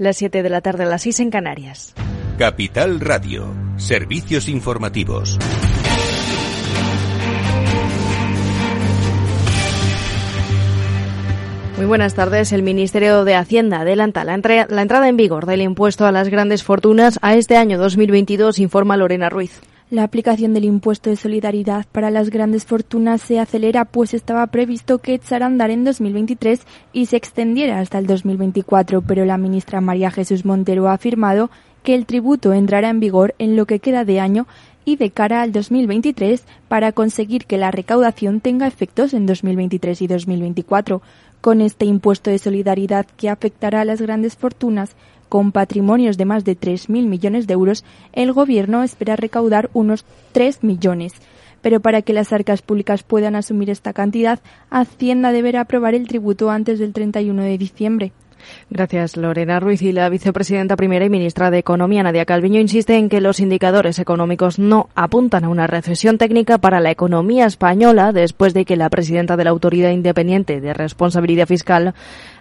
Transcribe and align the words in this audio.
Las 0.00 0.16
7 0.16 0.42
de 0.42 0.48
la 0.48 0.62
tarde, 0.62 0.84
a 0.84 0.86
las 0.86 1.02
6 1.02 1.20
en 1.20 1.30
Canarias. 1.30 1.92
Capital 2.38 3.00
Radio, 3.00 3.54
servicios 3.76 4.48
informativos. 4.48 5.38
Muy 11.76 11.84
buenas 11.84 12.14
tardes. 12.14 12.50
El 12.52 12.62
Ministerio 12.62 13.26
de 13.26 13.34
Hacienda 13.34 13.80
adelanta 13.80 14.24
la, 14.24 14.38
la, 14.70 14.80
entrada 14.80 15.06
en 15.06 15.18
vigor 15.18 15.44
del 15.44 15.60
impuesto 15.60 16.06
a 16.06 16.12
las 16.12 16.30
grandes 16.30 16.62
fortunas 16.64 17.18
a 17.20 17.36
este 17.36 17.58
año 17.58 17.76
2022, 17.76 18.58
informa 18.58 18.96
Lorena 18.96 19.28
Ruiz. 19.28 19.60
La 19.90 20.04
aplicación 20.04 20.54
del 20.54 20.66
impuesto 20.66 21.10
de 21.10 21.16
solidaridad 21.16 21.84
para 21.90 22.12
las 22.12 22.30
grandes 22.30 22.64
fortunas 22.64 23.20
se 23.20 23.40
acelera, 23.40 23.84
pues 23.84 24.14
estaba 24.14 24.46
previsto 24.46 24.98
que 24.98 25.14
echara 25.14 25.46
a 25.46 25.48
andar 25.48 25.72
en 25.72 25.82
2023 25.82 26.60
y 26.92 27.06
se 27.06 27.16
extendiera 27.16 27.80
hasta 27.80 27.98
el 27.98 28.06
2024, 28.06 29.02
pero 29.02 29.24
la 29.24 29.36
ministra 29.36 29.80
María 29.80 30.12
Jesús 30.12 30.44
Montero 30.44 30.88
ha 30.88 30.92
afirmado 30.92 31.50
que 31.82 31.96
el 31.96 32.06
tributo 32.06 32.52
entrará 32.52 32.88
en 32.88 33.00
vigor 33.00 33.34
en 33.38 33.56
lo 33.56 33.66
que 33.66 33.80
queda 33.80 34.04
de 34.04 34.20
año 34.20 34.46
y 34.84 34.94
de 34.94 35.10
cara 35.10 35.42
al 35.42 35.50
2023 35.50 36.44
para 36.68 36.92
conseguir 36.92 37.46
que 37.46 37.58
la 37.58 37.72
recaudación 37.72 38.40
tenga 38.40 38.68
efectos 38.68 39.12
en 39.12 39.26
2023 39.26 40.02
y 40.02 40.06
2024. 40.06 41.02
Con 41.40 41.60
este 41.60 41.84
impuesto 41.86 42.30
de 42.30 42.38
solidaridad 42.38 43.06
que 43.16 43.28
afectará 43.28 43.80
a 43.80 43.84
las 43.84 44.00
grandes 44.00 44.36
fortunas 44.36 44.94
con 45.30 45.52
patrimonios 45.52 46.18
de 46.18 46.26
más 46.26 46.44
de 46.44 46.58
3.000 46.58 47.06
millones 47.06 47.46
de 47.46 47.54
euros, 47.54 47.84
el 48.12 48.34
Gobierno 48.34 48.82
espera 48.82 49.16
recaudar 49.16 49.70
unos 49.72 50.04
3 50.32 50.62
millones. 50.62 51.14
Pero 51.62 51.80
para 51.80 52.02
que 52.02 52.12
las 52.12 52.32
arcas 52.32 52.62
públicas 52.62 53.02
puedan 53.04 53.36
asumir 53.36 53.70
esta 53.70 53.92
cantidad, 53.92 54.40
Hacienda 54.70 55.32
deberá 55.32 55.62
aprobar 55.62 55.94
el 55.94 56.08
tributo 56.08 56.50
antes 56.50 56.78
del 56.78 56.92
31 56.92 57.44
de 57.44 57.58
diciembre. 57.58 58.12
Gracias, 58.70 59.16
Lorena 59.16 59.60
Ruiz. 59.60 59.82
Y 59.82 59.92
la 59.92 60.08
vicepresidenta 60.08 60.76
primera 60.76 61.04
y 61.04 61.10
ministra 61.10 61.50
de 61.50 61.58
Economía, 61.58 62.02
Nadia 62.02 62.24
Calviño, 62.24 62.60
insiste 62.60 62.96
en 62.96 63.08
que 63.08 63.20
los 63.20 63.40
indicadores 63.40 63.98
económicos 63.98 64.58
no 64.58 64.88
apuntan 64.94 65.44
a 65.44 65.48
una 65.48 65.66
recesión 65.66 66.18
técnica 66.18 66.58
para 66.58 66.80
la 66.80 66.90
economía 66.90 67.46
española 67.46 68.12
después 68.12 68.54
de 68.54 68.64
que 68.64 68.76
la 68.76 68.90
presidenta 68.90 69.36
de 69.36 69.44
la 69.44 69.50
Autoridad 69.50 69.90
Independiente 69.90 70.60
de 70.60 70.74
Responsabilidad 70.74 71.46
Fiscal 71.46 71.94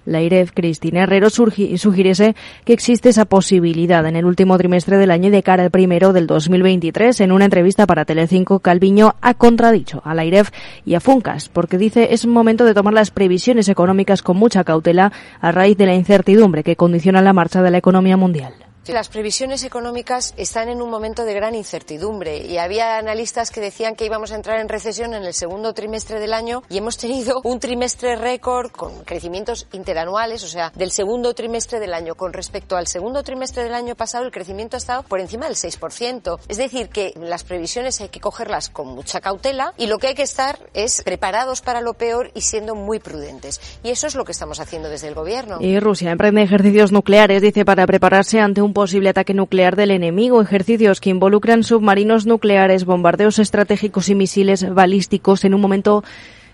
la 0.05 0.21
IREF, 0.21 0.51
Cristina 0.53 1.03
Herrero, 1.03 1.29
sugiriese 1.29 2.35
que 2.65 2.73
existe 2.73 3.09
esa 3.09 3.25
posibilidad 3.25 4.05
en 4.05 4.15
el 4.15 4.25
último 4.25 4.57
trimestre 4.57 4.97
del 4.97 5.11
año 5.11 5.31
de 5.31 5.43
cara 5.43 5.63
al 5.63 5.71
primero 5.71 6.13
del 6.13 6.27
2023. 6.27 7.21
En 7.21 7.31
una 7.31 7.45
entrevista 7.45 7.85
para 7.85 8.05
Telecinco, 8.05 8.59
Calviño 8.59 9.15
ha 9.21 9.33
contradicho 9.33 10.01
a 10.05 10.13
la 10.13 10.25
IREF 10.25 10.51
y 10.85 10.95
a 10.95 10.99
Funcas, 10.99 11.49
porque 11.49 11.77
dice 11.77 12.09
es 12.11 12.25
momento 12.25 12.65
de 12.65 12.73
tomar 12.73 12.93
las 12.93 13.11
previsiones 13.11 13.69
económicas 13.69 14.21
con 14.21 14.37
mucha 14.37 14.63
cautela 14.63 15.11
a 15.41 15.51
raíz 15.51 15.77
de 15.77 15.85
la 15.85 15.95
incertidumbre 15.95 16.63
que 16.63 16.75
condiciona 16.75 17.21
la 17.21 17.33
marcha 17.33 17.61
de 17.61 17.71
la 17.71 17.77
economía 17.77 18.17
mundial. 18.17 18.68
Las 18.89 19.07
previsiones 19.07 19.63
económicas 19.63 20.33
están 20.35 20.67
en 20.67 20.81
un 20.81 20.89
momento 20.89 21.23
de 21.23 21.35
gran 21.35 21.53
incertidumbre 21.53 22.47
y 22.47 22.57
había 22.57 22.97
analistas 22.97 23.51
que 23.51 23.61
decían 23.61 23.95
que 23.95 24.05
íbamos 24.05 24.31
a 24.31 24.35
entrar 24.35 24.59
en 24.59 24.67
recesión 24.67 25.13
en 25.13 25.25
el 25.25 25.35
segundo 25.35 25.75
trimestre 25.75 26.19
del 26.19 26.33
año 26.33 26.63
y 26.69 26.79
hemos 26.79 26.97
tenido 26.97 27.39
un 27.43 27.59
trimestre 27.59 28.15
récord 28.15 28.71
con 28.71 29.03
crecimientos 29.03 29.67
interanuales, 29.73 30.43
o 30.43 30.47
sea, 30.47 30.71
del 30.75 30.89
segundo 30.89 31.35
trimestre 31.35 31.79
del 31.79 31.93
año 31.93 32.15
con 32.15 32.33
respecto 32.33 32.77
al 32.77 32.87
segundo 32.87 33.21
trimestre 33.21 33.61
del 33.61 33.75
año 33.75 33.93
pasado 33.93 34.25
el 34.25 34.31
crecimiento 34.31 34.75
ha 34.75 34.79
estado 34.79 35.03
por 35.03 35.19
encima 35.19 35.45
del 35.45 35.55
6%. 35.55 36.39
Es 36.47 36.57
decir, 36.57 36.89
que 36.89 37.13
las 37.15 37.43
previsiones 37.43 38.01
hay 38.01 38.09
que 38.09 38.19
cogerlas 38.19 38.71
con 38.71 38.87
mucha 38.87 39.21
cautela 39.21 39.71
y 39.77 39.85
lo 39.85 39.99
que 39.99 40.07
hay 40.07 40.15
que 40.15 40.23
estar 40.23 40.57
es 40.73 41.03
preparados 41.03 41.61
para 41.61 41.81
lo 41.81 41.93
peor 41.93 42.31
y 42.33 42.41
siendo 42.41 42.73
muy 42.73 42.97
prudentes. 42.97 43.61
Y 43.83 43.91
eso 43.91 44.07
es 44.07 44.15
lo 44.15 44.25
que 44.25 44.31
estamos 44.31 44.59
haciendo 44.59 44.89
desde 44.89 45.09
el 45.09 45.13
gobierno. 45.13 45.57
Y 45.59 45.79
Rusia 45.79 46.09
emprende 46.09 46.41
ejercicios 46.41 46.91
nucleares, 46.91 47.43
dice, 47.43 47.65
para 47.65 47.85
prepararse 47.85 48.39
ante 48.39 48.63
un 48.63 48.73
posible 48.79 49.09
ataque 49.09 49.33
nuclear 49.33 49.75
del 49.75 49.91
enemigo, 49.91 50.41
ejercicios 50.41 51.01
que 51.01 51.09
involucran 51.09 51.65
submarinos 51.65 52.25
nucleares, 52.25 52.85
bombardeos 52.85 53.37
estratégicos 53.37 54.07
y 54.07 54.15
misiles 54.15 54.73
balísticos. 54.73 55.43
En 55.43 55.53
un 55.53 55.59
momento 55.59 56.01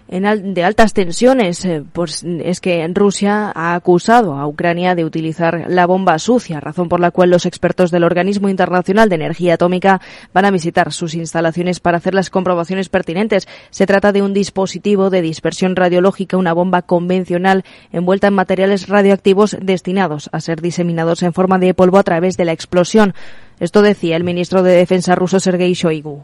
en 0.08 0.54
de 0.54 0.64
altas 0.64 0.94
tensiones, 0.94 1.66
eh, 1.66 1.84
pues 1.92 2.24
es 2.24 2.62
que 2.62 2.88
Rusia 2.94 3.52
ha 3.56 3.74
acusado 3.74 4.36
a 4.36 4.48
Ucrania 4.48 4.94
de 4.94 5.04
utilizar 5.04 5.66
la 5.68 5.88
bomba 5.88 6.20
sucia, 6.20 6.60
razón 6.60 6.90
por 6.90 7.00
la 7.00 7.10
cual 7.10 7.32
los 7.32 7.46
expertos 7.48 7.90
del 7.90 8.04
Organismo 8.04 8.48
Internacional 8.48 9.10
de 9.10 9.16
Energía 9.16 9.56
Atómica 9.56 10.02
van 10.32 10.46
a 10.46 10.52
visitar 10.52 10.94
sus 10.94 11.16
instalaciones 11.16 11.80
para 11.80 11.98
hacer 11.98 12.14
las 12.14 12.30
comprobaciones 12.30 12.90
pertinentes. 12.90 13.48
Se 13.72 13.88
trata 13.88 14.12
de 14.12 14.22
un 14.22 14.34
dispositivo 14.34 15.10
de 15.10 15.24
dispersión 15.24 15.76
radiológica, 15.76 16.38
una 16.38 16.54
bomba 16.54 16.84
convencional 16.84 17.64
envuelta 17.92 18.28
en 18.28 18.36
materiales 18.36 18.88
radioactivos 18.88 19.58
destinados 19.60 20.30
a 20.32 20.40
ser 20.40 20.62
diseminados 20.62 21.24
en 21.24 21.34
forma 21.34 21.58
de 21.58 21.74
polvo 21.74 21.98
a 21.98 22.04
través 22.04 22.38
de 22.38 22.46
la 22.46 22.52
explosión. 22.52 23.16
Esto 23.60 23.82
decía 23.82 24.18
el 24.18 24.24
ministro 24.24 24.62
de 24.62 24.74
Defensa 24.74 25.16
ruso 25.16 25.40
Sergei 25.40 25.74
Shoigu. 25.74 26.24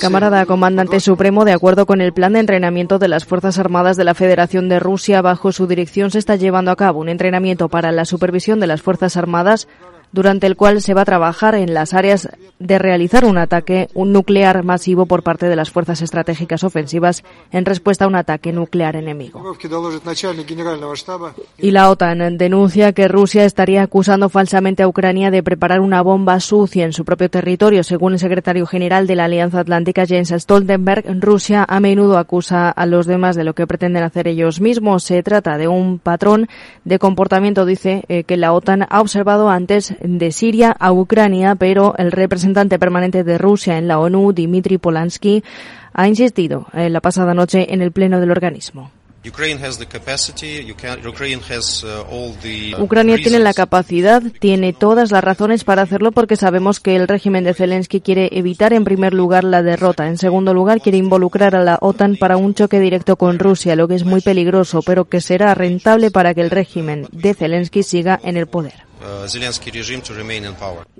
Camarada 0.00 0.44
Comandante 0.44 0.98
Supremo, 0.98 1.44
de 1.44 1.52
acuerdo 1.52 1.86
con 1.86 2.00
el 2.00 2.12
plan 2.12 2.32
de 2.32 2.40
entrenamiento 2.40 2.98
de 2.98 3.06
las 3.06 3.24
Fuerzas 3.24 3.58
Armadas 3.58 3.96
de 3.96 4.02
la 4.02 4.14
Federación 4.14 4.68
de 4.68 4.80
Rusia, 4.80 5.22
bajo 5.22 5.52
su 5.52 5.68
dirección 5.68 6.10
se 6.10 6.18
está 6.18 6.34
llevando 6.34 6.72
a 6.72 6.76
cabo 6.76 6.98
un 6.98 7.08
entrenamiento 7.08 7.68
para 7.68 7.92
la 7.92 8.04
supervisión 8.04 8.58
de 8.58 8.66
las 8.66 8.82
Fuerzas 8.82 9.16
Armadas 9.16 9.68
durante 10.14 10.46
el 10.46 10.54
cual 10.54 10.80
se 10.80 10.94
va 10.94 11.02
a 11.02 11.04
trabajar 11.04 11.56
en 11.56 11.74
las 11.74 11.92
áreas 11.92 12.28
de 12.60 12.78
realizar 12.78 13.24
un 13.24 13.36
ataque 13.36 13.88
un 13.94 14.12
nuclear 14.12 14.62
masivo 14.62 15.06
por 15.06 15.24
parte 15.24 15.48
de 15.48 15.56
las 15.56 15.70
fuerzas 15.70 16.02
estratégicas 16.02 16.62
ofensivas 16.62 17.24
en 17.50 17.64
respuesta 17.64 18.04
a 18.04 18.08
un 18.08 18.14
ataque 18.14 18.52
nuclear 18.52 18.94
enemigo. 18.94 19.42
Y 21.58 21.70
la 21.72 21.90
OTAN 21.90 22.38
denuncia 22.38 22.92
que 22.92 23.08
Rusia 23.08 23.44
estaría 23.44 23.82
acusando 23.82 24.28
falsamente 24.28 24.84
a 24.84 24.88
Ucrania 24.88 25.32
de 25.32 25.42
preparar 25.42 25.80
una 25.80 26.00
bomba 26.00 26.38
sucia 26.38 26.84
en 26.84 26.92
su 26.92 27.04
propio 27.04 27.28
territorio. 27.28 27.82
Según 27.82 28.12
el 28.12 28.20
secretario 28.20 28.66
general 28.66 29.08
de 29.08 29.16
la 29.16 29.24
Alianza 29.24 29.60
Atlántica, 29.60 30.06
Jens 30.06 30.30
Stoltenberg, 30.30 31.04
Rusia 31.20 31.64
a 31.68 31.80
menudo 31.80 32.18
acusa 32.18 32.70
a 32.70 32.86
los 32.86 33.06
demás 33.06 33.34
de 33.34 33.42
lo 33.42 33.54
que 33.54 33.66
pretenden 33.66 34.04
hacer 34.04 34.28
ellos 34.28 34.60
mismos. 34.60 35.02
Se 35.02 35.24
trata 35.24 35.58
de 35.58 35.66
un 35.66 35.98
patrón 35.98 36.48
de 36.84 37.00
comportamiento, 37.00 37.66
dice, 37.66 38.04
eh, 38.06 38.22
que 38.22 38.36
la 38.36 38.52
OTAN 38.52 38.86
ha 38.88 39.00
observado 39.00 39.48
antes 39.48 39.94
de 40.04 40.32
Siria 40.32 40.70
a 40.78 40.92
Ucrania, 40.92 41.54
pero 41.54 41.94
el 41.96 42.12
representante 42.12 42.78
permanente 42.78 43.24
de 43.24 43.38
Rusia 43.38 43.78
en 43.78 43.88
la 43.88 43.98
ONU, 43.98 44.32
Dmitry 44.32 44.78
Polansky, 44.78 45.42
ha 45.92 46.06
insistido 46.06 46.66
en 46.72 46.92
la 46.92 47.00
pasada 47.00 47.34
noche 47.34 47.72
en 47.72 47.80
el 47.80 47.92
pleno 47.92 48.20
del 48.20 48.30
organismo. 48.30 48.90
Ucrania 52.78 53.16
tiene 53.16 53.38
la 53.38 53.54
capacidad, 53.54 54.22
tiene 54.38 54.74
todas 54.74 55.10
las 55.10 55.24
razones 55.24 55.64
para 55.64 55.80
hacerlo 55.80 56.12
porque 56.12 56.36
sabemos 56.36 56.78
que 56.78 56.94
el 56.94 57.08
régimen 57.08 57.42
de 57.44 57.54
Zelensky 57.54 58.02
quiere 58.02 58.28
evitar 58.32 58.74
en 58.74 58.84
primer 58.84 59.14
lugar 59.14 59.44
la 59.44 59.62
derrota, 59.62 60.08
en 60.08 60.18
segundo 60.18 60.52
lugar 60.52 60.82
quiere 60.82 60.98
involucrar 60.98 61.56
a 61.56 61.64
la 61.64 61.78
OTAN 61.80 62.16
para 62.16 62.36
un 62.36 62.52
choque 62.52 62.78
directo 62.80 63.16
con 63.16 63.38
Rusia, 63.38 63.76
lo 63.76 63.88
que 63.88 63.94
es 63.94 64.04
muy 64.04 64.20
peligroso, 64.20 64.82
pero 64.82 65.06
que 65.06 65.22
será 65.22 65.54
rentable 65.54 66.10
para 66.10 66.34
que 66.34 66.42
el 66.42 66.50
régimen 66.50 67.08
de 67.10 67.32
Zelensky 67.32 67.82
siga 67.82 68.20
en 68.22 68.36
el 68.36 68.46
poder. 68.46 68.83
Uh, 69.04 69.26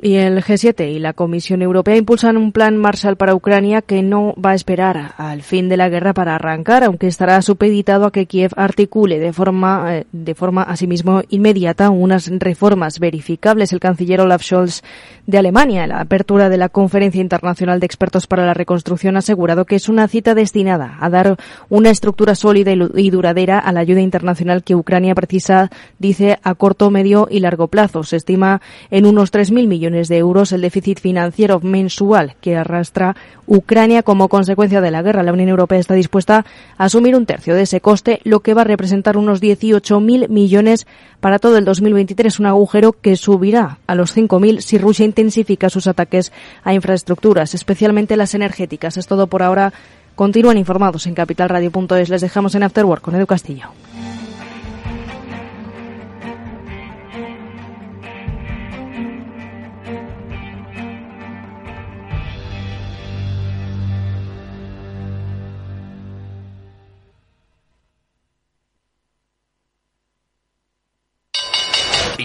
y 0.02 0.16
el 0.16 0.44
G7 0.44 0.92
y 0.92 0.98
la 0.98 1.14
Comisión 1.14 1.62
Europea 1.62 1.96
impulsan 1.96 2.36
un 2.36 2.52
plan 2.52 2.76
Marshall 2.76 3.16
para 3.16 3.34
Ucrania 3.34 3.80
que 3.80 4.02
no 4.02 4.34
va 4.34 4.50
a 4.50 4.54
esperar 4.54 5.14
al 5.16 5.40
fin 5.42 5.70
de 5.70 5.78
la 5.78 5.88
guerra 5.88 6.12
para 6.12 6.34
arrancar, 6.34 6.84
aunque 6.84 7.06
estará 7.06 7.40
supeditado 7.40 8.04
a 8.04 8.12
que 8.12 8.26
Kiev 8.26 8.50
articule 8.56 9.18
de 9.18 9.32
forma, 9.32 9.96
eh, 9.96 10.06
de 10.12 10.34
forma 10.34 10.62
asimismo 10.64 11.22
inmediata 11.30 11.88
unas 11.88 12.30
reformas 12.30 12.98
verificables. 12.98 13.72
El 13.72 13.80
canciller 13.80 14.20
Olaf 14.20 14.42
Scholz 14.42 14.82
de 15.26 15.38
Alemania, 15.38 15.84
en 15.84 15.90
la 15.90 16.00
apertura 16.00 16.50
de 16.50 16.58
la 16.58 16.68
Conferencia 16.68 17.22
Internacional 17.22 17.80
de 17.80 17.86
Expertos 17.86 18.26
para 18.26 18.44
la 18.44 18.52
Reconstrucción, 18.52 19.16
ha 19.16 19.20
asegurado 19.20 19.64
que 19.64 19.76
es 19.76 19.88
una 19.88 20.08
cita 20.08 20.34
destinada 20.34 20.98
a 21.00 21.08
dar 21.08 21.36
una 21.70 21.88
estructura 21.88 22.34
sólida 22.34 22.72
y 22.72 23.10
duradera 23.10 23.58
a 23.58 23.72
la 23.72 23.80
ayuda 23.80 24.02
internacional 24.02 24.62
que 24.62 24.74
Ucrania 24.74 25.14
precisa, 25.14 25.70
dice, 25.98 26.38
a 26.42 26.54
corto, 26.54 26.90
medio 26.90 27.28
y 27.30 27.40
largo 27.40 27.68
plazo. 27.68 27.93
Se 28.02 28.16
estima 28.16 28.60
en 28.90 29.06
unos 29.06 29.32
3.000 29.32 29.68
millones 29.68 30.08
de 30.08 30.18
euros 30.18 30.52
el 30.52 30.62
déficit 30.62 31.00
financiero 31.00 31.60
mensual 31.60 32.34
que 32.40 32.56
arrastra 32.56 33.14
Ucrania 33.46 34.02
como 34.02 34.28
consecuencia 34.28 34.80
de 34.80 34.90
la 34.90 35.02
guerra. 35.02 35.22
La 35.22 35.32
Unión 35.32 35.48
Europea 35.50 35.78
está 35.78 35.94
dispuesta 35.94 36.44
a 36.78 36.84
asumir 36.84 37.14
un 37.14 37.26
tercio 37.26 37.54
de 37.54 37.62
ese 37.62 37.80
coste, 37.80 38.20
lo 38.24 38.40
que 38.40 38.54
va 38.54 38.62
a 38.62 38.64
representar 38.64 39.16
unos 39.16 39.40
18.000 39.40 40.28
millones 40.28 40.86
para 41.20 41.38
todo 41.38 41.58
el 41.58 41.64
2023, 41.64 42.40
un 42.40 42.46
agujero 42.46 42.92
que 42.92 43.16
subirá 43.16 43.78
a 43.86 43.94
los 43.94 44.16
5.000 44.16 44.60
si 44.60 44.78
Rusia 44.78 45.04
intensifica 45.04 45.70
sus 45.70 45.86
ataques 45.86 46.32
a 46.62 46.74
infraestructuras, 46.74 47.54
especialmente 47.54 48.16
las 48.16 48.34
energéticas. 48.34 48.96
Es 48.96 49.06
todo 49.06 49.26
por 49.26 49.42
ahora. 49.42 49.72
Continúan 50.14 50.58
informados 50.58 51.06
en 51.06 51.14
capitalradio.es. 51.14 52.08
Les 52.08 52.20
dejamos 52.20 52.54
en 52.54 52.62
Afterwork 52.62 53.02
con 53.02 53.16
Edu 53.16 53.26
Castillo. 53.26 53.70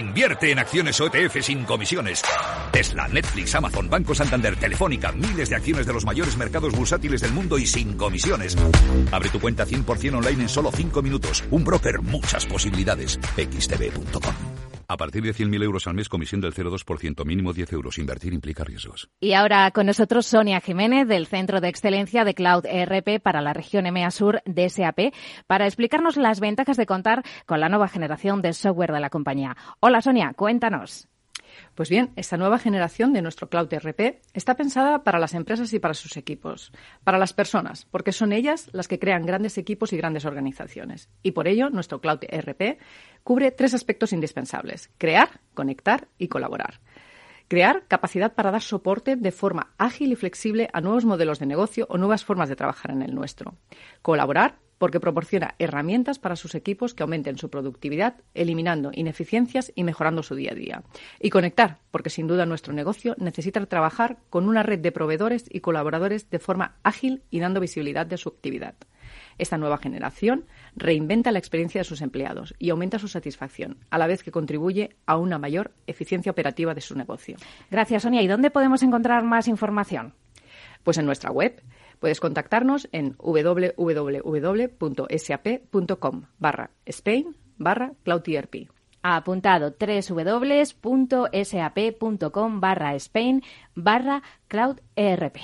Invierte 0.00 0.50
en 0.50 0.58
acciones 0.58 0.98
OETF 0.98 1.42
sin 1.42 1.64
comisiones. 1.64 2.22
Tesla, 2.72 3.06
Netflix, 3.06 3.54
Amazon, 3.54 3.90
Banco 3.90 4.14
Santander, 4.14 4.56
Telefónica, 4.56 5.12
miles 5.12 5.50
de 5.50 5.56
acciones 5.56 5.86
de 5.86 5.92
los 5.92 6.06
mayores 6.06 6.38
mercados 6.38 6.72
bursátiles 6.74 7.20
del 7.20 7.32
mundo 7.32 7.58
y 7.58 7.66
sin 7.66 7.98
comisiones. 7.98 8.56
Abre 9.12 9.28
tu 9.28 9.38
cuenta 9.38 9.66
100% 9.66 10.16
online 10.16 10.44
en 10.44 10.48
solo 10.48 10.72
5 10.72 11.02
minutos. 11.02 11.44
Un 11.50 11.64
broker, 11.64 12.00
muchas 12.00 12.46
posibilidades. 12.46 13.20
xtb.com. 13.36 14.69
A 14.90 14.96
partir 14.96 15.22
de 15.22 15.32
100.000 15.32 15.62
euros 15.62 15.86
al 15.86 15.94
mes, 15.94 16.08
comisión 16.08 16.40
del 16.40 16.52
0,2%, 16.52 17.24
mínimo 17.24 17.52
10 17.52 17.74
euros. 17.74 17.96
Invertir 17.98 18.32
implica 18.32 18.64
riesgos. 18.64 19.08
Y 19.20 19.34
ahora 19.34 19.70
con 19.70 19.86
nosotros 19.86 20.26
Sonia 20.26 20.60
Jiménez, 20.60 21.06
del 21.06 21.28
Centro 21.28 21.60
de 21.60 21.68
Excelencia 21.68 22.24
de 22.24 22.34
Cloud 22.34 22.66
ERP 22.66 23.22
para 23.22 23.40
la 23.40 23.52
región 23.52 23.86
EMEA 23.86 24.10
Sur 24.10 24.42
de 24.46 24.68
SAP, 24.68 25.14
para 25.46 25.66
explicarnos 25.66 26.16
las 26.16 26.40
ventajas 26.40 26.76
de 26.76 26.86
contar 26.86 27.22
con 27.46 27.60
la 27.60 27.68
nueva 27.68 27.86
generación 27.86 28.42
de 28.42 28.52
software 28.52 28.90
de 28.90 28.98
la 28.98 29.10
compañía. 29.10 29.56
Hola 29.78 30.00
Sonia, 30.00 30.32
cuéntanos. 30.34 31.06
Pues 31.80 31.88
bien, 31.88 32.12
esta 32.14 32.36
nueva 32.36 32.58
generación 32.58 33.14
de 33.14 33.22
nuestro 33.22 33.48
Cloud 33.48 33.72
ERP 33.72 34.20
está 34.34 34.54
pensada 34.54 35.02
para 35.02 35.18
las 35.18 35.32
empresas 35.32 35.72
y 35.72 35.78
para 35.78 35.94
sus 35.94 36.18
equipos, 36.18 36.72
para 37.04 37.16
las 37.16 37.32
personas, 37.32 37.86
porque 37.90 38.12
son 38.12 38.34
ellas 38.34 38.68
las 38.72 38.86
que 38.86 38.98
crean 38.98 39.24
grandes 39.24 39.56
equipos 39.56 39.94
y 39.94 39.96
grandes 39.96 40.26
organizaciones. 40.26 41.08
Y 41.22 41.30
por 41.30 41.48
ello, 41.48 41.70
nuestro 41.70 42.02
Cloud 42.02 42.18
ERP 42.28 42.78
cubre 43.24 43.50
tres 43.50 43.72
aspectos 43.72 44.12
indispensables, 44.12 44.90
crear, 44.98 45.40
conectar 45.54 46.08
y 46.18 46.28
colaborar. 46.28 46.80
Crear 47.48 47.86
capacidad 47.88 48.34
para 48.34 48.50
dar 48.50 48.60
soporte 48.60 49.16
de 49.16 49.32
forma 49.32 49.72
ágil 49.78 50.12
y 50.12 50.16
flexible 50.16 50.68
a 50.74 50.82
nuevos 50.82 51.06
modelos 51.06 51.38
de 51.38 51.46
negocio 51.46 51.86
o 51.88 51.96
nuevas 51.96 52.26
formas 52.26 52.50
de 52.50 52.56
trabajar 52.56 52.90
en 52.90 53.00
el 53.00 53.14
nuestro. 53.14 53.54
Colaborar 54.02 54.58
porque 54.80 54.98
proporciona 54.98 55.56
herramientas 55.58 56.18
para 56.18 56.36
sus 56.36 56.54
equipos 56.54 56.94
que 56.94 57.02
aumenten 57.02 57.36
su 57.36 57.50
productividad, 57.50 58.14
eliminando 58.32 58.90
ineficiencias 58.94 59.72
y 59.74 59.84
mejorando 59.84 60.22
su 60.22 60.34
día 60.34 60.52
a 60.52 60.54
día. 60.54 60.82
Y 61.20 61.28
conectar, 61.28 61.80
porque 61.90 62.08
sin 62.08 62.26
duda 62.26 62.46
nuestro 62.46 62.72
negocio 62.72 63.14
necesita 63.18 63.64
trabajar 63.66 64.16
con 64.30 64.48
una 64.48 64.62
red 64.62 64.78
de 64.78 64.90
proveedores 64.90 65.44
y 65.50 65.60
colaboradores 65.60 66.30
de 66.30 66.38
forma 66.38 66.76
ágil 66.82 67.22
y 67.28 67.40
dando 67.40 67.60
visibilidad 67.60 68.06
de 68.06 68.16
su 68.16 68.30
actividad. 68.30 68.74
Esta 69.36 69.58
nueva 69.58 69.76
generación 69.76 70.46
reinventa 70.74 71.30
la 71.30 71.40
experiencia 71.40 71.82
de 71.82 71.84
sus 71.84 72.00
empleados 72.00 72.54
y 72.58 72.70
aumenta 72.70 72.98
su 72.98 73.08
satisfacción, 73.08 73.84
a 73.90 73.98
la 73.98 74.06
vez 74.06 74.22
que 74.22 74.32
contribuye 74.32 74.96
a 75.04 75.18
una 75.18 75.38
mayor 75.38 75.72
eficiencia 75.88 76.32
operativa 76.32 76.72
de 76.72 76.80
su 76.80 76.94
negocio. 76.94 77.36
Gracias, 77.70 78.04
Sonia. 78.04 78.22
¿Y 78.22 78.28
dónde 78.28 78.50
podemos 78.50 78.82
encontrar 78.82 79.24
más 79.24 79.46
información? 79.46 80.14
Pues 80.82 80.96
en 80.96 81.04
nuestra 81.04 81.30
web 81.30 81.62
Puedes 82.00 82.18
contactarnos 82.18 82.88
en 82.92 83.14
www.sap.com 83.18 84.22
barra 86.38 86.70
Spain 86.86 87.36
barra 87.58 87.92
CloudERP. 88.02 88.70
Apuntado 89.02 89.74
www.sap.com 89.78 90.80
barra 92.60 92.94
Spain 92.96 93.42
barra 93.74 94.22
CloudERP. 94.48 95.36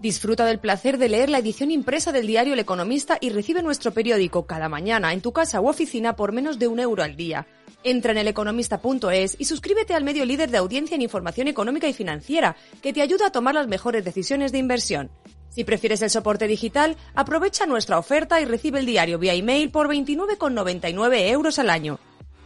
Disfruta 0.00 0.44
del 0.44 0.60
placer 0.60 0.98
de 0.98 1.08
leer 1.08 1.30
la 1.30 1.38
edición 1.38 1.70
impresa 1.70 2.12
del 2.12 2.26
diario 2.26 2.52
El 2.52 2.60
Economista 2.60 3.16
y 3.18 3.30
recibe 3.30 3.62
nuestro 3.62 3.92
periódico 3.92 4.46
cada 4.46 4.68
mañana 4.68 5.14
en 5.14 5.22
tu 5.22 5.32
casa 5.32 5.60
u 5.62 5.68
oficina 5.68 6.16
por 6.16 6.32
menos 6.32 6.58
de 6.58 6.68
un 6.68 6.80
euro 6.80 7.02
al 7.02 7.16
día. 7.16 7.46
Entra 7.82 8.12
en 8.12 8.18
eleconomista.es 8.18 9.36
y 9.38 9.44
suscríbete 9.44 9.94
al 9.94 10.04
medio 10.04 10.24
líder 10.24 10.50
de 10.50 10.58
audiencia 10.58 10.94
en 10.94 11.02
información 11.02 11.48
económica 11.48 11.88
y 11.88 11.92
financiera, 11.92 12.56
que 12.82 12.92
te 12.92 13.02
ayuda 13.02 13.28
a 13.28 13.32
tomar 13.32 13.54
las 13.54 13.68
mejores 13.68 14.04
decisiones 14.04 14.52
de 14.52 14.58
inversión. 14.58 15.10
Si 15.50 15.64
prefieres 15.64 16.02
el 16.02 16.10
soporte 16.10 16.46
digital, 16.46 16.96
aprovecha 17.14 17.64
nuestra 17.66 17.98
oferta 17.98 18.40
y 18.40 18.44
recibe 18.44 18.80
el 18.80 18.86
diario 18.86 19.18
vía 19.18 19.34
email 19.34 19.70
por 19.70 19.88
29,99 19.88 21.30
euros 21.30 21.58
al 21.58 21.70
año. 21.70 21.98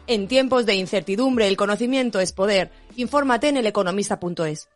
En 0.06 0.29
tiempos 0.29 0.67
de 0.67 0.75
incertidumbre, 0.75 1.49
el 1.49 1.56
conocimiento 1.56 2.21
es 2.21 2.32
poder. 2.32 2.71
Infórmate 2.97 3.49
en 3.49 3.56
eleconomista.es. 3.56 4.69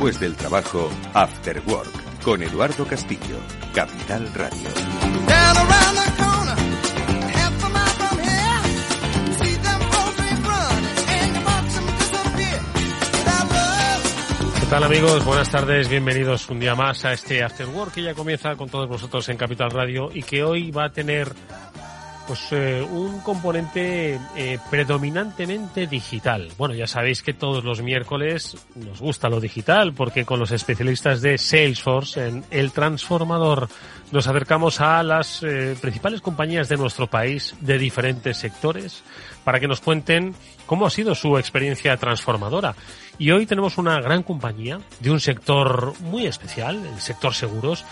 Después 0.00 0.18
del 0.18 0.34
trabajo, 0.34 0.88
After 1.12 1.62
Work, 1.66 2.22
con 2.24 2.42
Eduardo 2.42 2.86
Castillo, 2.86 3.36
Capital 3.74 4.32
Radio. 4.32 4.70
¿Qué 14.58 14.66
tal 14.70 14.84
amigos? 14.84 15.22
Buenas 15.26 15.50
tardes, 15.50 15.90
bienvenidos 15.90 16.48
un 16.48 16.60
día 16.60 16.74
más 16.74 17.04
a 17.04 17.12
este 17.12 17.42
After 17.42 17.66
Work 17.66 17.92
que 17.92 18.02
ya 18.02 18.14
comienza 18.14 18.56
con 18.56 18.70
todos 18.70 18.88
vosotros 18.88 19.28
en 19.28 19.36
Capital 19.36 19.70
Radio 19.70 20.08
y 20.14 20.22
que 20.22 20.42
hoy 20.42 20.70
va 20.70 20.84
a 20.86 20.92
tener 20.92 21.30
pues 22.30 22.52
eh, 22.52 22.80
un 22.80 23.18
componente 23.22 24.20
eh, 24.36 24.58
predominantemente 24.70 25.88
digital. 25.88 26.48
Bueno, 26.56 26.76
ya 26.76 26.86
sabéis 26.86 27.24
que 27.24 27.34
todos 27.34 27.64
los 27.64 27.82
miércoles 27.82 28.56
nos 28.76 29.00
gusta 29.00 29.28
lo 29.28 29.40
digital 29.40 29.94
porque 29.94 30.24
con 30.24 30.38
los 30.38 30.52
especialistas 30.52 31.22
de 31.22 31.38
Salesforce 31.38 32.28
en 32.28 32.44
El 32.52 32.70
Transformador 32.70 33.68
nos 34.12 34.28
acercamos 34.28 34.80
a 34.80 35.02
las 35.02 35.42
eh, 35.42 35.74
principales 35.80 36.20
compañías 36.20 36.68
de 36.68 36.76
nuestro 36.76 37.08
país 37.08 37.56
de 37.62 37.78
diferentes 37.78 38.36
sectores 38.36 39.02
para 39.42 39.58
que 39.58 39.66
nos 39.66 39.80
cuenten 39.80 40.32
cómo 40.66 40.86
ha 40.86 40.90
sido 40.90 41.16
su 41.16 41.36
experiencia 41.36 41.96
transformadora. 41.96 42.76
Y 43.18 43.32
hoy 43.32 43.44
tenemos 43.44 43.76
una 43.76 44.00
gran 44.00 44.22
compañía 44.22 44.78
de 45.00 45.10
un 45.10 45.18
sector 45.18 45.94
muy 45.98 46.26
especial, 46.28 46.76
el 46.76 47.00
sector 47.00 47.34
seguros, 47.34 47.84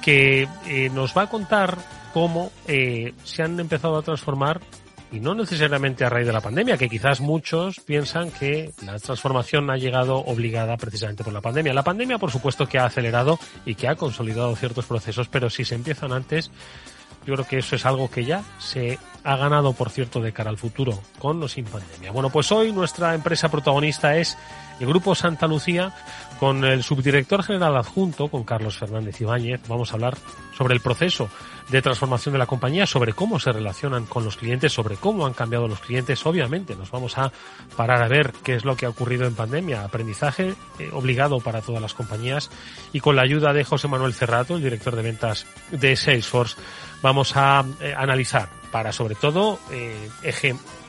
que 0.00 0.48
nos 0.94 1.14
va 1.14 1.22
a 1.22 1.28
contar 1.28 1.76
cómo 2.12 2.52
eh, 2.66 3.14
se 3.24 3.42
han 3.42 3.58
empezado 3.58 3.96
a 3.96 4.02
transformar 4.02 4.60
y 5.12 5.20
no 5.20 5.34
necesariamente 5.34 6.04
a 6.04 6.08
raíz 6.08 6.26
de 6.26 6.32
la 6.32 6.40
pandemia, 6.40 6.78
que 6.78 6.88
quizás 6.88 7.20
muchos 7.20 7.80
piensan 7.80 8.30
que 8.30 8.72
la 8.84 8.98
transformación 8.98 9.70
ha 9.70 9.76
llegado 9.76 10.16
obligada 10.16 10.78
precisamente 10.78 11.22
por 11.22 11.34
la 11.34 11.42
pandemia. 11.42 11.74
La 11.74 11.82
pandemia, 11.82 12.18
por 12.18 12.30
supuesto, 12.30 12.66
que 12.66 12.78
ha 12.78 12.86
acelerado 12.86 13.38
y 13.66 13.74
que 13.74 13.88
ha 13.88 13.94
consolidado 13.94 14.56
ciertos 14.56 14.86
procesos, 14.86 15.28
pero 15.28 15.50
si 15.50 15.66
se 15.66 15.74
empiezan 15.74 16.12
antes, 16.12 16.50
yo 17.26 17.34
creo 17.34 17.46
que 17.46 17.58
eso 17.58 17.76
es 17.76 17.84
algo 17.84 18.10
que 18.10 18.24
ya 18.24 18.42
se 18.58 18.98
ha 19.22 19.36
ganado, 19.36 19.74
por 19.74 19.90
cierto, 19.90 20.20
de 20.20 20.32
cara 20.32 20.48
al 20.48 20.58
futuro, 20.58 20.98
con 21.18 21.42
o 21.42 21.46
sin 21.46 21.66
pandemia. 21.66 22.10
Bueno, 22.10 22.30
pues 22.30 22.50
hoy 22.50 22.72
nuestra 22.72 23.14
empresa 23.14 23.50
protagonista 23.50 24.16
es 24.16 24.38
el 24.80 24.86
Grupo 24.86 25.14
Santa 25.14 25.46
Lucía, 25.46 25.94
con 26.40 26.64
el 26.64 26.82
subdirector 26.82 27.42
general 27.42 27.76
adjunto, 27.76 28.28
con 28.28 28.44
Carlos 28.44 28.78
Fernández 28.78 29.20
Ibáñez. 29.20 29.60
Vamos 29.68 29.90
a 29.90 29.94
hablar 29.94 30.16
sobre 30.56 30.74
el 30.74 30.80
proceso 30.80 31.28
de 31.68 31.82
transformación 31.82 32.32
de 32.32 32.38
la 32.38 32.46
compañía, 32.46 32.86
sobre 32.86 33.12
cómo 33.12 33.38
se 33.38 33.52
relacionan 33.52 34.06
con 34.06 34.24
los 34.24 34.36
clientes, 34.36 34.72
sobre 34.72 34.96
cómo 34.96 35.26
han 35.26 35.32
cambiado 35.32 35.68
los 35.68 35.80
clientes. 35.80 36.24
Obviamente 36.26 36.76
nos 36.76 36.90
vamos 36.90 37.18
a 37.18 37.32
parar 37.76 38.02
a 38.02 38.08
ver 38.08 38.32
qué 38.42 38.54
es 38.54 38.64
lo 38.64 38.76
que 38.76 38.86
ha 38.86 38.90
ocurrido 38.90 39.26
en 39.26 39.34
pandemia, 39.34 39.84
aprendizaje 39.84 40.54
eh, 40.78 40.90
obligado 40.92 41.40
para 41.40 41.62
todas 41.62 41.82
las 41.82 41.94
compañías 41.94 42.50
y 42.92 43.00
con 43.00 43.16
la 43.16 43.22
ayuda 43.22 43.52
de 43.52 43.64
José 43.64 43.88
Manuel 43.88 44.14
Cerrato, 44.14 44.56
el 44.56 44.62
director 44.62 44.96
de 44.96 45.02
ventas 45.02 45.46
de 45.70 45.96
Salesforce, 45.96 46.56
vamos 47.02 47.36
a 47.36 47.64
eh, 47.80 47.94
analizar 47.96 48.48
para 48.70 48.92
sobre 48.92 49.14
todo 49.14 49.58
eh, 49.70 50.10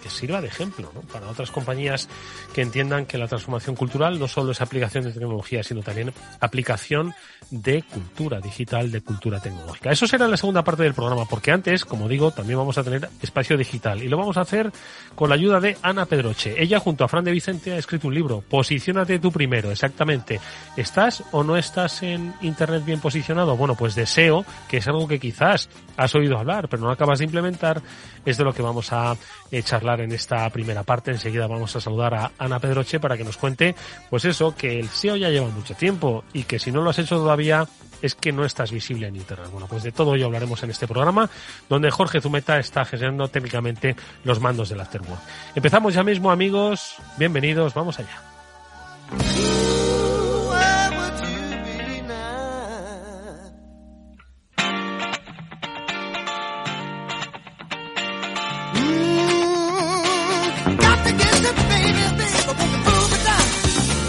que 0.03 0.09
sirva 0.09 0.41
de 0.41 0.47
ejemplo 0.47 0.91
¿no? 0.93 1.01
para 1.01 1.29
otras 1.29 1.49
compañías 1.49 2.09
que 2.53 2.61
entiendan 2.61 3.05
que 3.05 3.17
la 3.17 3.27
transformación 3.27 3.75
cultural 3.75 4.19
no 4.19 4.27
solo 4.27 4.51
es 4.51 4.59
aplicación 4.59 5.05
de 5.05 5.13
tecnología, 5.13 5.63
sino 5.63 5.81
también 5.81 6.13
aplicación 6.41 7.13
de 7.49 7.83
cultura 7.83 8.41
digital, 8.41 8.91
de 8.91 9.01
cultura 9.01 9.39
tecnológica. 9.39 9.91
Eso 9.91 10.05
será 10.05 10.27
la 10.27 10.35
segunda 10.35 10.63
parte 10.63 10.83
del 10.83 10.93
programa, 10.93 11.25
porque 11.25 11.51
antes, 11.51 11.85
como 11.85 12.09
digo, 12.09 12.31
también 12.31 12.57
vamos 12.57 12.77
a 12.77 12.83
tener 12.83 13.07
espacio 13.21 13.55
digital 13.57 14.03
y 14.03 14.09
lo 14.09 14.17
vamos 14.17 14.35
a 14.35 14.41
hacer 14.41 14.71
con 15.15 15.29
la 15.29 15.35
ayuda 15.35 15.61
de 15.61 15.77
Ana 15.81 16.05
Pedroche. 16.05 16.61
Ella, 16.61 16.79
junto 16.79 17.05
a 17.05 17.07
Fran 17.07 17.23
de 17.23 17.31
Vicente, 17.31 17.73
ha 17.73 17.77
escrito 17.77 18.07
un 18.07 18.15
libro, 18.15 18.43
Posiciónate 18.49 19.19
tú 19.19 19.31
primero, 19.31 19.71
exactamente. 19.71 20.39
¿Estás 20.75 21.23
o 21.31 21.43
no 21.43 21.55
estás 21.55 22.03
en 22.03 22.33
Internet 22.41 22.83
bien 22.83 22.99
posicionado? 22.99 23.55
Bueno, 23.55 23.75
pues 23.75 23.95
deseo 23.95 24.45
que 24.67 24.77
es 24.77 24.87
algo 24.87 25.07
que 25.07 25.19
quizás 25.19 25.69
has 25.95 26.13
oído 26.15 26.37
hablar, 26.37 26.67
pero 26.67 26.83
no 26.83 26.91
acabas 26.91 27.19
de 27.19 27.25
implementar, 27.25 27.81
es 28.25 28.37
de 28.37 28.43
lo 28.43 28.53
que 28.53 28.61
vamos 28.61 28.91
a 28.91 29.15
eh, 29.51 29.61
charlar 29.63 29.92
en 30.01 30.11
esta 30.11 30.49
primera 30.49 30.83
parte. 30.83 31.11
Enseguida 31.11 31.47
vamos 31.47 31.75
a 31.75 31.81
saludar 31.81 32.13
a 32.13 32.31
Ana 32.37 32.59
Pedroche 32.59 32.99
para 32.99 33.17
que 33.17 33.23
nos 33.23 33.37
cuente, 33.37 33.75
pues 34.09 34.25
eso, 34.25 34.55
que 34.55 34.79
el 34.79 34.89
SEO 34.89 35.15
ya 35.15 35.29
lleva 35.29 35.47
mucho 35.47 35.73
tiempo 35.75 36.23
y 36.33 36.43
que 36.43 36.59
si 36.59 36.71
no 36.71 36.81
lo 36.81 36.89
has 36.89 36.99
hecho 36.99 37.17
todavía 37.17 37.67
es 38.01 38.15
que 38.15 38.33
no 38.33 38.43
estás 38.43 38.71
visible 38.71 39.07
en 39.07 39.15
Internet. 39.15 39.47
Bueno, 39.51 39.65
pues 39.67 39.81
de 39.83 39.91
todo 39.91 40.15
ello 40.15 40.25
hablaremos 40.25 40.61
en 40.63 40.69
este 40.69 40.87
programa, 40.87 41.29
donde 41.69 41.89
Jorge 41.89 42.19
Zumeta 42.19 42.59
está 42.59 42.83
gestionando 42.83 43.29
técnicamente 43.29 43.95
los 44.25 44.39
mandos 44.41 44.69
del 44.69 44.81
Afterwork. 44.81 45.21
Empezamos 45.55 45.93
ya 45.93 46.03
mismo, 46.03 46.29
amigos. 46.29 46.97
Bienvenidos, 47.17 47.73
vamos 47.73 47.99
allá. 47.99 48.21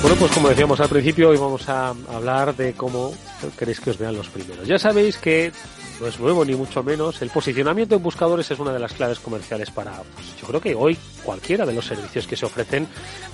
Bueno, 0.04 0.18
pues 0.18 0.32
como 0.32 0.50
decíamos 0.50 0.78
al 0.80 0.90
principio, 0.90 1.30
hoy 1.30 1.38
vamos 1.38 1.66
a 1.66 1.94
hablar 2.12 2.54
de 2.54 2.74
cómo 2.74 3.14
queréis 3.58 3.80
que 3.80 3.90
os 3.90 3.98
vean 3.98 4.16
los 4.16 4.28
primeros. 4.28 4.66
Ya 4.66 4.78
sabéis 4.78 5.18
que 5.18 5.52
no 6.00 6.06
es 6.06 6.18
nuevo 6.18 6.44
ni 6.44 6.54
mucho 6.54 6.82
menos. 6.82 7.22
El 7.22 7.30
posicionamiento 7.30 7.94
en 7.94 8.02
buscadores 8.02 8.50
es 8.50 8.58
una 8.58 8.72
de 8.72 8.78
las 8.78 8.92
claves 8.92 9.20
comerciales 9.20 9.70
para, 9.70 9.92
pues, 10.14 10.36
yo 10.40 10.46
creo 10.46 10.60
que 10.60 10.74
hoy 10.74 10.98
cualquiera 11.24 11.64
de 11.64 11.72
los 11.72 11.86
servicios 11.86 12.26
que 12.26 12.36
se 12.36 12.46
ofrecen 12.46 12.86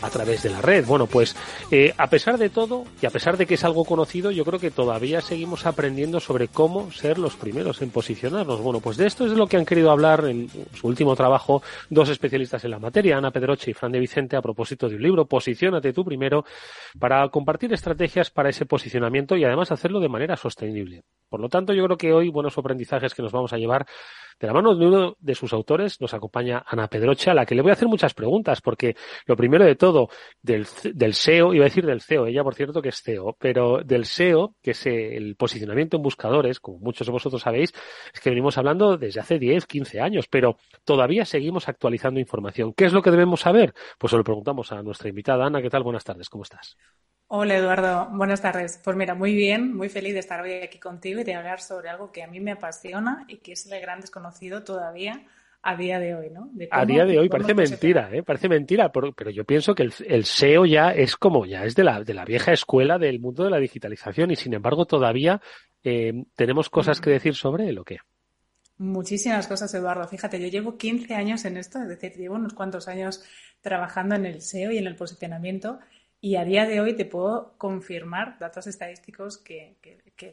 a 0.03 0.11
través 0.11 0.43
de 0.43 0.51
la 0.51 0.61
red. 0.61 0.85
Bueno, 0.85 1.07
pues 1.07 1.35
eh, 1.71 1.95
a 1.97 2.09
pesar 2.09 2.39
de 2.39 2.51
todo 2.51 2.85
y 3.01 3.07
a 3.07 3.11
pesar 3.11 3.37
de 3.37 3.47
que 3.47 3.55
es 3.55 3.65
algo 3.65 3.85
conocido, 3.85 4.31
yo 4.31 4.45
creo 4.45 4.61
que 4.61 4.71
todavía 4.71 5.21
seguimos 5.21 5.67
aprendiendo 5.67 6.21
sobre 6.21 6.49
cómo 6.49 6.93
ser 6.93 7.19
los 7.19 7.35
primeros 7.35 7.83
en 7.83 7.91
posicionarnos. 7.91 8.61
Bueno, 8.61 8.81
pues 8.81 8.97
de 8.97 9.07
esto 9.07 9.25
es 9.25 9.31
de 9.33 9.37
lo 9.37 9.47
que 9.47 9.57
han 9.57 9.65
querido 9.65 9.91
hablar 9.91 10.27
en 10.27 10.49
su 10.75 10.87
último 10.87 11.17
trabajo 11.17 11.63
dos 11.89 12.09
especialistas 12.09 12.65
en 12.65 12.71
la 12.71 12.79
materia, 12.79 13.17
Ana 13.17 13.31
Pedroche 13.31 13.71
y 13.71 13.75
Fran 13.75 13.93
de 13.93 13.99
Vicente, 13.99 14.37
a 14.37 14.43
propósito 14.43 14.89
de 14.89 14.97
un 14.97 15.03
libro, 15.03 15.27
Posiciónate 15.27 15.93
tú 15.93 16.05
primero, 16.05 16.45
para 16.99 17.29
compartir 17.29 17.73
estrategias 17.73 18.31
para 18.31 18.51
ese 18.51 18.67
posicionamiento 18.67 19.37
y 19.37 19.45
además 19.45 19.73
hacerlo 19.73 20.00
de 20.01 20.09
manera 20.09 20.37
sostenible. 20.37 21.03
Por 21.29 21.41
lo 21.41 21.49
tanto, 21.49 21.73
yo 21.73 21.85
creo 21.85 21.97
que 21.97 22.13
hoy 22.13 22.29
buenos 22.29 22.59
aprendizajes 22.59 23.15
que 23.15 23.23
nos 23.23 23.33
vamos 23.33 23.53
a 23.53 23.57
llevar 23.57 23.87
de 24.41 24.47
la 24.47 24.55
mano 24.55 24.75
de 24.75 24.87
uno 24.87 25.17
de 25.21 25.35
sus 25.35 25.53
autores 25.53 26.01
nos 26.01 26.15
acompaña 26.15 26.65
Ana 26.67 26.89
Pedroche, 26.89 27.31
a 27.31 27.35
la 27.35 27.45
que 27.45 27.55
le 27.55 27.61
voy 27.61 27.71
a 27.71 27.75
hacer 27.75 27.89
muchas 27.89 28.15
preguntas, 28.15 28.63
porque 28.63 28.97
lo 29.27 29.37
primero 29.37 29.67
de 29.67 29.77
todo, 29.77 30.09
del, 30.41 30.65
SEO, 30.65 31.53
iba 31.53 31.65
a 31.65 31.69
decir 31.69 31.85
del 31.85 32.01
CEO, 32.01 32.27
ella 32.27 32.43
por 32.43 32.55
cierto 32.55 32.81
que 32.81 32.89
es 32.89 33.03
CEO, 33.03 33.37
pero 33.39 33.83
del 33.85 34.07
SEO, 34.07 34.57
que 34.63 34.71
es 34.71 34.87
el 34.87 35.37
posicionamiento 35.37 35.99
en 35.99 36.03
buscadores, 36.03 36.59
como 36.59 36.79
muchos 36.79 37.07
de 37.07 37.13
vosotros 37.13 37.43
sabéis, 37.43 37.73
es 38.15 38.21
que 38.21 38.31
venimos 38.31 38.57
hablando 38.57 38.97
desde 38.97 39.21
hace 39.21 39.39
10, 39.39 39.67
15 39.67 40.01
años, 40.01 40.27
pero 40.27 40.57
todavía 40.85 41.27
seguimos 41.27 41.69
actualizando 41.69 42.19
información. 42.19 42.73
¿Qué 42.73 42.87
es 42.87 42.95
lo 42.95 43.03
que 43.03 43.11
debemos 43.11 43.41
saber? 43.41 43.75
Pues 43.99 44.11
se 44.11 44.17
lo 44.17 44.25
preguntamos 44.25 44.73
a 44.73 44.83
nuestra 44.83 45.11
invitada. 45.11 45.45
Ana, 45.45 45.61
¿qué 45.61 45.69
tal? 45.69 45.83
Buenas 45.83 46.05
tardes, 46.05 46.31
¿cómo 46.31 46.45
estás? 46.45 46.77
Hola 47.33 47.57
Eduardo, 47.57 48.09
buenas 48.11 48.43
tardes. 48.43 48.81
Pues 48.83 48.97
mira, 48.97 49.15
muy 49.15 49.33
bien, 49.37 49.77
muy 49.77 49.89
feliz 49.89 50.15
de 50.15 50.19
estar 50.19 50.41
hoy 50.41 50.55
aquí 50.55 50.81
contigo 50.81 51.21
y 51.21 51.25
de 51.25 51.37
hablar 51.37 51.61
sobre 51.61 51.89
algo 51.89 52.11
que 52.11 52.25
a 52.25 52.27
mí 52.27 52.41
me 52.41 52.51
apasiona 52.51 53.25
y 53.29 53.37
que 53.37 53.53
es 53.53 53.71
el 53.71 53.81
gran 53.81 54.01
desconocido 54.01 54.65
todavía 54.65 55.23
a 55.63 55.77
día 55.77 56.01
de 56.01 56.17
hoy, 56.17 56.31
¿no? 56.31 56.51
a 56.73 56.85
día 56.85 57.05
de 57.05 57.21
hoy 57.21 57.29
parece 57.29 57.55
mentira, 57.55 58.11
¿eh? 58.13 58.25
Parece 58.25 58.49
mentira, 58.49 58.91
pero 58.91 59.13
yo 59.31 59.45
pienso 59.45 59.77
que 59.77 59.85
el, 59.85 60.25
SEO 60.25 60.67
ya 60.67 60.91
es 60.91 61.15
como, 61.15 61.47
ya 61.47 61.65
es 61.65 61.77
de 61.77 61.85
la, 61.85 62.03
de 62.03 62.15
la 62.15 62.25
vieja 62.25 62.53
escuela 62.53 62.99
del 62.99 63.21
mundo 63.21 63.45
de 63.45 63.51
la 63.51 63.59
digitalización 63.59 64.33
y 64.33 64.37
sin 64.37 64.53
embargo 64.53 64.85
todavía 64.87 65.41
eh, 65.85 66.25
tenemos 66.35 66.69
cosas 66.69 67.01
que 67.01 67.11
decir 67.11 67.37
sobre 67.37 67.69
él 67.69 67.79
o 67.79 67.85
qué. 67.85 67.99
Muchísimas 68.79 69.47
cosas, 69.47 69.73
Eduardo. 69.73 70.09
Fíjate, 70.09 70.41
yo 70.41 70.49
llevo 70.49 70.77
15 70.77 71.15
años 71.15 71.45
en 71.45 71.59
esto, 71.59 71.79
es 71.81 71.87
decir, 71.87 72.11
llevo 72.17 72.35
unos 72.35 72.55
cuantos 72.55 72.89
años 72.89 73.23
trabajando 73.61 74.17
en 74.17 74.27
el 74.27 74.43
SEO 74.43 74.73
y 74.73 74.79
en 74.79 74.89
el 74.89 74.97
posicionamiento 74.97 75.79
y 76.21 76.37
a 76.37 76.45
día 76.45 76.67
de 76.67 76.81
hoy 76.81 76.95
te 76.95 77.07
puedo 77.07 77.55
confirmar, 77.57 78.39
datos 78.39 78.67
estadísticos 78.67 79.39
que, 79.39 79.77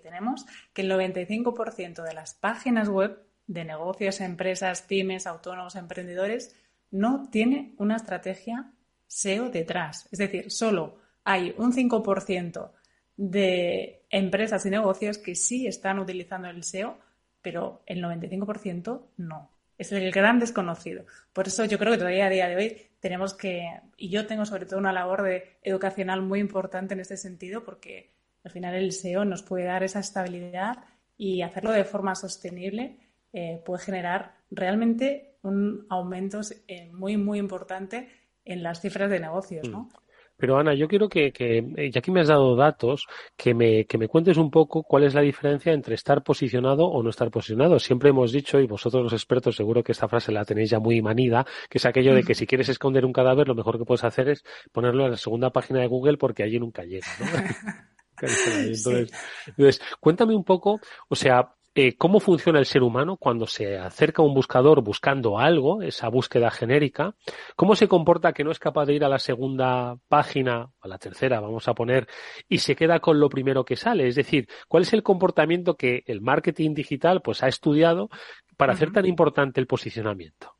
tenemos, 0.03 0.45
que 0.73 0.81
el 0.81 0.91
95% 0.91 2.03
de 2.03 2.13
las 2.13 2.33
páginas 2.35 2.89
web 2.89 3.21
de 3.47 3.63
negocios, 3.63 4.19
empresas, 4.19 4.81
pymes, 4.81 5.25
autónomos, 5.27 5.75
emprendedores, 5.75 6.55
no 6.91 7.29
tiene 7.29 7.73
una 7.77 7.95
estrategia 7.95 8.73
SEO 9.07 9.49
detrás. 9.49 10.09
Es 10.11 10.19
decir, 10.19 10.51
solo 10.51 10.97
hay 11.23 11.55
un 11.57 11.71
5% 11.71 12.71
de 13.15 14.05
empresas 14.09 14.65
y 14.65 14.69
negocios 14.69 15.17
que 15.17 15.35
sí 15.35 15.67
están 15.67 15.99
utilizando 15.99 16.49
el 16.49 16.63
SEO, 16.63 16.97
pero 17.41 17.81
el 17.85 18.03
95% 18.03 19.01
no. 19.17 19.56
Es 19.77 19.91
el 19.91 20.11
gran 20.11 20.39
desconocido. 20.39 21.05
Por 21.33 21.47
eso 21.47 21.65
yo 21.65 21.77
creo 21.77 21.91
que 21.91 21.99
todavía 21.99 22.25
a 22.25 22.29
día 22.29 22.47
de 22.47 22.55
hoy 22.55 22.81
tenemos 22.99 23.33
que, 23.33 23.69
y 23.95 24.09
yo 24.09 24.25
tengo 24.25 24.45
sobre 24.45 24.65
todo 24.65 24.79
una 24.79 24.93
labor 24.93 25.23
de 25.23 25.57
educacional 25.61 26.21
muy 26.21 26.39
importante 26.39 26.93
en 26.93 26.99
este 26.99 27.17
sentido, 27.17 27.63
porque 27.63 28.11
al 28.43 28.51
final 28.51 28.75
el 28.75 28.91
SEO 28.91 29.25
nos 29.25 29.43
puede 29.43 29.65
dar 29.65 29.83
esa 29.83 29.99
estabilidad 29.99 30.83
y 31.17 31.41
hacerlo 31.41 31.71
de 31.71 31.83
forma 31.83 32.15
sostenible 32.15 32.97
eh, 33.33 33.61
puede 33.65 33.83
generar 33.83 34.35
realmente 34.49 35.35
un 35.43 35.85
aumento 35.89 36.41
eh, 36.67 36.89
muy, 36.91 37.17
muy 37.17 37.39
importante 37.39 38.09
en 38.45 38.63
las 38.63 38.81
cifras 38.81 39.09
de 39.09 39.19
negocios, 39.19 39.67
¿no? 39.67 39.81
Mm. 39.81 40.06
Pero 40.37 40.57
Ana, 40.57 40.73
yo 40.73 40.87
quiero 40.87 41.09
que, 41.09 41.31
que, 41.31 41.57
eh, 41.75 41.91
ya 41.91 42.01
que 42.01 42.11
me 42.11 42.21
has 42.21 42.27
dado 42.27 42.55
datos, 42.55 43.07
que 43.35 43.53
me, 43.53 43.85
que 43.85 43.97
me 43.97 44.07
cuentes 44.07 44.37
un 44.37 44.51
poco 44.51 44.83
cuál 44.83 45.03
es 45.03 45.13
la 45.13 45.21
diferencia 45.21 45.73
entre 45.73 45.95
estar 45.95 46.23
posicionado 46.23 46.85
o 46.85 47.03
no 47.03 47.09
estar 47.09 47.29
posicionado. 47.31 47.79
Siempre 47.79 48.09
hemos 48.09 48.31
dicho, 48.31 48.59
y 48.59 48.67
vosotros 48.67 49.03
los 49.03 49.13
expertos 49.13 49.55
seguro 49.55 49.83
que 49.83 49.91
esta 49.91 50.07
frase 50.07 50.31
la 50.31 50.45
tenéis 50.45 50.69
ya 50.69 50.79
muy 50.79 51.01
manida, 51.01 51.45
que 51.69 51.79
es 51.79 51.85
aquello 51.85 52.13
de 52.13 52.23
que 52.23 52.35
si 52.35 52.45
quieres 52.45 52.69
esconder 52.69 53.05
un 53.05 53.13
cadáver, 53.13 53.47
lo 53.47 53.55
mejor 53.55 53.77
que 53.77 53.85
puedes 53.85 54.03
hacer 54.03 54.29
es 54.29 54.43
ponerlo 54.71 55.05
en 55.05 55.11
la 55.11 55.17
segunda 55.17 55.51
página 55.51 55.79
de 55.79 55.87
Google 55.87 56.17
porque 56.17 56.43
allí 56.43 56.59
nunca 56.59 56.83
llega. 56.83 57.07
¿no? 57.19 57.25
entonces, 58.21 59.11
entonces, 59.45 59.81
cuéntame 59.99 60.35
un 60.35 60.43
poco, 60.43 60.79
o 61.07 61.15
sea, 61.15 61.53
eh, 61.79 61.95
cómo 61.95 62.19
funciona 62.19 62.57
el 62.57 62.65
ser 62.65 62.81
humano 62.81 63.17
cuando 63.17 63.45
se 63.45 63.77
acerca 63.77 64.23
a 64.23 64.25
un 64.25 64.33
buscador 64.33 64.81
buscando 64.81 65.37
algo, 65.37 65.83
esa 65.83 66.09
búsqueda 66.09 66.49
genérica, 66.49 67.13
cómo 67.55 67.75
se 67.75 67.87
comporta 67.87 68.33
que 68.33 68.43
no 68.43 68.49
es 68.49 68.57
capaz 68.57 68.87
de 68.87 68.95
ir 68.95 69.05
a 69.05 69.09
la 69.09 69.19
segunda 69.19 69.95
página, 70.07 70.71
a 70.81 70.87
la 70.87 70.97
tercera, 70.97 71.39
vamos 71.39 71.67
a 71.67 71.75
poner, 71.75 72.07
y 72.49 72.57
se 72.57 72.75
queda 72.75 72.99
con 72.99 73.19
lo 73.19 73.29
primero 73.29 73.63
que 73.63 73.75
sale. 73.75 74.07
Es 74.07 74.15
decir, 74.15 74.47
cuál 74.67 74.83
es 74.83 74.93
el 74.93 75.03
comportamiento 75.03 75.75
que 75.75 76.01
el 76.07 76.19
marketing 76.19 76.73
digital 76.73 77.21
pues 77.21 77.43
ha 77.43 77.47
estudiado 77.47 78.09
para 78.57 78.73
hacer 78.73 78.91
tan 78.91 79.05
importante 79.05 79.61
el 79.61 79.67
posicionamiento. 79.67 80.56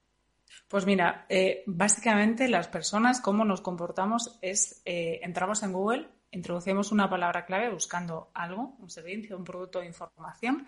Pues 0.68 0.86
mira, 0.86 1.26
eh, 1.30 1.64
básicamente 1.66 2.50
las 2.50 2.68
personas, 2.68 3.22
cómo 3.22 3.46
nos 3.46 3.62
comportamos 3.62 4.38
es, 4.42 4.82
eh, 4.84 5.22
entramos 5.24 5.64
en 5.64 5.72
Google, 5.72 6.08
introducimos 6.32 6.92
una 6.92 7.10
palabra 7.10 7.46
clave 7.46 7.72
buscando 7.72 8.32
algo, 8.34 8.76
un 8.80 8.90
servicio, 8.90 9.38
un 9.38 9.46
producto, 9.46 9.82
información, 9.82 10.68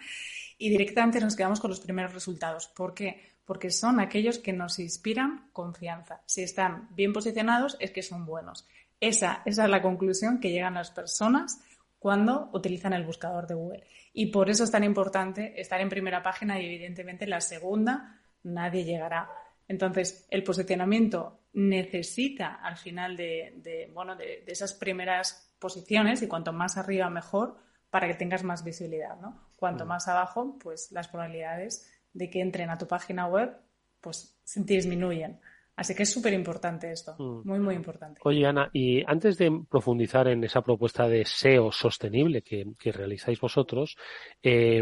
y 0.57 0.69
directamente 0.69 1.19
nos 1.19 1.35
quedamos 1.35 1.59
con 1.59 1.69
los 1.69 1.81
primeros 1.81 2.13
resultados. 2.13 2.67
¿Por 2.67 2.93
qué? 2.93 3.39
Porque 3.43 3.71
son 3.71 3.99
aquellos 3.99 4.37
que 4.39 4.53
nos 4.53 4.79
inspiran 4.79 5.49
confianza. 5.51 6.21
Si 6.25 6.43
están 6.43 6.87
bien 6.91 7.11
posicionados, 7.11 7.75
es 7.81 7.91
que 7.91 8.01
son 8.01 8.25
buenos. 8.25 8.67
Esa, 9.01 9.41
esa 9.45 9.63
es 9.65 9.69
la 9.69 9.81
conclusión 9.81 10.39
que 10.39 10.51
llegan 10.51 10.75
las 10.75 10.91
personas 10.91 11.61
cuando 11.97 12.49
utilizan 12.53 12.93
el 12.93 13.05
buscador 13.05 13.47
de 13.47 13.55
Google. 13.55 13.83
Y 14.13 14.27
por 14.27 14.49
eso 14.49 14.63
es 14.63 14.71
tan 14.71 14.85
importante 14.85 15.59
estar 15.59 15.81
en 15.81 15.89
primera 15.89 16.23
página 16.23 16.59
y 16.59 16.65
evidentemente 16.65 17.25
en 17.25 17.31
la 17.31 17.41
segunda 17.41 18.21
nadie 18.43 18.85
llegará. 18.85 19.29
Entonces, 19.69 20.25
el 20.31 20.43
posicionamiento 20.43 21.41
necesita 21.53 22.55
al 22.55 22.75
final 22.75 23.15
de, 23.15 23.89
bueno, 23.93 24.15
de, 24.15 24.43
esas 24.47 24.73
primeras 24.73 25.55
posiciones 25.59 26.23
y 26.23 26.27
cuanto 26.27 26.51
más 26.51 26.77
arriba 26.77 27.09
mejor 27.11 27.55
para 27.91 28.07
que 28.07 28.15
tengas 28.15 28.43
más 28.43 28.63
visibilidad, 28.63 29.19
¿no? 29.21 29.39
Cuanto 29.55 29.85
mm. 29.85 29.87
más 29.87 30.07
abajo, 30.07 30.57
pues 30.61 30.91
las 30.91 31.07
probabilidades 31.07 31.87
de 32.13 32.31
que 32.31 32.41
entren 32.41 32.71
a 32.71 32.79
tu 32.79 32.87
página 32.87 33.27
web, 33.27 33.55
pues 34.01 34.41
se 34.43 34.63
disminuyen. 34.63 35.39
Así 35.75 35.93
que 35.93 36.03
es 36.03 36.11
súper 36.11 36.33
importante 36.33 36.91
esto, 36.91 37.15
mm. 37.19 37.47
muy, 37.47 37.59
muy 37.59 37.75
importante. 37.75 38.21
Oye, 38.23 38.47
Ana, 38.47 38.71
y 38.73 39.03
antes 39.05 39.37
de 39.37 39.65
profundizar 39.69 40.27
en 40.29 40.43
esa 40.43 40.63
propuesta 40.63 41.07
de 41.07 41.25
SEO 41.25 41.71
sostenible 41.71 42.41
que, 42.41 42.91
realizáis 42.91 43.39
vosotros, 43.39 43.97
eh, 44.41 44.81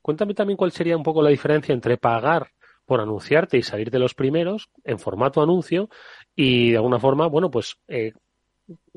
cuéntame 0.00 0.32
también 0.32 0.56
cuál 0.56 0.72
sería 0.72 0.96
un 0.96 1.02
poco 1.02 1.20
la 1.20 1.30
diferencia 1.30 1.74
entre 1.74 1.98
pagar 1.98 2.50
por 2.86 3.00
anunciarte 3.00 3.58
y 3.58 3.62
salir 3.62 3.90
de 3.90 3.98
los 3.98 4.14
primeros 4.14 4.70
en 4.84 4.98
formato 4.98 5.42
anuncio 5.42 5.90
y 6.34 6.70
de 6.70 6.76
alguna 6.76 6.98
forma, 6.98 7.26
bueno, 7.26 7.50
pues 7.50 7.76
eh, 7.88 8.12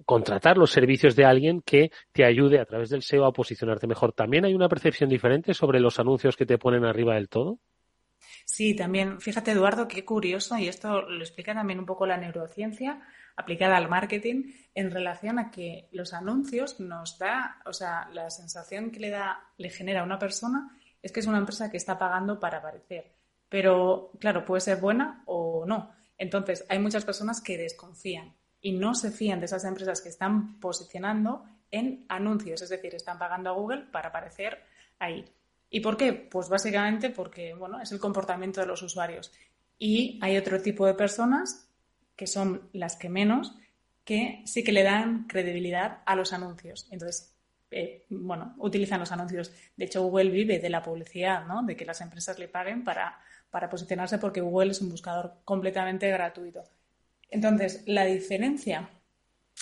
contratar 0.05 0.57
los 0.57 0.71
servicios 0.71 1.15
de 1.15 1.25
alguien 1.25 1.61
que 1.61 1.91
te 2.11 2.23
ayude 2.23 2.59
a 2.59 2.65
través 2.65 2.89
del 2.89 3.03
SEO 3.03 3.25
a 3.25 3.33
posicionarte 3.33 3.87
mejor. 3.87 4.13
¿También 4.13 4.45
hay 4.45 4.53
una 4.53 4.69
percepción 4.69 5.09
diferente 5.09 5.53
sobre 5.53 5.79
los 5.79 5.99
anuncios 5.99 6.37
que 6.37 6.45
te 6.45 6.57
ponen 6.57 6.85
arriba 6.85 7.15
del 7.15 7.29
todo? 7.29 7.59
Sí, 8.45 8.75
también. 8.75 9.21
Fíjate, 9.21 9.51
Eduardo, 9.51 9.87
qué 9.87 10.03
curioso, 10.03 10.57
y 10.57 10.67
esto 10.67 11.03
lo 11.03 11.19
explica 11.19 11.53
también 11.53 11.79
un 11.79 11.85
poco 11.85 12.05
la 12.05 12.17
neurociencia 12.17 13.01
aplicada 13.35 13.77
al 13.77 13.89
marketing 13.89 14.51
en 14.75 14.91
relación 14.91 15.39
a 15.39 15.49
que 15.49 15.87
los 15.91 16.13
anuncios 16.13 16.79
nos 16.79 17.17
da, 17.17 17.61
o 17.65 17.73
sea, 17.73 18.09
la 18.11 18.29
sensación 18.29 18.91
que 18.91 18.99
le 18.99 19.11
da, 19.11 19.39
le 19.57 19.69
genera 19.69 20.01
a 20.01 20.03
una 20.03 20.19
persona 20.19 20.75
es 21.01 21.11
que 21.11 21.21
es 21.21 21.27
una 21.27 21.37
empresa 21.37 21.71
que 21.71 21.77
está 21.77 21.97
pagando 21.97 22.39
para 22.39 22.57
aparecer. 22.57 23.18
Pero, 23.49 24.11
claro, 24.19 24.45
puede 24.45 24.61
ser 24.61 24.79
buena 24.79 25.23
o 25.25 25.65
no. 25.65 25.91
Entonces, 26.17 26.65
hay 26.69 26.79
muchas 26.79 27.05
personas 27.05 27.41
que 27.41 27.57
desconfían 27.57 28.35
y 28.61 28.73
no 28.73 28.93
se 28.93 29.11
fían 29.11 29.39
de 29.39 29.45
esas 29.45 29.65
empresas 29.65 30.01
que 30.01 30.09
están 30.09 30.59
posicionando 30.59 31.45
en 31.71 32.05
anuncios, 32.09 32.61
es 32.61 32.69
decir, 32.69 32.95
están 32.95 33.19
pagando 33.19 33.49
a 33.49 33.53
Google 33.53 33.85
para 33.91 34.09
aparecer 34.09 34.63
ahí. 34.99 35.25
¿Y 35.69 35.81
por 35.81 35.97
qué? 35.97 36.13
Pues 36.13 36.49
básicamente 36.49 37.09
porque, 37.09 37.53
bueno, 37.53 37.79
es 37.79 37.91
el 37.91 37.99
comportamiento 37.99 38.59
de 38.59 38.67
los 38.67 38.81
usuarios. 38.81 39.31
Y 39.77 40.19
hay 40.21 40.37
otro 40.37 40.61
tipo 40.61 40.85
de 40.85 40.93
personas, 40.93 41.69
que 42.15 42.27
son 42.27 42.69
las 42.73 42.97
que 42.97 43.09
menos, 43.09 43.55
que 44.03 44.41
sí 44.45 44.63
que 44.63 44.71
le 44.71 44.83
dan 44.83 45.27
credibilidad 45.27 46.01
a 46.05 46.15
los 46.15 46.33
anuncios. 46.33 46.87
Entonces, 46.91 47.35
eh, 47.71 48.05
bueno, 48.09 48.55
utilizan 48.57 48.99
los 48.99 49.11
anuncios. 49.11 49.51
De 49.75 49.85
hecho, 49.85 50.03
Google 50.03 50.29
vive 50.29 50.59
de 50.59 50.69
la 50.69 50.81
publicidad, 50.81 51.45
¿no? 51.45 51.63
De 51.63 51.75
que 51.75 51.85
las 51.85 52.01
empresas 52.01 52.39
le 52.39 52.47
paguen 52.47 52.83
para, 52.83 53.19
para 53.49 53.69
posicionarse 53.69 54.17
porque 54.17 54.41
Google 54.41 54.71
es 54.71 54.81
un 54.81 54.89
buscador 54.89 55.35
completamente 55.45 56.09
gratuito. 56.09 56.63
Entonces, 57.29 57.83
la 57.85 58.05
diferencia 58.05 58.89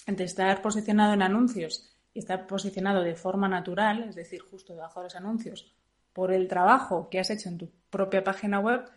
entre 0.05 0.25
estar 0.25 0.61
posicionado 0.61 1.13
en 1.13 1.21
anuncios 1.21 1.93
y 2.13 2.19
estar 2.19 2.47
posicionado 2.47 3.03
de 3.03 3.15
forma 3.15 3.49
natural, 3.49 4.03
es 4.03 4.15
decir, 4.15 4.41
justo 4.41 4.73
debajo 4.73 5.01
de 5.01 5.05
los 5.05 5.15
anuncios, 5.15 5.73
por 6.13 6.31
el 6.31 6.47
trabajo 6.47 7.09
que 7.09 7.19
has 7.19 7.29
hecho 7.29 7.49
en 7.49 7.57
tu 7.57 7.69
propia 7.89 8.23
página 8.23 8.59
web, 8.59 8.89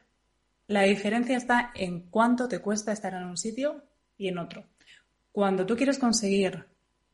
la 0.68 0.82
diferencia 0.82 1.36
está 1.36 1.72
en 1.74 2.08
cuánto 2.10 2.48
te 2.48 2.60
cuesta 2.60 2.92
estar 2.92 3.12
en 3.12 3.24
un 3.24 3.36
sitio 3.36 3.82
y 4.16 4.28
en 4.28 4.38
otro. 4.38 4.64
Cuando 5.32 5.66
tú 5.66 5.76
quieres 5.76 5.98
conseguir 5.98 6.64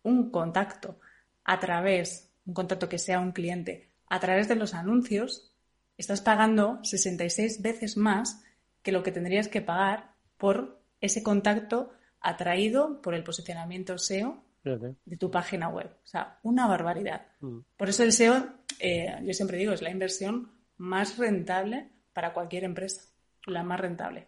un 0.03 0.31
contacto 0.31 1.01
a 1.47 1.61
través, 1.61 2.29
un 2.45 2.55
contacto 2.55 2.89
que 2.89 2.99
sea 2.99 3.21
un 3.21 3.31
cliente, 3.31 3.93
a 4.09 4.19
través 4.19 4.49
de 4.49 4.57
los 4.57 4.75
anuncios, 4.75 5.53
estás 5.97 6.21
pagando 6.21 6.81
66 6.83 7.63
veces 7.63 7.97
más 7.97 8.43
que 8.83 8.91
lo 8.93 9.05
que 9.05 9.13
tendrías 9.13 9.49
que 9.49 9.63
pagar 9.63 10.15
por 10.37 10.83
ese 11.01 11.23
contacto 11.23 11.93
atraído 12.21 13.01
por 13.01 13.15
el 13.15 13.23
posicionamiento 13.23 13.97
SEO 13.97 14.43
de 14.65 15.17
tu 15.17 15.31
página 15.31 15.69
web. 15.69 15.87
O 16.03 16.07
sea, 16.07 16.41
una 16.43 16.67
barbaridad. 16.67 17.29
Mm. 17.41 17.61
Por 17.77 17.89
eso 17.89 18.03
el 18.03 18.13
SEO, 18.13 18.45
eh, 18.81 19.17
yo 19.23 19.33
siempre 19.33 19.59
digo, 19.59 19.73
es 19.73 19.83
la 19.83 19.91
inversión 19.91 20.51
más 20.77 21.17
rentable 21.17 21.93
para 22.13 22.33
cualquier 22.33 22.65
empresa, 22.65 23.03
la 23.47 23.63
más 23.63 23.79
rentable. 23.79 24.27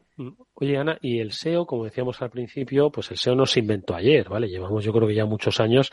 Oye, 0.54 0.76
Ana, 0.76 0.98
y 1.00 1.20
el 1.20 1.32
SEO, 1.32 1.66
como 1.66 1.84
decíamos 1.84 2.20
al 2.22 2.30
principio, 2.30 2.90
pues 2.90 3.10
el 3.10 3.16
SEO 3.16 3.34
no 3.34 3.46
se 3.46 3.60
inventó 3.60 3.94
ayer, 3.94 4.28
¿vale? 4.28 4.48
Llevamos 4.48 4.84
yo 4.84 4.92
creo 4.92 5.06
que 5.06 5.14
ya 5.14 5.24
muchos 5.24 5.60
años 5.60 5.92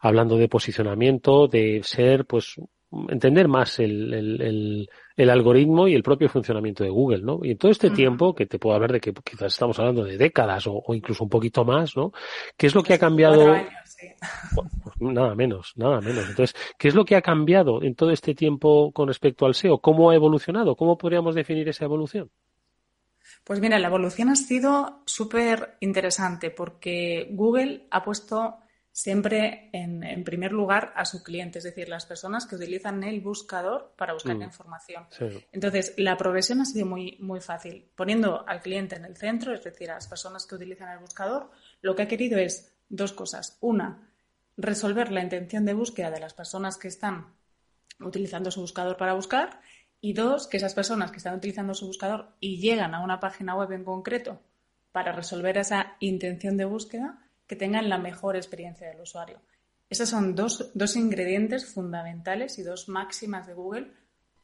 hablando 0.00 0.36
de 0.36 0.48
posicionamiento, 0.48 1.46
de 1.46 1.82
ser, 1.82 2.24
pues, 2.24 2.56
entender 3.08 3.48
más 3.48 3.78
el, 3.78 4.14
el, 4.14 4.88
el, 5.16 5.30
algoritmo 5.30 5.88
y 5.88 5.94
el 5.94 6.02
propio 6.02 6.28
funcionamiento 6.28 6.84
de 6.84 6.90
Google, 6.90 7.22
¿no? 7.22 7.40
Y 7.42 7.50
en 7.50 7.58
todo 7.58 7.70
este 7.70 7.90
tiempo, 7.90 8.34
que 8.34 8.46
te 8.46 8.58
puedo 8.58 8.74
hablar 8.74 8.92
de 8.92 9.00
que 9.00 9.12
quizás 9.12 9.52
estamos 9.52 9.78
hablando 9.78 10.04
de 10.04 10.16
décadas 10.16 10.66
o, 10.66 10.82
incluso 10.94 11.24
un 11.24 11.30
poquito 11.30 11.64
más, 11.64 11.96
¿no? 11.96 12.12
¿Qué 12.56 12.68
es 12.68 12.74
lo 12.74 12.82
que 12.82 12.94
ha 12.94 12.98
cambiado? 12.98 13.56
Pues 14.54 14.94
nada 15.00 15.34
menos, 15.34 15.72
nada 15.76 16.00
menos. 16.00 16.28
Entonces, 16.28 16.56
¿qué 16.78 16.88
es 16.88 16.94
lo 16.94 17.04
que 17.04 17.16
ha 17.16 17.22
cambiado 17.22 17.82
en 17.82 17.94
todo 17.94 18.10
este 18.10 18.34
tiempo 18.34 18.92
con 18.92 19.08
respecto 19.08 19.44
al 19.44 19.54
SEO? 19.54 19.78
¿Cómo 19.78 20.10
ha 20.10 20.14
evolucionado? 20.14 20.76
¿Cómo 20.76 20.96
podríamos 20.96 21.34
definir 21.34 21.68
esa 21.68 21.84
evolución? 21.84 22.30
Pues 23.46 23.60
mira, 23.60 23.78
la 23.78 23.86
evolución 23.86 24.28
ha 24.28 24.34
sido 24.34 25.04
súper 25.06 25.76
interesante 25.78 26.50
porque 26.50 27.28
Google 27.30 27.86
ha 27.92 28.02
puesto 28.02 28.56
siempre 28.90 29.70
en, 29.72 30.24
primer 30.24 30.50
lugar 30.50 30.92
a 30.96 31.04
su 31.04 31.22
cliente, 31.22 31.58
es 31.58 31.64
decir, 31.64 31.88
las 31.88 32.06
personas 32.06 32.44
que 32.44 32.56
utilizan 32.56 33.04
el 33.04 33.20
buscador 33.20 33.92
para 33.96 34.14
buscar 34.14 34.34
la 34.34 34.46
mm. 34.46 34.48
información. 34.48 35.06
Entonces, 35.52 35.94
la 35.96 36.16
progresión 36.16 36.60
ha 36.60 36.64
sido 36.64 36.86
muy, 36.86 37.18
muy 37.20 37.40
fácil. 37.40 37.88
Poniendo 37.94 38.44
al 38.48 38.60
cliente 38.60 38.96
en 38.96 39.04
el 39.04 39.16
centro, 39.16 39.54
es 39.54 39.62
decir, 39.62 39.92
a 39.92 39.94
las 39.94 40.08
personas 40.08 40.44
que 40.44 40.56
utilizan 40.56 40.88
el 40.88 40.98
buscador, 40.98 41.48
lo 41.82 41.94
que 41.94 42.02
ha 42.02 42.08
querido 42.08 42.40
es 42.40 42.74
dos 42.88 43.12
cosas. 43.12 43.58
Una, 43.60 44.10
resolver 44.56 45.12
la 45.12 45.22
intención 45.22 45.64
de 45.64 45.74
búsqueda 45.74 46.10
de 46.10 46.18
las 46.18 46.34
personas 46.34 46.78
que 46.78 46.88
están 46.88 47.36
utilizando 48.00 48.50
su 48.50 48.60
buscador 48.60 48.96
para 48.96 49.14
buscar 49.14 49.60
y 50.00 50.12
dos, 50.12 50.46
que 50.46 50.56
esas 50.56 50.74
personas 50.74 51.10
que 51.10 51.18
están 51.18 51.34
utilizando 51.34 51.74
su 51.74 51.86
buscador 51.86 52.28
y 52.40 52.58
llegan 52.58 52.94
a 52.94 53.02
una 53.02 53.20
página 53.20 53.54
web 53.56 53.72
en 53.72 53.84
concreto 53.84 54.40
para 54.92 55.12
resolver 55.12 55.58
esa 55.58 55.96
intención 56.00 56.56
de 56.56 56.64
búsqueda, 56.64 57.18
que 57.46 57.56
tengan 57.56 57.88
la 57.88 57.98
mejor 57.98 58.36
experiencia 58.36 58.88
del 58.88 59.00
usuario. 59.00 59.40
Esos 59.88 60.08
son 60.08 60.34
dos, 60.34 60.72
dos 60.74 60.96
ingredientes 60.96 61.72
fundamentales 61.72 62.58
y 62.58 62.62
dos 62.62 62.88
máximas 62.88 63.46
de 63.46 63.54
Google 63.54 63.92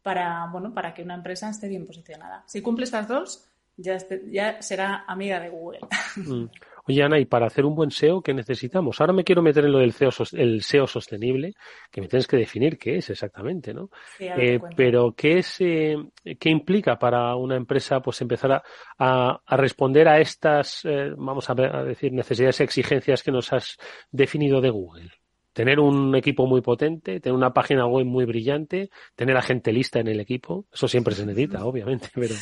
para, 0.02 0.46
bueno, 0.52 0.72
para 0.74 0.94
que 0.94 1.02
una 1.02 1.14
empresa 1.14 1.48
esté 1.48 1.68
bien 1.68 1.86
posicionada. 1.86 2.44
Si 2.46 2.60
cumple 2.60 2.84
estas 2.84 3.08
dos, 3.08 3.48
ya, 3.76 3.96
ya 4.30 4.62
será 4.62 5.04
amiga 5.06 5.40
de 5.40 5.48
Google. 5.48 5.80
Mm. 6.16 6.44
Oye, 6.84 7.02
Ana, 7.02 7.18
y 7.18 7.26
para 7.26 7.46
hacer 7.46 7.64
un 7.64 7.76
buen 7.76 7.90
SEO, 7.90 8.22
¿qué 8.22 8.34
necesitamos? 8.34 9.00
Ahora 9.00 9.12
me 9.12 9.22
quiero 9.22 9.40
meter 9.40 9.64
en 9.64 9.72
lo 9.72 9.78
del 9.78 9.92
SEO, 9.92 10.10
el 10.32 10.62
SEO 10.62 10.86
sostenible, 10.86 11.54
que 11.90 12.00
me 12.00 12.08
tienes 12.08 12.26
que 12.26 12.36
definir 12.36 12.76
qué 12.76 12.96
es 12.96 13.08
exactamente, 13.10 13.72
¿no? 13.72 13.88
Eh, 14.18 14.58
pero 14.76 15.14
¿qué 15.16 15.38
es, 15.38 15.60
eh, 15.60 15.96
qué 16.40 16.50
implica 16.50 16.98
para 16.98 17.36
una 17.36 17.54
empresa, 17.54 18.00
pues 18.00 18.20
empezar 18.20 18.62
a, 18.98 19.40
a, 19.46 19.56
responder 19.56 20.08
a 20.08 20.18
estas, 20.18 20.84
eh, 20.84 21.12
vamos 21.16 21.48
a, 21.50 21.52
a 21.52 21.84
decir, 21.84 22.12
necesidades 22.12 22.58
y 22.58 22.64
exigencias 22.64 23.22
que 23.22 23.30
nos 23.30 23.52
has 23.52 23.76
definido 24.10 24.60
de 24.60 24.70
Google? 24.70 25.21
Tener 25.52 25.80
un 25.80 26.14
equipo 26.14 26.46
muy 26.46 26.60
potente, 26.60 27.20
tener 27.20 27.36
una 27.36 27.52
página 27.52 27.86
web 27.86 28.06
muy 28.06 28.24
brillante, 28.24 28.90
tener 29.14 29.36
a 29.36 29.42
gente 29.42 29.72
lista 29.72 30.00
en 30.00 30.08
el 30.08 30.20
equipo, 30.20 30.66
eso 30.72 30.88
siempre 30.88 31.14
se 31.14 31.26
necesita, 31.26 31.64
obviamente, 31.64 32.08
pero... 32.14 32.34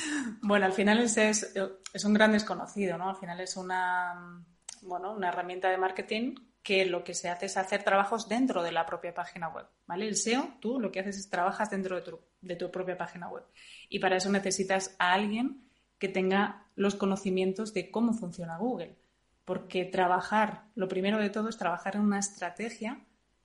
Bueno, 0.43 0.67
al 0.67 0.73
final 0.73 1.01
es, 1.01 1.17
es, 1.17 2.05
un 2.05 2.15
gran 2.15 2.33
desconocido, 2.33 2.97
¿no? 2.97 3.11
Al 3.11 3.17
final 3.17 3.41
es 3.41 3.57
una, 3.57 4.43
bueno, 4.83 5.13
una 5.13 5.29
herramienta 5.29 5.71
de 5.71 5.77
marketing 5.77 6.35
que 6.63 6.85
lo 6.85 7.05
que 7.05 7.15
se 7.15 7.29
hace 7.29 7.47
es 7.47 7.57
hacer 7.57 7.83
trabajos 7.83 8.29
dentro 8.29 8.63
de 8.63 8.73
la 8.73 8.87
propia 8.87 9.15
página 9.15 9.49
web, 9.49 9.67
¿vale? 9.87 10.07
El 10.07 10.17
SEO, 10.17 10.55
tú 10.61 10.79
lo 10.79 10.93
que 10.93 11.01
haces 11.01 11.19
es 11.19 11.31
trabajas 11.31 11.71
dentro 11.71 11.97
de 11.97 12.03
tu, 12.03 12.21
de 12.41 12.57
tu 12.57 12.71
propia 12.71 12.97
página 12.97 13.29
web 13.29 13.45
y 13.89 13.99
para 13.99 14.17
eso 14.17 14.31
necesitas 14.31 14.95
a 14.99 15.13
alguien 15.13 15.69
que 15.99 16.09
tenga 16.09 16.67
los 16.75 16.95
conocimientos 16.95 17.75
de 17.75 17.91
cómo 17.91 18.13
funciona 18.15 18.59
Google 18.59 18.97
porque 19.45 19.85
trabajar, 19.85 20.65
lo 20.75 20.89
primero 20.89 21.19
de 21.19 21.31
todo 21.31 21.49
es 21.49 21.57
trabajar 21.57 21.97
en 21.97 22.03
una 22.03 22.19
estrategia 22.19 23.05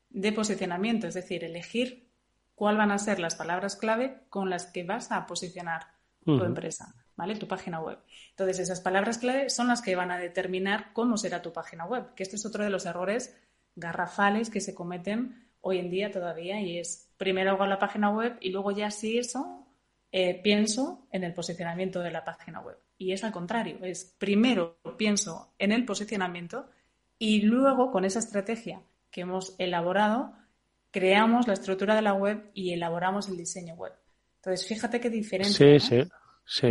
de 0.09 0.31
posicionamiento, 0.31 1.07
es 1.07 1.13
decir, 1.13 1.43
elegir 1.43 2.09
cuál 2.55 2.77
van 2.77 2.91
a 2.91 2.97
ser 2.97 3.19
las 3.19 3.35
palabras 3.35 3.75
clave 3.75 4.21
con 4.29 4.49
las 4.49 4.67
que 4.67 4.83
vas 4.83 5.11
a 5.11 5.25
posicionar 5.25 5.87
tu 6.23 6.43
empresa, 6.43 6.95
¿vale? 7.15 7.35
Tu 7.35 7.47
página 7.47 7.79
web. 7.79 7.99
Entonces, 8.31 8.59
esas 8.59 8.81
palabras 8.81 9.19
clave 9.19 9.49
son 9.49 9.67
las 9.67 9.81
que 9.81 9.95
van 9.95 10.09
a 10.09 10.17
determinar 10.17 10.91
cómo 10.93 11.17
será 11.17 11.41
tu 11.41 11.53
página 11.53 11.85
web, 11.85 12.13
que 12.15 12.23
este 12.23 12.37
es 12.37 12.45
otro 12.45 12.63
de 12.63 12.71
los 12.71 12.85
errores 12.85 13.37
garrafales 13.75 14.49
que 14.49 14.61
se 14.61 14.73
cometen 14.73 15.49
hoy 15.61 15.79
en 15.79 15.89
día 15.89 16.11
todavía 16.11 16.61
y 16.61 16.79
es 16.79 17.11
primero 17.17 17.51
hago 17.51 17.65
la 17.65 17.79
página 17.79 18.09
web 18.09 18.37
y 18.39 18.49
luego 18.49 18.71
ya 18.71 18.91
sí 18.91 19.17
eso 19.17 19.67
eh, 20.11 20.41
pienso 20.41 21.07
en 21.11 21.23
el 21.23 21.33
posicionamiento 21.33 21.99
de 22.01 22.11
la 22.11 22.23
página 22.23 22.61
web. 22.61 22.77
Y 22.97 23.11
es 23.11 23.23
al 23.23 23.31
contrario, 23.31 23.79
es 23.83 24.15
primero 24.17 24.77
pienso 24.97 25.53
en 25.59 25.71
el 25.71 25.85
posicionamiento 25.85 26.69
y 27.19 27.41
luego 27.41 27.91
con 27.91 28.05
esa 28.05 28.19
estrategia 28.19 28.81
que 29.11 29.21
hemos 29.21 29.55
elaborado, 29.59 30.33
creamos 30.91 31.47
la 31.47 31.53
estructura 31.53 31.95
de 31.95 32.01
la 32.01 32.13
web 32.13 32.49
y 32.53 32.73
elaboramos 32.73 33.27
el 33.29 33.37
diseño 33.37 33.75
web. 33.75 33.93
Entonces, 34.37 34.67
fíjate 34.67 34.99
qué 34.99 35.09
diferencia. 35.09 35.79
Sí, 35.79 35.79
sí, 35.79 36.09
sí. 36.45 36.67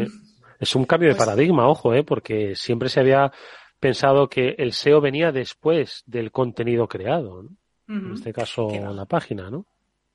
Es 0.60 0.74
un 0.76 0.84
cambio 0.84 1.08
de 1.08 1.14
pues 1.16 1.26
paradigma, 1.26 1.68
ojo, 1.68 1.94
¿eh? 1.94 2.04
porque 2.04 2.54
siempre 2.54 2.88
se 2.88 3.00
había 3.00 3.32
pensado 3.80 4.28
que 4.28 4.54
el 4.58 4.72
SEO 4.72 5.00
venía 5.00 5.32
después 5.32 6.02
del 6.06 6.30
contenido 6.30 6.86
creado, 6.86 7.42
¿no? 7.42 7.50
En 7.86 8.14
este 8.14 8.32
caso, 8.32 8.68
la 8.70 9.04
página, 9.04 9.50
¿no? 9.50 9.66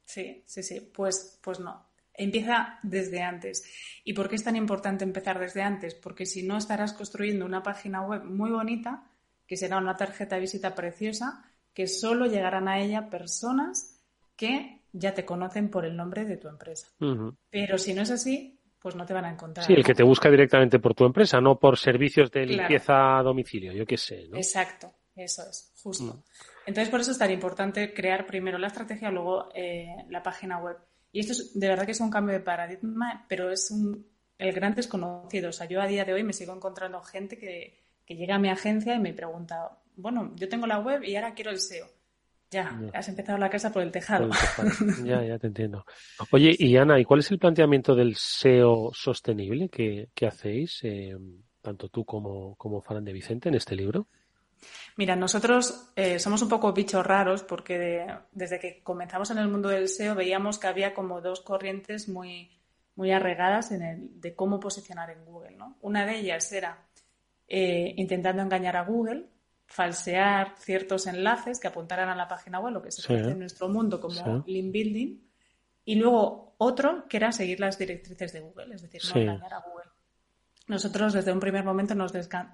Sí, 0.03 0.43
sí, 0.47 0.63
sí. 0.63 0.81
Pues, 0.91 1.39
pues 1.43 1.59
no. 1.59 1.88
Empieza 2.19 2.79
desde 2.83 3.21
antes. 3.21 3.63
¿Y 4.03 4.13
por 4.13 4.29
qué 4.29 4.35
es 4.35 4.43
tan 4.43 4.55
importante 4.55 5.05
empezar 5.05 5.39
desde 5.39 5.61
antes? 5.61 5.95
Porque 5.95 6.25
si 6.25 6.43
no 6.43 6.57
estarás 6.57 6.93
construyendo 6.93 7.45
una 7.45 7.63
página 7.63 8.01
web 8.01 8.25
muy 8.25 8.51
bonita, 8.51 9.05
que 9.47 9.57
será 9.57 9.77
una 9.77 9.95
tarjeta 9.97 10.35
de 10.35 10.41
visita 10.41 10.75
preciosa, 10.75 11.43
que 11.73 11.87
solo 11.87 12.25
llegarán 12.25 12.67
a 12.67 12.79
ella 12.79 13.09
personas 13.09 14.03
que 14.35 14.81
ya 14.91 15.13
te 15.13 15.25
conocen 15.25 15.69
por 15.69 15.85
el 15.85 15.95
nombre 15.95 16.25
de 16.25 16.37
tu 16.37 16.47
empresa. 16.47 16.87
Pero 17.49 17.77
si 17.77 17.93
no 17.93 18.01
es 18.01 18.11
así, 18.11 18.59
pues 18.81 18.95
no 18.95 19.05
te 19.05 19.13
van 19.13 19.25
a 19.25 19.31
encontrar. 19.31 19.65
Sí, 19.65 19.73
el 19.73 19.83
que 19.83 19.93
te 19.93 20.03
busca 20.03 20.29
directamente 20.29 20.79
por 20.79 20.93
tu 20.93 21.05
empresa, 21.05 21.39
no 21.41 21.59
por 21.59 21.77
servicios 21.77 22.31
de 22.31 22.45
limpieza 22.45 23.19
a 23.19 23.23
domicilio, 23.23 23.73
yo 23.73 23.85
qué 23.85 23.97
sé. 23.97 24.27
Exacto, 24.33 24.91
eso 25.15 25.43
es, 25.49 25.73
justo. 25.81 26.13
Mm. 26.13 26.23
Entonces, 26.67 26.89
por 26.89 26.99
eso 27.01 27.11
es 27.11 27.17
tan 27.17 27.31
importante 27.31 27.93
crear 27.93 28.25
primero 28.25 28.57
la 28.57 28.67
estrategia, 28.67 29.09
luego 29.09 29.49
eh, 29.53 29.87
la 30.09 30.23
página 30.23 30.59
web. 30.59 30.77
Y 31.11 31.19
esto 31.21 31.33
es, 31.33 31.59
de 31.59 31.67
verdad 31.67 31.85
que 31.85 31.91
es 31.91 32.01
un 32.01 32.11
cambio 32.11 32.33
de 32.33 32.41
paradigma, 32.41 33.25
pero 33.27 33.51
es 33.51 33.71
un, 33.71 34.05
el 34.37 34.53
gran 34.53 34.75
desconocido. 34.75 35.49
O 35.49 35.53
sea, 35.53 35.67
yo 35.67 35.81
a 35.81 35.87
día 35.87 36.05
de 36.05 36.13
hoy 36.13 36.23
me 36.23 36.33
sigo 36.33 36.55
encontrando 36.55 37.01
gente 37.01 37.37
que, 37.37 37.79
que 38.05 38.15
llega 38.15 38.35
a 38.35 38.39
mi 38.39 38.49
agencia 38.49 38.95
y 38.95 38.99
me 38.99 39.13
pregunta, 39.13 39.77
bueno, 39.95 40.33
yo 40.35 40.49
tengo 40.49 40.65
la 40.65 40.79
web 40.79 41.03
y 41.03 41.15
ahora 41.15 41.33
quiero 41.33 41.51
el 41.51 41.59
SEO. 41.59 41.87
Ya, 42.51 42.81
has 42.95 43.07
empezado 43.07 43.37
la 43.37 43.49
casa 43.49 43.71
por 43.71 43.83
el 43.83 43.91
tejado. 43.91 44.27
ya, 45.05 45.23
ya 45.23 45.37
te 45.37 45.47
entiendo. 45.47 45.85
Oye, 46.31 46.55
y 46.57 46.75
Ana, 46.77 46.99
¿y 46.99 47.05
cuál 47.05 47.19
es 47.19 47.29
el 47.29 47.37
planteamiento 47.37 47.93
del 47.93 48.15
SEO 48.15 48.89
sostenible 48.91 49.69
que, 49.69 50.09
que 50.15 50.25
hacéis, 50.25 50.79
eh, 50.81 51.15
tanto 51.61 51.89
tú 51.89 52.05
como, 52.05 52.55
como 52.55 52.81
Fran 52.81 53.05
de 53.05 53.13
Vicente, 53.13 53.49
en 53.49 53.55
este 53.55 53.75
libro? 53.75 54.07
Mira, 54.97 55.15
nosotros 55.15 55.91
eh, 55.95 56.19
somos 56.19 56.41
un 56.41 56.49
poco 56.49 56.73
bichos 56.73 57.05
raros 57.05 57.43
porque 57.43 58.05
desde 58.31 58.59
que 58.59 58.83
comenzamos 58.83 59.31
en 59.31 59.37
el 59.37 59.47
mundo 59.47 59.69
del 59.69 59.87
SEO 59.87 60.15
veíamos 60.15 60.59
que 60.59 60.67
había 60.67 60.93
como 60.93 61.21
dos 61.21 61.41
corrientes 61.41 62.09
muy, 62.09 62.59
muy 62.95 63.11
arregadas 63.11 63.71
en 63.71 63.81
el, 63.81 64.21
de 64.21 64.35
cómo 64.35 64.59
posicionar 64.59 65.09
en 65.09 65.23
Google. 65.25 65.55
¿no? 65.55 65.77
Una 65.81 66.05
de 66.05 66.19
ellas 66.19 66.51
era 66.51 66.85
eh, 67.47 67.93
intentando 67.97 68.41
engañar 68.41 68.75
a 68.77 68.83
Google 68.83 69.29
falsear 69.69 70.55
ciertos 70.57 71.05
enlaces 71.05 71.59
que 71.59 71.67
apuntaran 71.67 72.09
a 72.09 72.15
la 72.15 72.27
página 72.27 72.59
web, 72.59 72.73
lo 72.73 72.81
que 72.81 72.91
se 72.91 73.05
conoce 73.05 73.31
en 73.31 73.39
nuestro 73.39 73.69
mundo 73.69 74.01
como 74.01 74.43
link 74.47 74.71
building, 74.73 75.21
y 75.85 75.95
luego 75.95 76.55
otro 76.57 77.07
que 77.07 77.17
era 77.17 77.31
seguir 77.31 77.59
las 77.59 77.77
directrices 77.77 78.33
de 78.33 78.39
Google, 78.41 78.73
es 78.73 78.81
decir, 78.81 79.01
no 79.05 79.21
engañar 79.21 79.53
a 79.53 79.59
Google. 79.59 79.91
Nosotros 80.67 81.13
desde 81.13 81.31
un 81.31 81.39
primer 81.39 81.63
momento 81.63 81.93
nos, 81.93 82.11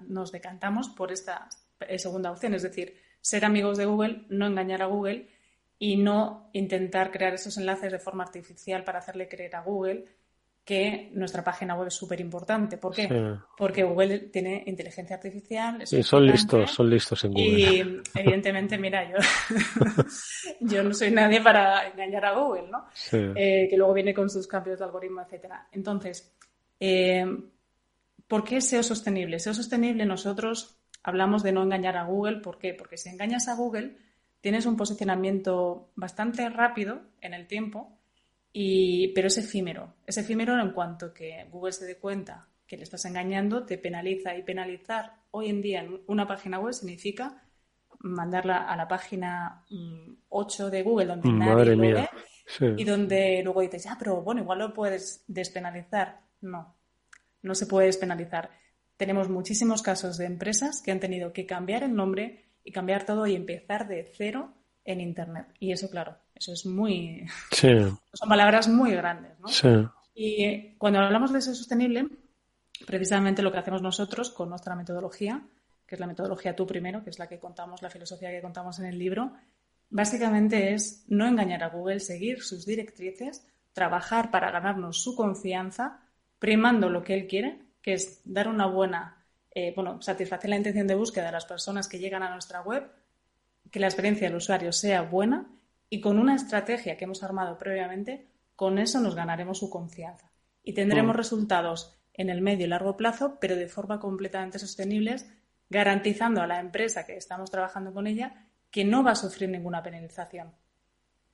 nos 0.07 0.31
decantamos 0.31 0.89
por 0.89 1.11
esta 1.13 1.47
eh, 1.47 1.64
segunda 1.97 2.31
opción, 2.31 2.53
es 2.53 2.63
decir, 2.63 2.95
ser 3.21 3.45
amigos 3.45 3.77
de 3.77 3.85
Google, 3.85 4.25
no 4.29 4.47
engañar 4.47 4.81
a 4.81 4.85
Google 4.85 5.27
y 5.79 5.97
no 5.97 6.49
intentar 6.53 7.11
crear 7.11 7.33
esos 7.33 7.57
enlaces 7.57 7.91
de 7.91 7.99
forma 7.99 8.23
artificial 8.23 8.83
para 8.83 8.99
hacerle 8.99 9.27
creer 9.27 9.55
a 9.55 9.61
Google 9.61 10.05
que 10.65 11.11
nuestra 11.13 11.43
página 11.43 11.75
web 11.75 11.87
es 11.87 11.93
súper 11.93 12.19
importante. 12.19 12.77
¿Por 12.77 12.93
qué? 12.95 13.07
Porque 13.55 13.83
Google 13.83 14.17
tiene 14.31 14.63
inteligencia 14.65 15.15
artificial. 15.15 15.83
y 15.91 16.01
son 16.01 16.25
listos, 16.25 16.71
son 16.71 16.89
listos 16.89 17.23
en 17.23 17.33
Google. 17.33 17.45
Y 17.45 18.01
evidentemente, 18.15 18.75
mira, 18.79 19.07
yo, 19.07 19.17
yo 20.61 20.83
no 20.83 20.91
soy 20.95 21.11
nadie 21.11 21.39
para 21.39 21.87
engañar 21.87 22.25
a 22.25 22.33
Google, 22.33 22.67
¿no? 22.67 22.87
Eh, 23.11 23.67
que 23.69 23.77
luego 23.77 23.93
viene 23.93 24.13
con 24.13 24.27
sus 24.27 24.47
cambios 24.47 24.79
de 24.79 24.85
algoritmo, 24.85 25.21
etcétera. 25.21 25.67
Entonces, 25.71 26.35
eh, 26.79 27.27
¿por 28.27 28.43
qué 28.43 28.59
SEO 28.59 28.81
sostenible? 28.81 29.37
SEO 29.37 29.53
sostenible 29.53 30.03
nosotros 30.03 30.79
hablamos 31.05 31.43
de 31.43 31.51
no 31.51 31.61
engañar 31.61 31.97
a 31.97 32.05
Google. 32.05 32.37
¿Por 32.41 32.57
qué? 32.57 32.73
Porque 32.73 32.97
si 32.97 33.09
engañas 33.09 33.47
a 33.47 33.55
Google, 33.55 33.95
tienes 34.41 34.65
un 34.65 34.75
posicionamiento 34.75 35.91
bastante 35.95 36.49
rápido 36.49 37.01
en 37.21 37.35
el 37.35 37.45
tiempo 37.45 37.99
y, 38.51 39.09
pero 39.09 39.27
es 39.27 39.37
efímero. 39.37 39.93
Es 40.07 40.17
efímero 40.17 40.59
en 40.59 40.71
cuanto 40.71 41.13
que 41.13 41.45
Google 41.51 41.73
se 41.73 41.85
dé 41.85 41.97
cuenta 41.97 42.47
que 42.65 42.75
le 42.75 42.83
estás 42.83 43.05
engañando, 43.05 43.65
te 43.65 43.77
penaliza. 43.77 44.35
Y 44.35 44.41
penalizar 44.41 45.13
hoy 45.29 45.49
en 45.49 45.61
día 45.61 45.81
en 45.81 46.01
una 46.07 46.25
página 46.25 46.59
web 46.59 46.73
significa 46.73 47.43
mandarla 47.99 48.67
a 48.67 48.75
la 48.75 48.87
página 48.87 49.63
8 50.29 50.67
mm, 50.67 50.71
de 50.71 50.83
Google 50.83 51.05
donde 51.05 51.29
mm, 51.29 51.37
nadie 51.37 51.75
lo 51.75 51.81
ve 51.81 52.09
y 52.77 52.83
donde 52.83 53.41
luego 53.43 53.61
dices, 53.61 53.83
ya, 53.83 53.95
pero 53.97 54.21
bueno, 54.21 54.41
igual 54.41 54.59
lo 54.59 54.73
puedes 54.73 55.23
despenalizar. 55.27 56.21
No, 56.41 56.75
no 57.43 57.55
se 57.55 57.67
puede 57.67 57.87
despenalizar. 57.87 58.49
Tenemos 58.97 59.29
muchísimos 59.29 59.81
casos 59.81 60.17
de 60.17 60.25
empresas 60.25 60.81
que 60.81 60.91
han 60.91 60.99
tenido 60.99 61.33
que 61.33 61.45
cambiar 61.45 61.83
el 61.83 61.95
nombre 61.95 62.45
y 62.63 62.71
cambiar 62.71 63.05
todo 63.05 63.27
y 63.27 63.35
empezar 63.35 63.87
de 63.87 64.11
cero 64.15 64.53
en 64.83 65.01
Internet. 65.01 65.47
Y 65.59 65.71
eso, 65.71 65.89
claro, 65.89 66.17
eso 66.33 66.53
es 66.53 66.65
muy... 66.65 67.25
Son 67.51 68.29
palabras 68.29 68.67
muy 68.67 68.91
grandes, 68.91 69.39
¿no? 69.39 69.47
Sí. 69.47 69.69
Y 70.13 70.75
cuando 70.77 70.99
hablamos 70.99 71.33
de 71.33 71.41
ser 71.41 71.55
sostenible, 71.55 72.07
precisamente 72.85 73.41
lo 73.41 73.51
que 73.51 73.57
hacemos 73.57 73.81
nosotros 73.81 74.29
con 74.29 74.49
nuestra 74.49 74.75
metodología, 74.75 75.43
que 75.85 75.95
es 75.95 75.99
la 75.99 76.07
metodología 76.07 76.55
tú 76.55 76.65
primero, 76.65 77.03
que 77.03 77.09
es 77.09 77.19
la 77.19 77.27
que 77.27 77.39
contamos, 77.39 77.81
la 77.81 77.89
filosofía 77.89 78.31
que 78.31 78.41
contamos 78.41 78.79
en 78.79 78.85
el 78.85 78.97
libro, 78.97 79.33
básicamente 79.89 80.73
es 80.73 81.05
no 81.07 81.27
engañar 81.27 81.63
a 81.63 81.69
Google, 81.69 81.99
seguir 81.99 82.41
sus 82.41 82.65
directrices, 82.65 83.45
trabajar 83.73 84.31
para 84.31 84.51
ganarnos 84.51 85.03
su 85.03 85.15
confianza, 85.15 85.99
primando 86.39 86.89
lo 86.89 87.03
que 87.03 87.13
él 87.13 87.27
quiere, 87.27 87.59
que 87.85 87.93
es 87.93 88.19
dar 88.25 88.47
una 88.47 88.65
buena, 88.65 89.23
eh, 89.51 89.71
bueno, 89.75 90.01
satisfacer 90.01 90.49
la 90.49 90.55
intención 90.55 90.87
de 90.87 90.95
búsqueda 90.95 91.27
de 91.27 91.33
las 91.33 91.45
personas 91.45 91.87
que 91.87 91.99
llegan 91.99 92.23
a 92.23 92.31
nuestra 92.31 92.61
web, 92.61 92.89
que 93.69 93.79
la 93.79 93.85
experiencia 93.85 94.27
del 94.27 94.37
usuario 94.37 94.71
sea 94.73 95.03
buena 95.03 95.51
y 95.87 96.01
con 96.01 96.17
una 96.17 96.33
estrategia 96.33 96.97
que 96.97 97.03
hemos 97.03 97.21
armado 97.21 97.59
previamente, 97.59 98.27
con 98.55 98.79
eso 98.79 98.99
nos 99.01 99.13
ganaremos 99.13 99.59
su 99.59 99.69
confianza. 99.69 100.31
Y 100.63 100.73
tendremos 100.73 101.13
mm. 101.13 101.17
resultados 101.17 101.95
en 102.15 102.31
el 102.31 102.41
medio 102.41 102.65
y 102.65 102.69
largo 102.69 102.97
plazo, 102.97 103.37
pero 103.39 103.55
de 103.55 103.67
forma 103.67 103.99
completamente 103.99 104.57
sostenibles, 104.57 105.31
garantizando 105.69 106.41
a 106.41 106.47
la 106.47 106.59
empresa 106.59 107.05
que 107.05 107.15
estamos 107.15 107.51
trabajando 107.51 107.93
con 107.93 108.07
ella 108.07 108.47
que 108.71 108.83
no 108.83 109.03
va 109.03 109.11
a 109.11 109.15
sufrir 109.15 109.47
ninguna 109.49 109.83
penalización 109.83 110.55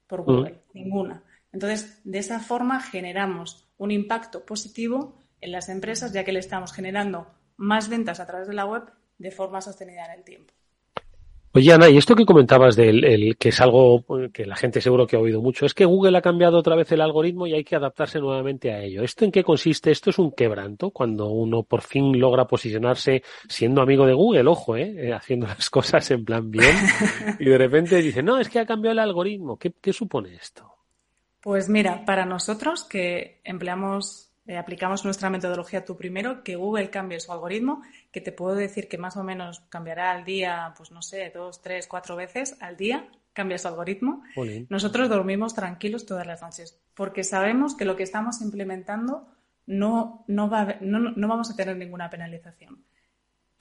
por 0.05 0.23
mm. 0.23 0.25
Google, 0.25 0.63
ninguna. 0.73 1.23
Entonces, 1.53 2.01
de 2.03 2.19
esa 2.19 2.41
forma 2.41 2.81
generamos 2.81 3.69
un 3.77 3.91
impacto 3.91 4.45
positivo 4.45 5.21
en 5.41 5.51
las 5.51 5.69
empresas, 5.69 6.13
ya 6.13 6.23
que 6.23 6.31
le 6.31 6.39
estamos 6.39 6.71
generando 6.71 7.27
más 7.57 7.89
ventas 7.89 8.19
a 8.19 8.25
través 8.25 8.47
de 8.47 8.53
la 8.53 8.65
web 8.65 8.83
de 9.17 9.31
forma 9.31 9.61
sostenida 9.61 10.05
en 10.05 10.19
el 10.19 10.23
tiempo. 10.23 10.53
Oye, 11.53 11.73
Ana, 11.73 11.89
y 11.89 11.97
esto 11.97 12.15
que 12.15 12.23
comentabas 12.23 12.77
del 12.77 13.03
el, 13.03 13.35
que 13.35 13.49
es 13.49 13.59
algo 13.59 14.05
que 14.31 14.45
la 14.45 14.55
gente 14.55 14.79
seguro 14.79 15.05
que 15.05 15.17
ha 15.17 15.19
oído 15.19 15.41
mucho, 15.41 15.65
es 15.65 15.73
que 15.73 15.83
Google 15.83 16.17
ha 16.17 16.21
cambiado 16.21 16.57
otra 16.57 16.77
vez 16.77 16.89
el 16.93 17.01
algoritmo 17.01 17.45
y 17.45 17.53
hay 17.53 17.65
que 17.65 17.75
adaptarse 17.75 18.19
nuevamente 18.19 18.71
a 18.71 18.81
ello. 18.81 19.03
¿Esto 19.03 19.25
en 19.25 19.33
qué 19.33 19.43
consiste? 19.43 19.91
Esto 19.91 20.11
es 20.11 20.17
un 20.17 20.31
quebranto 20.31 20.91
cuando 20.91 21.27
uno 21.27 21.63
por 21.63 21.81
fin 21.81 22.17
logra 22.17 22.47
posicionarse 22.47 23.21
siendo 23.49 23.81
amigo 23.81 24.05
de 24.05 24.13
Google, 24.13 24.47
ojo, 24.47 24.77
¿eh? 24.77 25.09
eh 25.09 25.13
haciendo 25.13 25.45
las 25.45 25.69
cosas 25.69 26.09
en 26.11 26.23
plan 26.23 26.49
bien, 26.49 26.73
y 27.37 27.43
de 27.43 27.57
repente 27.57 28.01
dice, 28.01 28.23
no, 28.23 28.39
es 28.39 28.47
que 28.47 28.59
ha 28.59 28.65
cambiado 28.65 28.93
el 28.93 28.99
algoritmo. 28.99 29.59
¿Qué, 29.59 29.73
qué 29.81 29.91
supone 29.91 30.33
esto? 30.33 30.73
Pues 31.41 31.67
mira, 31.67 32.05
para 32.05 32.25
nosotros 32.25 32.85
que 32.85 33.41
empleamos 33.43 34.30
eh, 34.47 34.57
aplicamos 34.57 35.05
nuestra 35.05 35.29
metodología 35.29 35.85
tú 35.85 35.95
primero, 35.95 36.43
que 36.43 36.55
Google 36.55 36.89
cambie 36.89 37.19
su 37.19 37.31
algoritmo, 37.31 37.83
que 38.11 38.21
te 38.21 38.31
puedo 38.31 38.55
decir 38.55 38.87
que 38.87 38.97
más 38.97 39.15
o 39.15 39.23
menos 39.23 39.61
cambiará 39.69 40.11
al 40.11 40.25
día, 40.25 40.73
pues 40.75 40.91
no 40.91 41.01
sé, 41.01 41.31
dos, 41.33 41.61
tres, 41.61 41.87
cuatro 41.87 42.15
veces 42.15 42.57
al 42.59 42.75
día, 42.75 43.07
cambia 43.33 43.59
su 43.59 43.67
algoritmo. 43.67 44.23
Nosotros 44.69 45.09
dormimos 45.09 45.53
tranquilos 45.53 46.05
todas 46.05 46.25
las 46.25 46.41
noches, 46.41 46.79
porque 46.95 47.23
sabemos 47.23 47.75
que 47.75 47.85
lo 47.85 47.95
que 47.95 48.03
estamos 48.03 48.41
implementando 48.41 49.27
no, 49.67 50.25
no, 50.27 50.49
va 50.49 50.77
no, 50.81 51.27
vamos 51.27 51.51
a 51.51 51.55
tener 51.55 51.77
ninguna 51.77 52.09
penalización. 52.09 52.83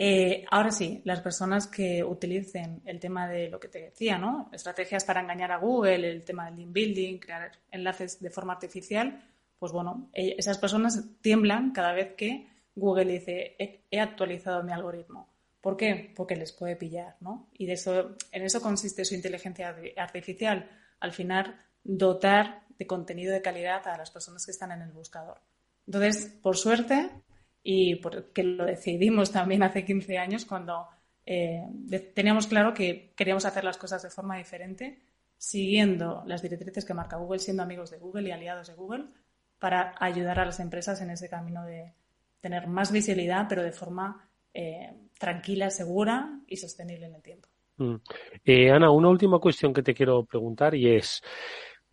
Eh, 0.03 0.47
ahora 0.51 0.71
sí, 0.71 1.03
las 1.05 1.21
personas 1.21 1.67
que 1.67 2.03
utilicen 2.03 2.81
el 2.87 2.99
tema 2.99 3.29
de 3.29 3.51
lo 3.51 3.61
que 3.61 3.69
te 3.69 3.83
decía, 3.83 4.17
¿no? 4.17 4.49
Estrategias 4.51 5.05
para 5.05 5.21
engañar 5.21 5.53
a 5.53 5.59
Google, 5.59 6.11
el 6.11 6.25
tema 6.25 6.47
del 6.47 6.57
link 6.57 6.73
building, 6.73 7.19
crear 7.19 7.53
enlaces 7.71 8.19
de 8.19 8.31
forma 8.31 8.55
artificial, 8.55 9.23
pues 9.61 9.71
bueno, 9.73 10.11
e, 10.13 10.35
esas 10.39 10.59
personas 10.59 11.05
tiemblan 11.21 11.71
cada 11.71 11.93
vez 11.93 12.15
que 12.15 12.49
Google 12.75 13.13
dice 13.13 13.55
he, 13.59 14.01
actualizado 14.01 14.65
mi 14.65 14.73
algoritmo. 14.73 15.29
¿Por 15.61 15.77
qué? 15.77 16.13
Porque 16.17 16.35
les 16.35 16.53
puede 16.53 16.75
pillar, 16.75 17.17
¿no? 17.21 17.51
Y 17.53 17.67
de 17.67 17.75
eso, 17.75 18.17
en 18.33 18.43
eso 18.43 18.63
consiste 18.63 19.05
su 19.05 19.15
inteligencia 19.15 19.77
artificial. 19.99 20.71
Al 20.99 21.13
final, 21.13 21.61
dotar 21.85 22.63
de 22.79 22.87
contenido 22.87 23.35
de 23.35 23.43
calidad 23.43 23.87
a 23.87 23.99
las 23.99 24.11
personas 24.11 24.47
que 24.47 24.53
están 24.53 24.73
en 24.73 24.81
el 24.81 24.93
buscador. 24.93 25.43
Entonces, 25.87 26.39
por 26.43 26.57
suerte, 26.57 27.11
y 27.63 27.97
porque 27.97 28.43
lo 28.43 28.65
decidimos 28.65 29.31
también 29.31 29.63
hace 29.63 29.85
15 29.85 30.17
años, 30.17 30.47
cuando 30.47 30.89
eh, 31.27 31.63
teníamos 32.15 32.47
claro 32.47 32.73
que 32.73 33.13
queríamos 33.15 33.45
hacer 33.45 33.65
las 33.65 33.77
cosas 33.77 34.03
de 34.03 34.09
forma 34.09 34.39
diferente, 34.39 35.03
siguiendo 35.37 36.23
las 36.27 36.41
directrices 36.41 36.87
que 36.87 36.95
marca 36.95 37.19
Google, 37.19 37.39
siendo 37.39 37.63
amigos 37.63 37.91
de 37.91 37.99
Google 37.99 38.29
y 38.29 38.33
aliados 38.33 38.69
de 38.69 38.75
Google, 38.75 39.09
para 39.61 39.95
ayudar 40.01 40.41
a 40.41 40.47
las 40.47 40.59
empresas 40.59 41.01
en 41.01 41.11
ese 41.11 41.29
camino 41.29 41.65
de 41.65 41.93
tener 42.41 42.67
más 42.67 42.91
visibilidad, 42.91 43.47
pero 43.49 43.63
de 43.63 43.71
forma 43.71 44.29
eh, 44.53 44.93
tranquila, 45.19 45.71
segura 45.71 46.41
y 46.49 46.57
sostenible 46.57 47.07
en 47.07 47.15
el 47.15 47.23
tiempo. 47.23 47.49
Mm. 47.77 47.97
Eh, 48.45 48.71
Ana, 48.71 48.91
una 48.91 49.09
última 49.09 49.39
cuestión 49.39 49.73
que 49.73 49.83
te 49.83 49.95
quiero 49.95 50.25
preguntar 50.25 50.75
y 50.75 50.97
es, 50.97 51.23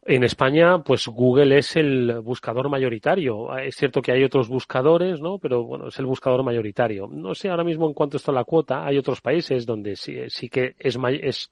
en 0.09 0.23
España, 0.23 0.81
pues 0.83 1.05
Google 1.07 1.57
es 1.57 1.75
el 1.75 2.21
buscador 2.21 2.69
mayoritario. 2.69 3.57
Es 3.57 3.75
cierto 3.75 4.01
que 4.01 4.13
hay 4.13 4.23
otros 4.23 4.47
buscadores, 4.47 5.19
¿no? 5.19 5.37
Pero 5.37 5.65
bueno, 5.65 5.89
es 5.89 5.99
el 5.99 6.05
buscador 6.05 6.43
mayoritario. 6.43 7.09
No 7.11 7.35
sé 7.35 7.49
ahora 7.49 7.65
mismo 7.65 7.87
en 7.87 7.93
cuánto 7.93 8.15
está 8.15 8.31
la 8.31 8.45
cuota. 8.45 8.85
Hay 8.85 8.97
otros 8.97 9.19
países 9.19 9.65
donde 9.65 9.97
sí, 9.97 10.17
sí 10.29 10.47
que 10.47 10.75
es, 10.79 10.97
es, 11.21 11.51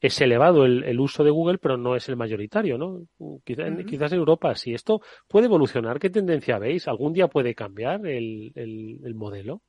es 0.00 0.20
elevado 0.20 0.64
el, 0.64 1.00
uso 1.00 1.24
de 1.24 1.32
Google, 1.32 1.58
pero 1.58 1.76
no 1.76 1.96
es 1.96 2.08
el 2.08 2.14
mayoritario, 2.14 2.78
¿no? 2.78 3.02
Quizás 3.44 4.12
en 4.12 4.18
Europa 4.18 4.54
sí. 4.54 4.72
¿Esto 4.72 5.00
puede 5.26 5.46
evolucionar? 5.46 5.98
¿Qué 5.98 6.08
tendencia 6.08 6.60
veis? 6.60 6.86
¿Algún 6.86 7.12
día 7.12 7.26
puede 7.26 7.56
cambiar 7.56 8.06
el, 8.06 8.52
el, 8.54 9.14
modelo? 9.16 9.62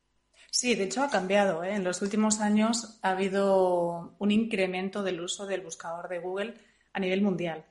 Sí, 0.52 0.76
de 0.76 0.84
hecho 0.84 1.02
ha 1.02 1.10
cambiado. 1.10 1.64
¿eh? 1.64 1.74
En 1.74 1.84
los 1.84 2.04
últimos 2.04 2.40
años 2.40 3.00
ha 3.02 3.12
habido 3.12 4.16
un 4.20 4.30
incremento 4.30 5.02
del 5.02 5.22
uso 5.22 5.48
del 5.48 5.62
buscador 5.62 6.08
de 6.08 6.20
Google 6.20 6.54
a 6.94 7.00
nivel 7.00 7.24
mundial. 7.24 7.66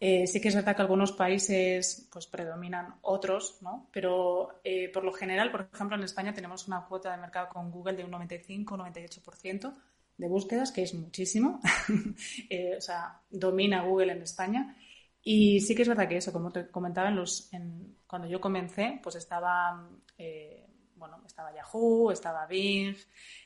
Eh, 0.00 0.28
sí 0.28 0.40
que 0.40 0.48
es 0.48 0.54
verdad 0.54 0.76
que 0.76 0.82
algunos 0.82 1.12
países 1.12 2.08
pues 2.12 2.26
predominan 2.28 2.94
otros, 3.02 3.58
¿no? 3.62 3.88
Pero 3.92 4.60
eh, 4.62 4.90
por 4.92 5.02
lo 5.04 5.12
general, 5.12 5.50
por 5.50 5.68
ejemplo, 5.72 5.96
en 5.96 6.04
España 6.04 6.32
tenemos 6.32 6.68
una 6.68 6.84
cuota 6.86 7.10
de 7.10 7.18
mercado 7.18 7.48
con 7.48 7.70
Google 7.70 7.96
de 7.96 8.04
un 8.04 8.12
95-98%, 8.12 9.74
de 10.16 10.28
búsquedas, 10.28 10.70
que 10.70 10.82
es 10.82 10.94
muchísimo. 10.94 11.60
Eh, 12.50 12.76
o 12.78 12.80
sea, 12.80 13.20
domina 13.30 13.82
Google 13.82 14.12
en 14.12 14.22
España. 14.22 14.76
Y 15.22 15.60
sí 15.60 15.74
que 15.74 15.82
es 15.82 15.88
verdad 15.88 16.08
que 16.08 16.16
eso, 16.16 16.32
como 16.32 16.50
te 16.50 16.68
comentaba, 16.68 17.08
en 17.08 17.16
los, 17.16 17.50
cuando 18.06 18.28
yo 18.28 18.40
comencé, 18.40 19.00
pues 19.02 19.16
estaba, 19.16 19.88
bueno, 20.96 21.22
estaba 21.26 21.52
Yahoo, 21.54 22.10
estaba 22.10 22.46
Bing, 22.46 22.96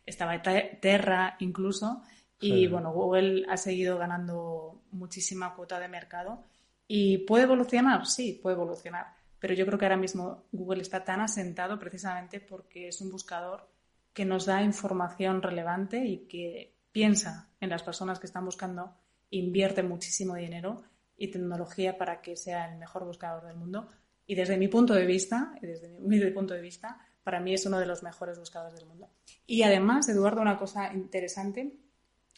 estaba 0.06 0.40
Terra 0.42 1.36
incluso. 1.40 2.02
Y 2.42 2.66
bueno, 2.66 2.92
Google 2.92 3.44
ha 3.48 3.56
seguido 3.56 3.98
ganando 3.98 4.82
muchísima 4.90 5.54
cuota 5.54 5.78
de 5.78 5.88
mercado. 5.88 6.44
¿Y 6.88 7.18
puede 7.18 7.44
evolucionar? 7.44 8.06
Sí, 8.06 8.38
puede 8.42 8.56
evolucionar. 8.56 9.06
Pero 9.38 9.54
yo 9.54 9.64
creo 9.66 9.78
que 9.78 9.84
ahora 9.86 9.96
mismo 9.96 10.44
Google 10.52 10.82
está 10.82 11.04
tan 11.04 11.20
asentado 11.20 11.78
precisamente 11.78 12.40
porque 12.40 12.88
es 12.88 13.00
un 13.00 13.10
buscador 13.10 13.68
que 14.12 14.24
nos 14.24 14.46
da 14.46 14.62
información 14.62 15.42
relevante 15.42 16.04
y 16.04 16.26
que 16.26 16.74
piensa 16.92 17.48
en 17.60 17.70
las 17.70 17.82
personas 17.82 18.18
que 18.18 18.26
están 18.26 18.44
buscando, 18.44 18.94
invierte 19.30 19.82
muchísimo 19.82 20.34
dinero 20.34 20.82
y 21.16 21.28
tecnología 21.28 21.96
para 21.96 22.20
que 22.20 22.36
sea 22.36 22.70
el 22.70 22.78
mejor 22.78 23.04
buscador 23.04 23.46
del 23.46 23.56
mundo. 23.56 23.88
Y 24.26 24.34
desde 24.34 24.56
mi 24.56 24.68
punto 24.68 24.94
de 24.94 25.06
vista, 25.06 25.54
desde 25.60 25.88
mi 26.00 26.20
punto 26.30 26.54
de 26.54 26.60
vista, 26.60 26.98
para 27.22 27.40
mí 27.40 27.54
es 27.54 27.64
uno 27.66 27.78
de 27.78 27.86
los 27.86 28.02
mejores 28.02 28.38
buscadores 28.38 28.78
del 28.78 28.88
mundo. 28.88 29.08
Y 29.46 29.62
además, 29.62 30.08
Eduardo, 30.08 30.40
una 30.40 30.58
cosa 30.58 30.92
interesante, 30.92 31.72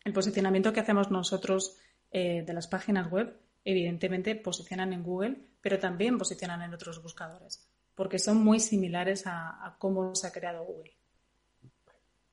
el 0.04 0.12
posicionamiento 0.12 0.72
que 0.72 0.80
hacemos 0.80 1.10
nosotros 1.10 1.76
eh, 2.10 2.44
de 2.46 2.52
las 2.52 2.68
páginas 2.68 3.10
web, 3.10 3.36
evidentemente 3.64 4.36
posicionan 4.36 4.92
en 4.92 5.02
Google, 5.02 5.38
pero 5.60 5.78
también 5.78 6.18
posicionan 6.18 6.62
en 6.62 6.74
otros 6.74 7.02
buscadores, 7.02 7.66
porque 7.94 8.18
son 8.18 8.44
muy 8.44 8.60
similares 8.60 9.24
a 9.26 9.76
cómo 9.78 10.14
se 10.14 10.26
ha 10.26 10.32
creado 10.32 10.64
Google. 10.64 10.94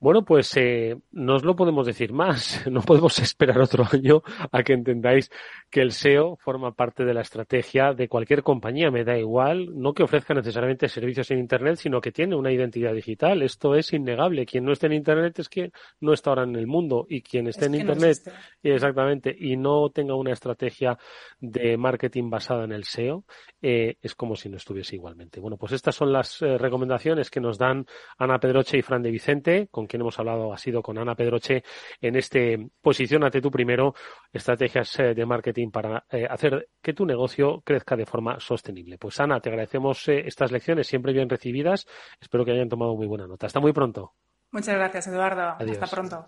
Bueno, 0.02 0.26
pues 0.26 0.58
eh, 0.58 0.98
no 1.12 1.36
os 1.36 1.44
lo 1.44 1.56
podemos 1.56 1.86
decir 1.86 2.12
más. 2.12 2.66
No 2.72 2.82
podemos 2.82 3.20
esperar 3.20 3.60
otro 3.60 3.86
año 3.92 4.24
a 4.52 4.64
que 4.64 4.74
entendáis 4.74 5.30
que 5.70 5.82
el 5.82 5.92
SEO 5.92 6.38
forma 6.38 6.72
parte 6.72 7.04
de 7.04 7.14
la 7.14 7.22
estrategia 7.22 7.94
de 7.94 8.08
cualquier 8.08 8.42
compañía. 8.44 8.90
Me 8.90 9.04
da 9.04 9.18
igual, 9.18 9.68
no 9.80 9.94
que 9.94 10.02
ofrezca 10.02 10.34
necesariamente 10.34 10.88
servicios 10.88 11.30
en 11.32 11.40
Internet, 11.40 11.76
sino 11.76 12.02
que 12.02 12.12
tiene 12.12 12.36
una 12.36 12.52
identidad 12.52 12.94
digital. 12.94 13.44
Esto 13.44 13.76
es 13.76 13.94
innegable. 13.94 14.46
Quien 14.46 14.64
no 14.64 14.72
esté 14.72 14.88
en 14.88 14.94
Internet 14.94 15.38
es 15.38 15.50
que 15.50 15.72
no 16.00 16.14
está 16.14 16.32
ahora 16.32 16.44
en 16.44 16.56
el 16.56 16.66
mundo. 16.66 17.06
Y 17.08 17.22
quien 17.22 17.48
esté 17.48 17.66
en 17.66 17.76
Internet, 17.76 18.18
exactamente, 18.64 19.36
y 19.38 19.58
no 19.58 19.90
tenga 19.90 20.16
una 20.16 20.32
estrategia 20.32 20.98
de 21.40 21.78
marketing 21.78 22.30
basada 22.30 22.64
en 22.64 22.72
el 22.72 22.86
SEO, 22.86 23.26
eh, 23.62 23.98
es 24.02 24.16
como 24.16 24.36
si 24.36 24.50
no 24.50 24.58
estuviese 24.58 24.96
igualmente. 24.96 25.40
Bueno, 25.40 25.58
pues 25.58 25.74
estas 25.74 25.94
son 25.94 26.12
las 26.12 26.42
eh, 26.42 26.58
recomendaciones 26.58 27.30
que 27.30 27.42
nos 27.42 27.58
dan 27.58 27.86
Ana 28.18 28.40
Pedroche 28.40 28.78
y 28.78 28.82
Fran 28.82 29.04
de 29.04 29.12
Vicente, 29.12 29.68
con 29.70 29.88
quien 29.92 30.02
hemos 30.02 30.18
hablado 30.18 30.54
ha 30.54 30.58
sido 30.58 30.82
con 30.82 30.98
Ana 30.98 31.16
Pedroche 31.16 31.64
en 32.00 32.16
este 32.16 32.70
Posicionate 32.82 33.42
tú 33.42 33.52
primero, 33.52 33.94
estrategias 34.32 34.98
eh, 35.00 35.14
de 35.14 35.26
marketing 35.26 35.70
para 35.70 36.06
eh, 36.10 36.26
hacer 36.30 36.70
que 36.82 36.94
tu 36.94 37.06
negocio 37.06 37.62
crezca 37.66 37.98
de 37.98 38.06
forma 38.06 38.40
sostenible. 38.40 38.98
Pues 38.98 39.20
Ana, 39.20 39.42
te 39.42 39.50
agradecemos 39.50 40.08
eh, 40.08 40.24
estas 40.26 40.52
lecciones 40.52 40.88
siempre 40.88 41.12
bien 41.12 41.30
recibidas. 41.30 41.86
Espero 42.22 42.46
que 42.46 42.52
hayan 42.52 42.70
tomado 42.70 42.96
muy 42.96 43.06
buena 43.06 43.28
nota. 43.28 43.48
Hasta 43.48 43.60
muy 43.60 43.74
pronto. 43.74 44.14
Muchas 44.52 44.76
gracias, 44.76 45.08
Eduardo. 45.08 45.58
Hasta 45.60 45.88
pronto. 45.88 46.26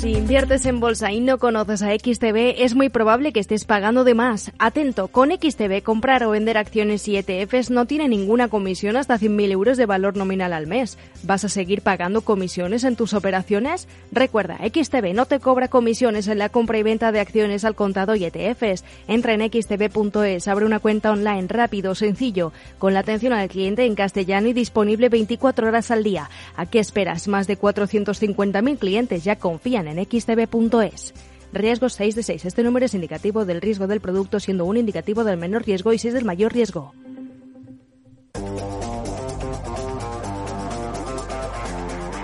Si 0.00 0.12
inviertes 0.12 0.64
en 0.64 0.80
bolsa 0.80 1.12
y 1.12 1.20
no 1.20 1.36
conoces 1.36 1.82
a 1.82 1.92
XTB, 1.92 2.54
es 2.56 2.74
muy 2.74 2.88
probable 2.88 3.34
que 3.34 3.40
estés 3.40 3.66
pagando 3.66 4.02
de 4.02 4.14
más. 4.14 4.50
Atento, 4.58 5.08
con 5.08 5.30
XTB 5.30 5.82
comprar 5.82 6.24
o 6.24 6.30
vender 6.30 6.56
acciones 6.56 7.06
y 7.06 7.18
ETFs 7.18 7.68
no 7.68 7.84
tiene 7.84 8.08
ninguna 8.08 8.48
comisión 8.48 8.96
hasta 8.96 9.18
100.000 9.18 9.50
euros 9.50 9.76
de 9.76 9.84
valor 9.84 10.16
nominal 10.16 10.54
al 10.54 10.66
mes. 10.66 10.96
¿Vas 11.24 11.44
a 11.44 11.50
seguir 11.50 11.82
pagando 11.82 12.22
comisiones 12.22 12.84
en 12.84 12.96
tus 12.96 13.12
operaciones? 13.12 13.88
Recuerda, 14.10 14.56
XTB 14.56 15.12
no 15.12 15.26
te 15.26 15.38
cobra 15.38 15.68
comisiones 15.68 16.28
en 16.28 16.38
la 16.38 16.48
compra 16.48 16.78
y 16.78 16.82
venta 16.82 17.12
de 17.12 17.20
acciones 17.20 17.66
al 17.66 17.74
contado 17.74 18.16
y 18.16 18.24
ETFs. 18.24 18.84
Entra 19.06 19.34
en 19.34 19.52
xtb.es, 19.52 20.48
abre 20.48 20.64
una 20.64 20.80
cuenta 20.80 21.10
online 21.10 21.46
rápido, 21.46 21.94
sencillo, 21.94 22.54
con 22.78 22.94
la 22.94 23.00
atención 23.00 23.34
al 23.34 23.50
cliente 23.50 23.84
en 23.84 23.96
castellano 23.96 24.48
y 24.48 24.54
disponible 24.54 25.10
24 25.10 25.68
horas 25.68 25.90
al 25.90 26.04
día. 26.04 26.30
¿A 26.56 26.64
qué 26.64 26.78
esperas? 26.78 27.28
Más 27.28 27.46
de 27.46 27.58
450.000 27.58 28.78
clientes 28.78 29.24
ya 29.24 29.36
confían 29.36 29.89
en 29.89 29.89
xtb.es. 29.98 31.14
Riesgo 31.52 31.88
6 31.88 32.14
de 32.14 32.22
6. 32.22 32.44
Este 32.44 32.62
número 32.62 32.86
es 32.86 32.94
indicativo 32.94 33.44
del 33.44 33.60
riesgo 33.60 33.86
del 33.86 34.00
producto, 34.00 34.40
siendo 34.40 34.64
un 34.64 34.76
indicativo 34.76 35.24
del 35.24 35.36
menor 35.36 35.64
riesgo 35.64 35.92
y 35.92 35.98
6 35.98 36.14
del 36.14 36.24
mayor 36.24 36.52
riesgo. 36.52 36.92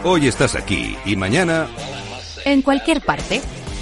Hoy 0.04 0.28
estás 0.28 0.54
aquí 0.54 0.96
y 1.04 1.16
mañana... 1.16 1.66
En 2.44 2.62
cualquier 2.62 3.00
parte. 3.00 3.40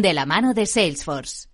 de 0.00 0.14
la 0.14 0.24
mano 0.24 0.54
de 0.54 0.64
Salesforce. 0.64 1.51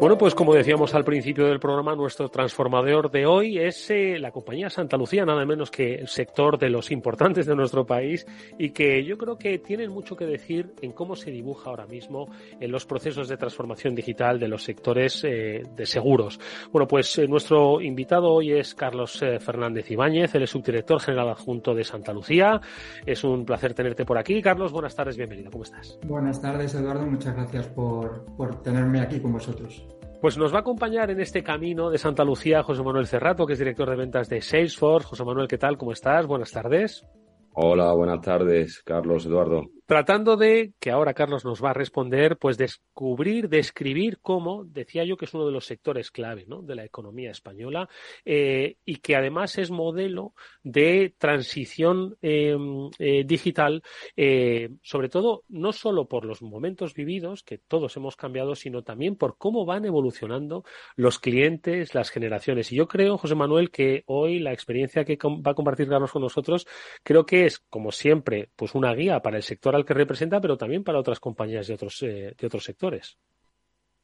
Bueno, 0.00 0.16
pues 0.16 0.34
como 0.34 0.54
decíamos 0.54 0.94
al 0.94 1.04
principio 1.04 1.44
del 1.44 1.60
programa, 1.60 1.94
nuestro 1.94 2.30
transformador 2.30 3.10
de 3.10 3.26
hoy 3.26 3.58
es 3.58 3.90
eh, 3.90 4.18
la 4.18 4.30
compañía 4.30 4.70
Santa 4.70 4.96
Lucía, 4.96 5.26
nada 5.26 5.44
menos 5.44 5.70
que 5.70 5.96
el 5.96 6.08
sector 6.08 6.58
de 6.58 6.70
los 6.70 6.90
importantes 6.90 7.44
de 7.44 7.54
nuestro 7.54 7.84
país 7.84 8.26
y 8.58 8.70
que 8.70 9.04
yo 9.04 9.18
creo 9.18 9.36
que 9.36 9.58
tienen 9.58 9.90
mucho 9.90 10.16
que 10.16 10.24
decir 10.24 10.72
en 10.80 10.92
cómo 10.92 11.16
se 11.16 11.30
dibuja 11.30 11.68
ahora 11.68 11.86
mismo 11.86 12.30
en 12.58 12.72
los 12.72 12.86
procesos 12.86 13.28
de 13.28 13.36
transformación 13.36 13.94
digital 13.94 14.40
de 14.40 14.48
los 14.48 14.64
sectores 14.64 15.22
eh, 15.22 15.64
de 15.76 15.84
seguros. 15.84 16.40
Bueno, 16.72 16.88
pues 16.88 17.18
eh, 17.18 17.28
nuestro 17.28 17.82
invitado 17.82 18.32
hoy 18.32 18.52
es 18.52 18.74
Carlos 18.74 19.22
Fernández 19.40 19.90
Ibáñez, 19.90 20.34
él 20.34 20.44
es 20.44 20.50
subdirector 20.50 20.98
general 21.00 21.28
adjunto 21.28 21.74
de 21.74 21.84
Santa 21.84 22.14
Lucía. 22.14 22.58
Es 23.04 23.22
un 23.22 23.44
placer 23.44 23.74
tenerte 23.74 24.06
por 24.06 24.16
aquí. 24.16 24.40
Carlos, 24.40 24.72
buenas 24.72 24.96
tardes, 24.96 25.18
bienvenido, 25.18 25.50
¿cómo 25.50 25.64
estás? 25.64 25.98
Buenas 26.06 26.40
tardes, 26.40 26.74
Eduardo, 26.74 27.04
muchas 27.04 27.34
gracias 27.36 27.68
por, 27.68 28.24
por 28.34 28.62
tenerme 28.62 29.02
aquí 29.02 29.20
con 29.20 29.34
vosotros. 29.34 29.89
Pues 30.20 30.36
nos 30.36 30.52
va 30.52 30.58
a 30.58 30.60
acompañar 30.60 31.10
en 31.10 31.18
este 31.18 31.42
camino 31.42 31.88
de 31.88 31.96
Santa 31.96 32.24
Lucía 32.24 32.62
José 32.62 32.82
Manuel 32.82 33.06
Cerrato, 33.06 33.46
que 33.46 33.54
es 33.54 33.58
director 33.58 33.88
de 33.88 33.96
ventas 33.96 34.28
de 34.28 34.42
Salesforce. 34.42 35.08
José 35.08 35.24
Manuel, 35.24 35.48
¿qué 35.48 35.56
tal? 35.56 35.78
¿Cómo 35.78 35.92
estás? 35.92 36.26
Buenas 36.26 36.52
tardes. 36.52 37.06
Hola, 37.54 37.92
buenas 37.94 38.20
tardes, 38.20 38.82
Carlos 38.84 39.24
Eduardo 39.24 39.62
tratando 39.90 40.36
de, 40.36 40.72
que 40.78 40.92
ahora 40.92 41.14
Carlos 41.14 41.44
nos 41.44 41.64
va 41.64 41.70
a 41.70 41.74
responder, 41.74 42.36
pues 42.36 42.56
descubrir, 42.56 43.48
describir 43.48 44.20
cómo, 44.22 44.64
decía 44.64 45.02
yo 45.04 45.16
que 45.16 45.24
es 45.24 45.34
uno 45.34 45.46
de 45.46 45.50
los 45.50 45.66
sectores 45.66 46.12
clave 46.12 46.46
de 46.46 46.74
la 46.76 46.84
economía 46.84 47.32
española 47.32 47.88
eh, 48.24 48.76
y 48.84 48.98
que 48.98 49.16
además 49.16 49.58
es 49.58 49.72
modelo 49.72 50.32
de 50.62 51.12
transición 51.18 52.16
em, 52.22 52.88
eh, 53.00 53.24
digital, 53.26 53.82
eh, 54.16 54.70
sobre 54.80 55.08
todo 55.08 55.42
no 55.48 55.72
solo 55.72 56.06
por 56.06 56.24
los 56.24 56.40
momentos 56.40 56.94
vividos, 56.94 57.42
que 57.42 57.58
todos 57.58 57.96
hemos 57.96 58.14
cambiado, 58.14 58.54
sino 58.54 58.84
también 58.84 59.16
por 59.16 59.38
cómo 59.38 59.66
van 59.66 59.86
evolucionando 59.86 60.62
los 60.94 61.18
clientes, 61.18 61.96
las 61.96 62.10
generaciones. 62.10 62.70
Y 62.70 62.76
yo 62.76 62.86
creo, 62.86 63.18
José 63.18 63.34
Manuel, 63.34 63.72
que 63.72 64.04
hoy 64.06 64.38
la 64.38 64.52
experiencia 64.52 65.04
que 65.04 65.18
va 65.20 65.50
a 65.50 65.54
compartir 65.54 65.88
Carlos 65.88 66.12
con 66.12 66.22
nosotros, 66.22 66.68
creo 67.02 67.26
que 67.26 67.46
es, 67.46 67.58
como 67.58 67.90
siempre, 67.90 68.50
pues 68.54 68.76
una 68.76 68.94
guía 68.94 69.18
para 69.20 69.36
el 69.36 69.42
sector 69.42 69.79
que 69.84 69.94
representa, 69.94 70.40
pero 70.40 70.56
también 70.56 70.84
para 70.84 70.98
otras 70.98 71.20
compañías 71.20 71.66
de 71.66 71.74
otros, 71.74 72.02
eh, 72.02 72.34
de 72.38 72.46
otros 72.46 72.64
sectores. 72.64 73.18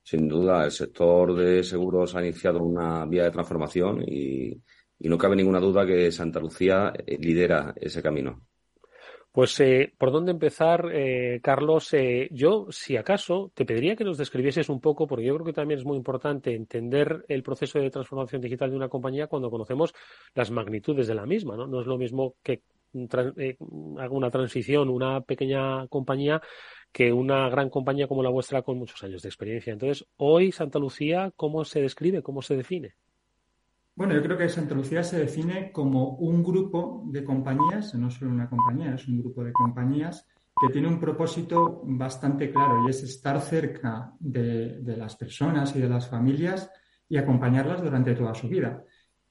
Sin 0.02 0.28
duda, 0.28 0.64
el 0.64 0.70
sector 0.70 1.34
de 1.34 1.64
seguros 1.64 2.14
ha 2.14 2.22
iniciado 2.22 2.62
una 2.62 3.04
vía 3.06 3.24
de 3.24 3.30
transformación 3.30 4.02
y, 4.06 4.60
no 5.00 5.18
cabe 5.18 5.36
ninguna 5.36 5.60
duda 5.60 5.86
que 5.86 6.10
Santa 6.10 6.40
Lucía 6.40 6.92
eh, 6.94 7.18
lidera 7.18 7.74
ese 7.76 8.02
camino. 8.02 8.40
Pues, 9.30 9.60
eh, 9.60 9.92
¿por 9.98 10.10
dónde 10.10 10.32
empezar, 10.32 10.90
Carlos? 11.42 11.94
yo, 12.30 12.68
si 12.70 12.96
acaso, 12.96 13.52
te 13.54 13.66
pediría 13.66 13.94
que 13.94 14.04
nos 14.04 14.16
describieses 14.16 14.70
un 14.70 14.80
poco, 14.80 15.06
porque 15.06 15.26
yo 15.26 15.34
creo 15.34 15.44
que 15.44 15.52
también 15.52 15.78
es 15.78 15.84
muy 15.84 15.98
importante 15.98 16.54
entender 16.54 17.26
el 17.28 17.42
proceso 17.42 17.78
de 17.78 17.90
transformación 17.90 18.40
digital 18.40 18.70
de 18.70 18.76
una 18.76 18.88
compañía 18.88 19.26
cuando 19.26 19.50
conocemos 19.50 19.92
las 20.34 20.50
magnitudes 20.50 21.06
de 21.06 21.14
la 21.14 21.26
misma, 21.26 21.54
¿no? 21.54 21.66
No 21.66 21.80
es 21.82 21.86
lo 21.86 21.98
mismo 21.98 22.36
que 22.42 22.62
eh, 22.94 23.56
una 23.58 24.30
transición, 24.30 24.88
una 24.88 25.20
pequeña 25.20 25.86
compañía 25.88 26.40
que 26.92 27.12
una 27.12 27.48
gran 27.48 27.68
compañía 27.68 28.08
como 28.08 28.22
la 28.22 28.30
vuestra 28.30 28.62
con 28.62 28.78
muchos 28.78 29.02
años 29.02 29.22
de 29.22 29.28
experiencia. 29.28 29.72
Entonces, 29.72 30.06
hoy 30.16 30.52
Santa 30.52 30.78
Lucía, 30.78 31.32
¿cómo 31.36 31.64
se 31.64 31.82
describe? 31.82 32.22
¿Cómo 32.22 32.42
se 32.42 32.56
define? 32.56 32.94
Bueno, 33.94 34.14
yo 34.14 34.22
creo 34.22 34.36
que 34.36 34.48
Santa 34.48 34.74
Lucía 34.74 35.02
se 35.02 35.18
define 35.18 35.72
como 35.72 36.16
un 36.16 36.42
grupo 36.42 37.02
de 37.06 37.24
compañías, 37.24 37.94
no 37.94 38.10
solo 38.10 38.30
una 38.30 38.48
compañía, 38.48 38.94
es 38.94 39.08
un 39.08 39.20
grupo 39.20 39.42
de 39.42 39.52
compañías 39.52 40.26
que 40.58 40.72
tiene 40.72 40.88
un 40.88 41.00
propósito 41.00 41.82
bastante 41.84 42.50
claro 42.50 42.86
y 42.86 42.90
es 42.90 43.02
estar 43.02 43.40
cerca 43.40 44.12
de 44.18 44.96
las 44.96 45.16
personas 45.16 45.74
y 45.76 45.80
de 45.80 45.88
las 45.88 46.08
familias 46.08 46.70
y 47.08 47.16
acompañarlas 47.16 47.82
durante 47.82 48.14
toda 48.14 48.34
su 48.34 48.48
vida. 48.48 48.82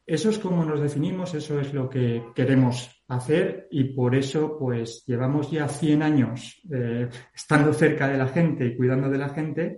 Eso 0.05 0.29
es 0.29 0.37
como 0.37 0.63
nos 0.63 0.81
definimos, 0.81 1.33
eso 1.33 1.59
es 1.59 1.73
lo 1.73 1.89
que 1.89 2.23
queremos 2.35 3.03
hacer 3.07 3.67
y 3.71 3.85
por 3.85 4.15
eso 4.15 4.57
pues 4.57 5.03
llevamos 5.07 5.49
ya 5.49 5.67
100 5.67 6.03
años 6.03 6.61
eh, 6.71 7.09
estando 7.33 7.73
cerca 7.73 8.07
de 8.07 8.17
la 8.17 8.27
gente 8.27 8.65
y 8.65 8.75
cuidando 8.75 9.09
de 9.09 9.17
la 9.17 9.29
gente 9.29 9.77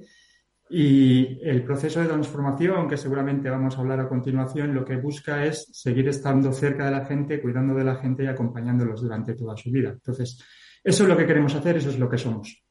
y 0.69 1.39
el 1.47 1.63
proceso 1.63 2.01
de 2.01 2.07
transformación 2.07 2.89
que 2.89 2.97
seguramente 2.97 3.49
vamos 3.49 3.77
a 3.77 3.79
hablar 3.79 4.01
a 4.01 4.09
continuación 4.09 4.75
lo 4.75 4.83
que 4.83 4.97
busca 4.97 5.45
es 5.45 5.69
seguir 5.71 6.09
estando 6.09 6.51
cerca 6.51 6.85
de 6.85 6.91
la 6.91 7.05
gente, 7.05 7.41
cuidando 7.41 7.73
de 7.73 7.85
la 7.85 7.95
gente 7.95 8.23
y 8.23 8.27
acompañándolos 8.27 9.01
durante 9.01 9.33
toda 9.33 9.55
su 9.55 9.71
vida. 9.71 9.91
Entonces, 9.91 10.43
eso 10.83 11.03
es 11.03 11.09
lo 11.09 11.15
que 11.15 11.25
queremos 11.25 11.55
hacer, 11.55 11.77
eso 11.77 11.89
es 11.89 11.99
lo 11.99 12.09
que 12.09 12.17
somos. 12.17 12.65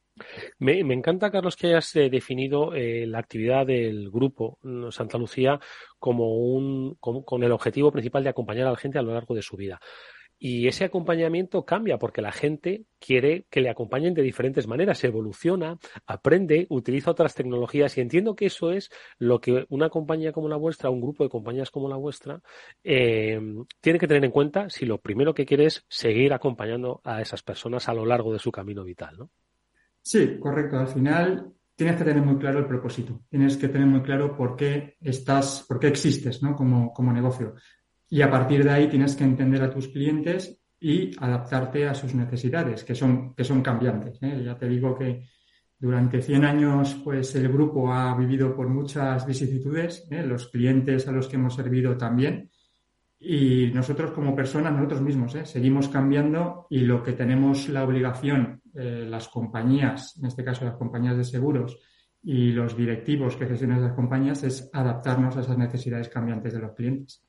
Me, 0.59 0.79
encanta, 0.79 1.29
Carlos, 1.29 1.55
que 1.55 1.67
hayas 1.67 1.95
eh, 1.95 2.09
definido 2.09 2.73
eh, 2.73 3.05
la 3.05 3.19
actividad 3.19 3.67
del 3.67 4.09
grupo 4.09 4.57
mm, 4.63 4.89
Santa 4.89 5.19
Lucía 5.19 5.59
como 5.99 6.35
un, 6.35 6.95
con, 6.95 7.43
el 7.43 7.51
objetivo 7.51 7.91
principal 7.91 8.23
de 8.23 8.29
acompañar 8.29 8.67
a 8.67 8.71
la 8.71 8.77
gente 8.77 8.97
a 8.97 9.03
lo 9.03 9.13
largo 9.13 9.35
de 9.35 9.43
su 9.43 9.55
vida. 9.55 9.79
Y 10.39 10.67
ese 10.67 10.85
acompañamiento 10.85 11.63
cambia 11.65 11.97
porque 11.97 12.21
la 12.21 12.31
gente 12.31 12.85
quiere 12.99 13.45
que 13.49 13.61
le 13.61 13.69
acompañen 13.69 14.13
de 14.15 14.21
diferentes 14.23 14.67
maneras, 14.67 15.03
evoluciona, 15.03 15.77
aprende, 16.05 16.65
utiliza 16.69 17.11
otras 17.11 17.35
tecnologías 17.35 17.97
y 17.97 18.01
entiendo 18.01 18.35
que 18.35 18.47
eso 18.47 18.71
es 18.71 18.89
lo 19.19 19.39
que 19.39 19.65
una 19.69 19.89
compañía 19.89 20.31
como 20.31 20.47
la 20.47 20.55
vuestra, 20.55 20.89
un 20.91 21.01
grupo 21.01 21.23
de 21.23 21.29
compañías 21.29 21.71
como 21.71 21.89
la 21.89 21.97
vuestra, 21.97 22.41
eh, 22.83 23.39
tiene 23.79 23.99
que 23.99 24.07
tener 24.07 24.25
en 24.25 24.31
cuenta 24.31 24.69
si 24.69 24.85
lo 24.85 24.99
primero 24.99 25.33
que 25.33 25.45
quiere 25.45 25.65
es 25.65 25.85
seguir 25.87 26.33
acompañando 26.33 27.01
a 27.03 27.21
esas 27.21 27.41
personas 27.41 27.89
a 27.89 27.93
lo 27.93 28.05
largo 28.05 28.31
de 28.33 28.39
su 28.39 28.51
camino 28.51 28.83
vital, 28.83 29.17
¿no? 29.17 29.31
Sí, 30.07 30.37
correcto. 30.39 30.79
Al 30.79 30.87
final 30.87 31.51
tienes 31.75 31.97
que 31.97 32.05
tener 32.05 32.23
muy 32.23 32.37
claro 32.37 32.59
el 32.59 32.65
propósito. 32.65 33.23
Tienes 33.29 33.57
que 33.57 33.67
tener 33.67 33.87
muy 33.87 34.01
claro 34.01 34.37
por 34.37 34.55
qué 34.55 34.95
estás, 35.01 35.65
por 35.67 35.79
qué 35.79 35.87
existes, 35.87 36.41
¿no? 36.41 36.55
Como, 36.55 36.93
como 36.93 37.11
negocio. 37.11 37.55
Y 38.09 38.21
a 38.21 38.31
partir 38.31 38.63
de 38.63 38.69
ahí 38.69 38.87
tienes 38.87 39.17
que 39.17 39.25
entender 39.25 39.61
a 39.61 39.69
tus 39.69 39.89
clientes 39.89 40.61
y 40.79 41.11
adaptarte 41.19 41.89
a 41.89 41.93
sus 41.93 42.15
necesidades, 42.15 42.85
que 42.85 42.95
son, 42.95 43.35
que 43.35 43.43
son 43.43 43.61
cambiantes. 43.61 44.17
¿eh? 44.21 44.41
Ya 44.45 44.57
te 44.57 44.69
digo 44.69 44.97
que 44.97 45.25
durante 45.77 46.21
100 46.21 46.45
años, 46.45 46.95
pues 47.03 47.35
el 47.35 47.49
grupo 47.49 47.91
ha 47.91 48.15
vivido 48.15 48.55
por 48.55 48.69
muchas 48.69 49.27
vicisitudes, 49.27 50.07
¿eh? 50.09 50.23
los 50.23 50.47
clientes 50.47 51.05
a 51.09 51.11
los 51.11 51.27
que 51.27 51.35
hemos 51.35 51.53
servido 51.53 51.97
también. 51.97 52.49
Y 53.19 53.71
nosotros 53.73 54.11
como 54.11 54.33
personas, 54.33 54.71
nosotros 54.71 55.01
mismos, 55.01 55.35
¿eh? 55.35 55.45
seguimos 55.45 55.89
cambiando 55.89 56.65
y 56.69 56.79
lo 56.79 57.03
que 57.03 57.11
tenemos 57.11 57.67
la 57.67 57.83
obligación, 57.83 58.61
eh, 58.77 59.05
las 59.07 59.27
compañías, 59.27 60.17
en 60.17 60.27
este 60.27 60.43
caso 60.43 60.65
las 60.65 60.77
compañías 60.77 61.17
de 61.17 61.23
seguros 61.23 61.77
y 62.21 62.51
los 62.51 62.77
directivos 62.77 63.35
que 63.35 63.47
gestionan 63.47 63.79
esas 63.79 63.95
compañías, 63.95 64.43
es 64.43 64.69
adaptarnos 64.73 65.35
a 65.37 65.41
esas 65.41 65.57
necesidades 65.57 66.09
cambiantes 66.09 66.53
de 66.53 66.59
los 66.59 66.73
clientes. 66.73 67.23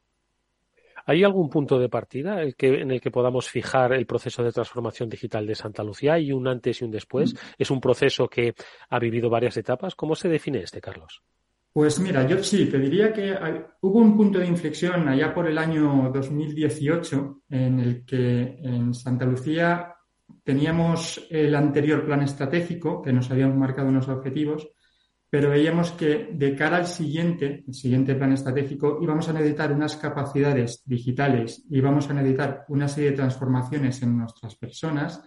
¿Hay 1.06 1.24
algún 1.24 1.48
punto 1.48 1.78
de 1.78 1.88
partida 1.88 2.42
en 2.42 2.90
el 2.90 3.00
que 3.00 3.10
podamos 3.10 3.48
fijar 3.48 3.94
el 3.94 4.04
proceso 4.04 4.42
de 4.42 4.52
transformación 4.52 5.08
digital 5.08 5.46
de 5.46 5.54
Santa 5.54 5.82
Lucía? 5.82 6.14
¿Hay 6.14 6.32
un 6.32 6.46
antes 6.46 6.82
y 6.82 6.84
un 6.84 6.90
después? 6.90 7.32
Mm. 7.32 7.36
¿Es 7.56 7.70
un 7.70 7.80
proceso 7.80 8.28
que 8.28 8.54
ha 8.90 8.98
vivido 8.98 9.30
varias 9.30 9.56
etapas? 9.56 9.94
¿Cómo 9.94 10.14
se 10.14 10.28
define 10.28 10.60
este, 10.60 10.82
Carlos? 10.82 11.22
Pues 11.72 11.98
mira, 12.00 12.26
yo 12.26 12.42
sí, 12.42 12.66
te 12.66 12.78
diría 12.78 13.12
que 13.12 13.34
hubo 13.80 14.00
un 14.00 14.16
punto 14.16 14.38
de 14.38 14.46
inflexión 14.48 15.08
allá 15.08 15.32
por 15.32 15.46
el 15.46 15.56
año 15.56 16.10
2018 16.12 17.42
en 17.50 17.78
el 17.78 18.04
que 18.04 18.58
en 18.62 18.92
Santa 18.92 19.24
Lucía 19.24 19.94
teníamos 20.44 21.26
el 21.30 21.54
anterior 21.54 22.04
plan 22.04 22.22
estratégico, 22.22 23.02
que 23.02 23.12
nos 23.12 23.30
habíamos 23.30 23.56
marcado 23.56 23.88
unos 23.88 24.08
objetivos, 24.08 24.68
pero 25.30 25.50
veíamos 25.50 25.92
que 25.92 26.30
de 26.32 26.56
cara 26.56 26.78
al 26.78 26.86
siguiente, 26.86 27.64
el 27.66 27.74
siguiente 27.74 28.14
plan 28.14 28.32
estratégico, 28.32 28.98
íbamos 29.02 29.28
a 29.28 29.34
necesitar 29.34 29.72
unas 29.72 29.96
capacidades 29.96 30.82
digitales, 30.86 31.66
íbamos 31.70 32.08
a 32.08 32.14
necesitar 32.14 32.64
una 32.68 32.88
serie 32.88 33.10
de 33.10 33.16
transformaciones 33.16 34.02
en 34.02 34.16
nuestras 34.16 34.56
personas 34.56 35.22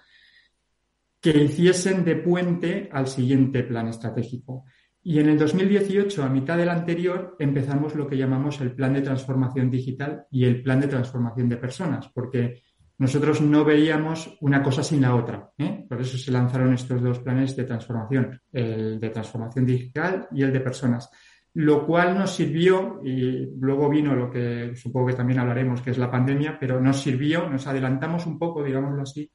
que 1.19 1.43
hiciesen 1.43 2.03
de 2.03 2.15
puente 2.15 2.89
al 2.91 3.07
siguiente 3.07 3.61
plan 3.63 3.87
estratégico. 3.87 4.65
Y 5.03 5.19
en 5.19 5.29
el 5.29 5.37
2018, 5.37 6.23
a 6.23 6.29
mitad 6.29 6.57
del 6.57 6.69
anterior, 6.69 7.35
empezamos 7.37 7.95
lo 7.95 8.07
que 8.07 8.17
llamamos 8.17 8.59
el 8.61 8.73
plan 8.73 8.93
de 8.93 9.01
transformación 9.01 9.69
digital 9.69 10.25
y 10.31 10.45
el 10.45 10.63
plan 10.63 10.79
de 10.79 10.87
transformación 10.87 11.47
de 11.47 11.57
personas, 11.57 12.09
porque 12.09 12.63
nosotros 13.01 13.41
no 13.41 13.65
veíamos 13.65 14.37
una 14.41 14.61
cosa 14.61 14.83
sin 14.83 15.01
la 15.01 15.15
otra. 15.15 15.49
¿eh? 15.57 15.85
Por 15.89 15.99
eso 15.99 16.19
se 16.19 16.31
lanzaron 16.31 16.71
estos 16.71 17.01
dos 17.01 17.17
planes 17.17 17.55
de 17.55 17.63
transformación, 17.63 18.39
el 18.53 18.99
de 18.99 19.09
transformación 19.09 19.65
digital 19.65 20.27
y 20.31 20.43
el 20.43 20.53
de 20.53 20.59
personas. 20.59 21.09
Lo 21.55 21.83
cual 21.87 22.15
nos 22.15 22.35
sirvió, 22.35 23.01
y 23.03 23.55
luego 23.57 23.89
vino 23.89 24.15
lo 24.15 24.29
que 24.29 24.75
supongo 24.75 25.07
que 25.07 25.15
también 25.15 25.39
hablaremos, 25.39 25.81
que 25.81 25.89
es 25.89 25.97
la 25.97 26.11
pandemia, 26.11 26.59
pero 26.59 26.79
nos 26.79 27.01
sirvió, 27.01 27.49
nos 27.49 27.65
adelantamos 27.65 28.27
un 28.27 28.37
poco, 28.37 28.63
digámoslo 28.63 29.01
así, 29.01 29.31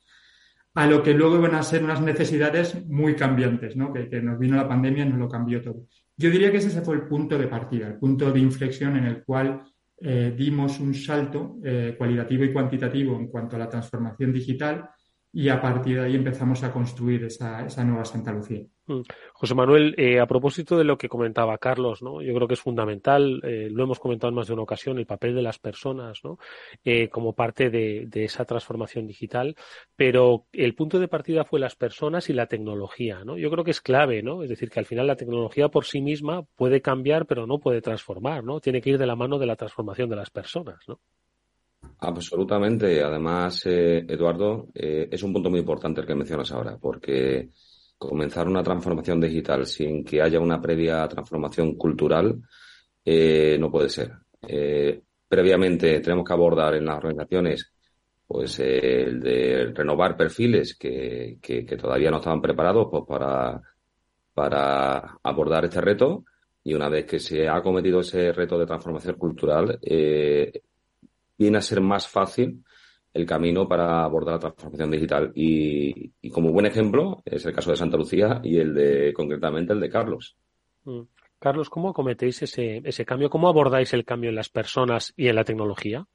a 0.77 0.87
lo 0.87 1.03
que 1.03 1.15
luego 1.15 1.35
iban 1.35 1.57
a 1.57 1.63
ser 1.65 1.83
unas 1.83 2.01
necesidades 2.01 2.87
muy 2.87 3.17
cambiantes, 3.17 3.77
¿no? 3.77 3.93
que, 3.93 4.09
nos 4.23 4.39
vino 4.39 4.55
la 4.55 4.69
pandemia 4.69 5.05
y 5.05 5.09
nos 5.09 5.19
lo 5.19 5.29
cambió 5.29 5.61
todo. 5.61 5.87
Yo 6.17 6.31
diría 6.31 6.53
que 6.53 6.59
ese 6.59 6.83
fue 6.83 6.95
el 6.95 7.09
punto 7.09 7.37
de 7.37 7.49
partida, 7.49 7.89
el 7.89 7.99
punto 7.99 8.31
de 8.31 8.39
inflexión 8.39 8.97
en 8.97 9.07
el 9.07 9.25
cual 9.25 9.65
eh, 9.99 10.35
dimos 10.37 10.79
un 10.79 10.95
salto 10.95 11.57
eh, 11.65 11.95
cualitativo 11.97 12.45
y 12.45 12.53
cuantitativo 12.53 13.17
en 13.17 13.29
cuanto 13.29 13.57
a 13.57 13.61
la 13.61 13.69
transformación 13.69 14.33
digital 14.33 14.91
y 15.37 15.51
a 15.51 15.61
partir 15.61 15.99
de 15.99 16.07
ahí 16.07 16.15
empezamos 16.15 16.63
a 16.63 16.73
construir 16.73 17.25
esa, 17.25 17.85
nueva 17.85 18.07
Santa 18.07 18.33
Lucía. 18.33 18.65
Mm. 18.87 19.03
José 19.35 19.55
Manuel, 19.55 19.95
eh, 19.99 20.19
a 20.19 20.27
propósito 20.27 20.79
de 20.79 20.85
lo 20.85 20.97
que 20.97 21.11
comentaba 21.11 21.59
Carlos, 21.59 22.03
¿no? 22.03 22.23
yo 22.23 22.35
creo 22.35 22.49
que 22.49 22.55
es 22.55 22.61
fundamental, 22.61 23.43
eh, 23.45 23.69
lo 23.71 23.85
hemos 23.85 23.99
comentado 23.99 24.31
en 24.31 24.37
más 24.37 24.47
de 24.47 24.55
una 24.55 24.63
ocasión, 24.63 24.97
el 24.97 25.05
papel 25.05 25.35
de 25.35 25.43
las 25.43 25.59
personas 25.59 26.21
¿no? 26.25 26.39
Eh, 26.87 27.11
como 27.11 27.35
parte 27.35 27.69
de, 27.69 28.09
esa 28.15 28.47
transformación 28.47 29.07
digital, 29.07 29.57
pero 29.95 30.47
el 30.55 30.75
punto 30.75 30.99
de 30.99 31.07
partida 31.07 31.45
fue 31.45 31.61
las 31.61 31.77
personas 31.77 32.31
y 32.31 32.33
la 32.33 32.47
tecnología. 32.47 33.23
¿no? 33.23 33.37
Yo 33.37 33.51
creo 33.51 33.63
que 33.63 33.73
es 33.73 33.83
clave, 33.83 34.23
¿no? 34.23 34.43
es 34.43 34.49
decir, 34.49 34.71
que 34.71 34.81
al 34.81 34.87
final 34.87 35.07
la 35.07 35.17
tecnología 35.17 35.69
por 35.69 35.85
sí 35.85 36.01
misma 36.01 36.45
puede 36.57 36.81
cambiar, 36.81 37.27
pero 37.27 37.47
no 37.47 37.59
puede 37.59 37.83
transformar, 37.83 38.43
¿no? 38.43 38.61
tiene 38.61 38.81
que 38.81 38.89
ir 38.89 38.97
de 38.97 39.07
la 39.07 39.17
mano 39.17 39.39
de 39.39 39.45
la 39.45 39.57
transformación 39.57 40.09
de 40.09 40.17
las 40.17 40.31
personas. 40.31 40.79
¿no? 40.89 40.99
Absolutamente. 41.99 43.03
Además, 43.03 43.63
Eduardo, 43.65 44.69
es 44.75 45.23
un 45.23 45.33
punto 45.33 45.51
muy 45.51 45.61
importante 45.61 46.01
el 46.01 46.07
que 46.07 46.15
mencionas 46.15 46.53
ahora, 46.53 46.77
porque 46.79 47.51
comenzar 47.99 48.47
una 48.49 48.63
transformación 48.63 49.21
digital 49.21 49.67
sin 49.67 50.05
que 50.05 50.21
haya 50.21 50.39
una 50.41 50.61
previa 50.61 51.07
transformación 51.09 51.77
cultural 51.77 52.43
eh, 53.05 53.57
no 53.59 53.71
puede 53.71 53.89
ser. 53.89 54.13
Eh, 54.47 55.01
previamente 55.29 56.01
tenemos 56.01 56.25
que 56.25 56.33
abordar 56.33 56.75
en 56.75 56.85
las 56.85 56.99
organizaciones 56.99 57.73
pues 58.27 58.59
el 58.59 59.21
de 59.21 59.73
renovar 59.73 60.17
perfiles 60.17 60.77
que, 60.77 61.39
que, 61.41 61.63
todavía 61.77 62.11
no 62.11 62.17
estaban 62.17 62.43
preparados 62.43 62.89
pues, 62.91 63.05
para, 63.07 63.63
para 64.35 65.19
abordar 65.23 65.65
este 65.65 65.81
reto 65.81 66.25
y 66.65 66.75
una 66.75 66.89
vez 66.89 67.07
que 67.07 67.21
se 67.21 67.49
ha 67.49 67.63
cometido 67.63 68.01
ese 68.01 68.33
reto 68.33 68.59
de 68.59 68.67
transformación 68.67 69.15
cultural 69.15 69.79
eh, 69.81 70.63
viene 71.39 71.59
a 71.59 71.63
ser 71.63 71.81
más 71.81 72.07
fácil 72.09 72.65
el 73.13 73.25
camino 73.25 73.67
para 73.67 74.05
abordar 74.05 74.35
la 74.35 74.41
transformación 74.41 74.91
digital. 74.91 75.33
Y, 75.35 76.11
como 76.31 76.53
buen 76.53 76.67
ejemplo 76.67 77.23
es 77.25 77.47
el 77.47 77.55
caso 77.55 77.71
de 77.71 77.77
Santa 77.77 77.97
Lucía 77.97 78.41
y 78.45 78.59
el 78.59 78.75
de, 78.75 79.13
concretamente, 79.15 79.73
el 79.73 79.81
de 79.81 79.89
Carlos. 79.89 80.37
Mm. 80.85 81.03
Carlos, 81.39 81.71
¿cómo 81.71 81.93
cometéis 81.93 82.43
ese, 82.43 82.83
ese 82.85 83.05
cambio? 83.05 83.31
¿Cómo 83.31 83.49
abordáis 83.49 83.93
el 83.95 84.05
cambio 84.05 84.31
en 84.31 84.37
las 84.37 84.49
personas 84.49 85.13
y 85.17 85.29
en 85.29 85.37
la 85.37 85.45
tecnología? 85.45 86.07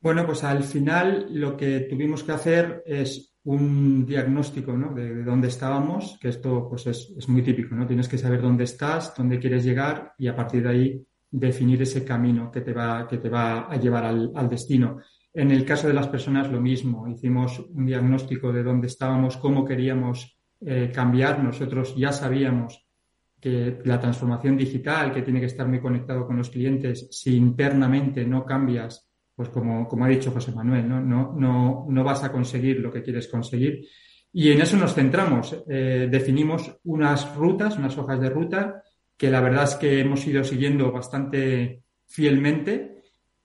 Bueno, 0.00 0.24
pues 0.26 0.44
al 0.44 0.62
final 0.62 1.28
lo 1.30 1.56
que 1.56 1.80
tuvimos 1.80 2.22
que 2.22 2.32
hacer 2.32 2.82
es 2.86 3.34
un 3.44 4.04
diagnóstico 4.04 4.72
¿no? 4.72 4.94
de, 4.94 5.22
dónde 5.22 5.48
estábamos, 5.48 6.18
que 6.20 6.28
esto 6.28 6.68
pues 6.68 6.86
es, 6.86 7.14
es, 7.16 7.28
muy 7.28 7.42
típico, 7.42 7.74
¿no? 7.74 7.86
Tienes 7.86 8.08
que 8.08 8.18
saber 8.18 8.42
dónde 8.42 8.64
estás, 8.64 9.14
dónde 9.16 9.38
quieres 9.38 9.64
llegar 9.64 10.14
y 10.18 10.28
a 10.28 10.36
partir 10.36 10.64
de 10.64 10.68
ahí 10.68 11.05
definir 11.30 11.82
ese 11.82 12.04
camino 12.04 12.50
que 12.50 12.60
te 12.60 12.72
va, 12.72 13.06
que 13.06 13.18
te 13.18 13.28
va 13.28 13.66
a 13.66 13.76
llevar 13.76 14.04
al, 14.04 14.32
al 14.34 14.48
destino. 14.48 14.98
En 15.32 15.50
el 15.50 15.64
caso 15.64 15.86
de 15.86 15.94
las 15.94 16.08
personas, 16.08 16.50
lo 16.50 16.60
mismo. 16.60 17.06
Hicimos 17.08 17.60
un 17.60 17.84
diagnóstico 17.84 18.52
de 18.52 18.62
dónde 18.62 18.86
estábamos, 18.86 19.36
cómo 19.36 19.64
queríamos 19.64 20.38
eh, 20.60 20.90
cambiar. 20.94 21.44
Nosotros 21.44 21.94
ya 21.94 22.10
sabíamos 22.10 22.86
que 23.38 23.80
la 23.84 24.00
transformación 24.00 24.56
digital, 24.56 25.12
que 25.12 25.20
tiene 25.20 25.40
que 25.40 25.46
estar 25.46 25.68
muy 25.68 25.78
conectado 25.78 26.26
con 26.26 26.38
los 26.38 26.48
clientes, 26.48 27.08
si 27.10 27.36
internamente 27.36 28.24
no 28.24 28.46
cambias, 28.46 29.10
pues 29.34 29.50
como, 29.50 29.86
como 29.86 30.06
ha 30.06 30.08
dicho 30.08 30.30
José 30.30 30.52
Manuel, 30.52 30.88
¿no? 30.88 31.02
No, 31.02 31.34
no, 31.38 31.86
no 31.86 32.04
vas 32.04 32.24
a 32.24 32.32
conseguir 32.32 32.80
lo 32.80 32.90
que 32.90 33.02
quieres 33.02 33.28
conseguir. 33.28 33.86
Y 34.32 34.50
en 34.50 34.62
eso 34.62 34.78
nos 34.78 34.94
centramos. 34.94 35.64
Eh, 35.68 36.08
definimos 36.10 36.78
unas 36.84 37.36
rutas, 37.36 37.76
unas 37.76 37.96
hojas 37.98 38.18
de 38.18 38.30
ruta, 38.30 38.82
que 39.16 39.30
la 39.30 39.40
verdad 39.40 39.64
es 39.64 39.74
que 39.76 40.00
hemos 40.00 40.26
ido 40.26 40.44
siguiendo 40.44 40.92
bastante 40.92 41.82
fielmente 42.06 42.96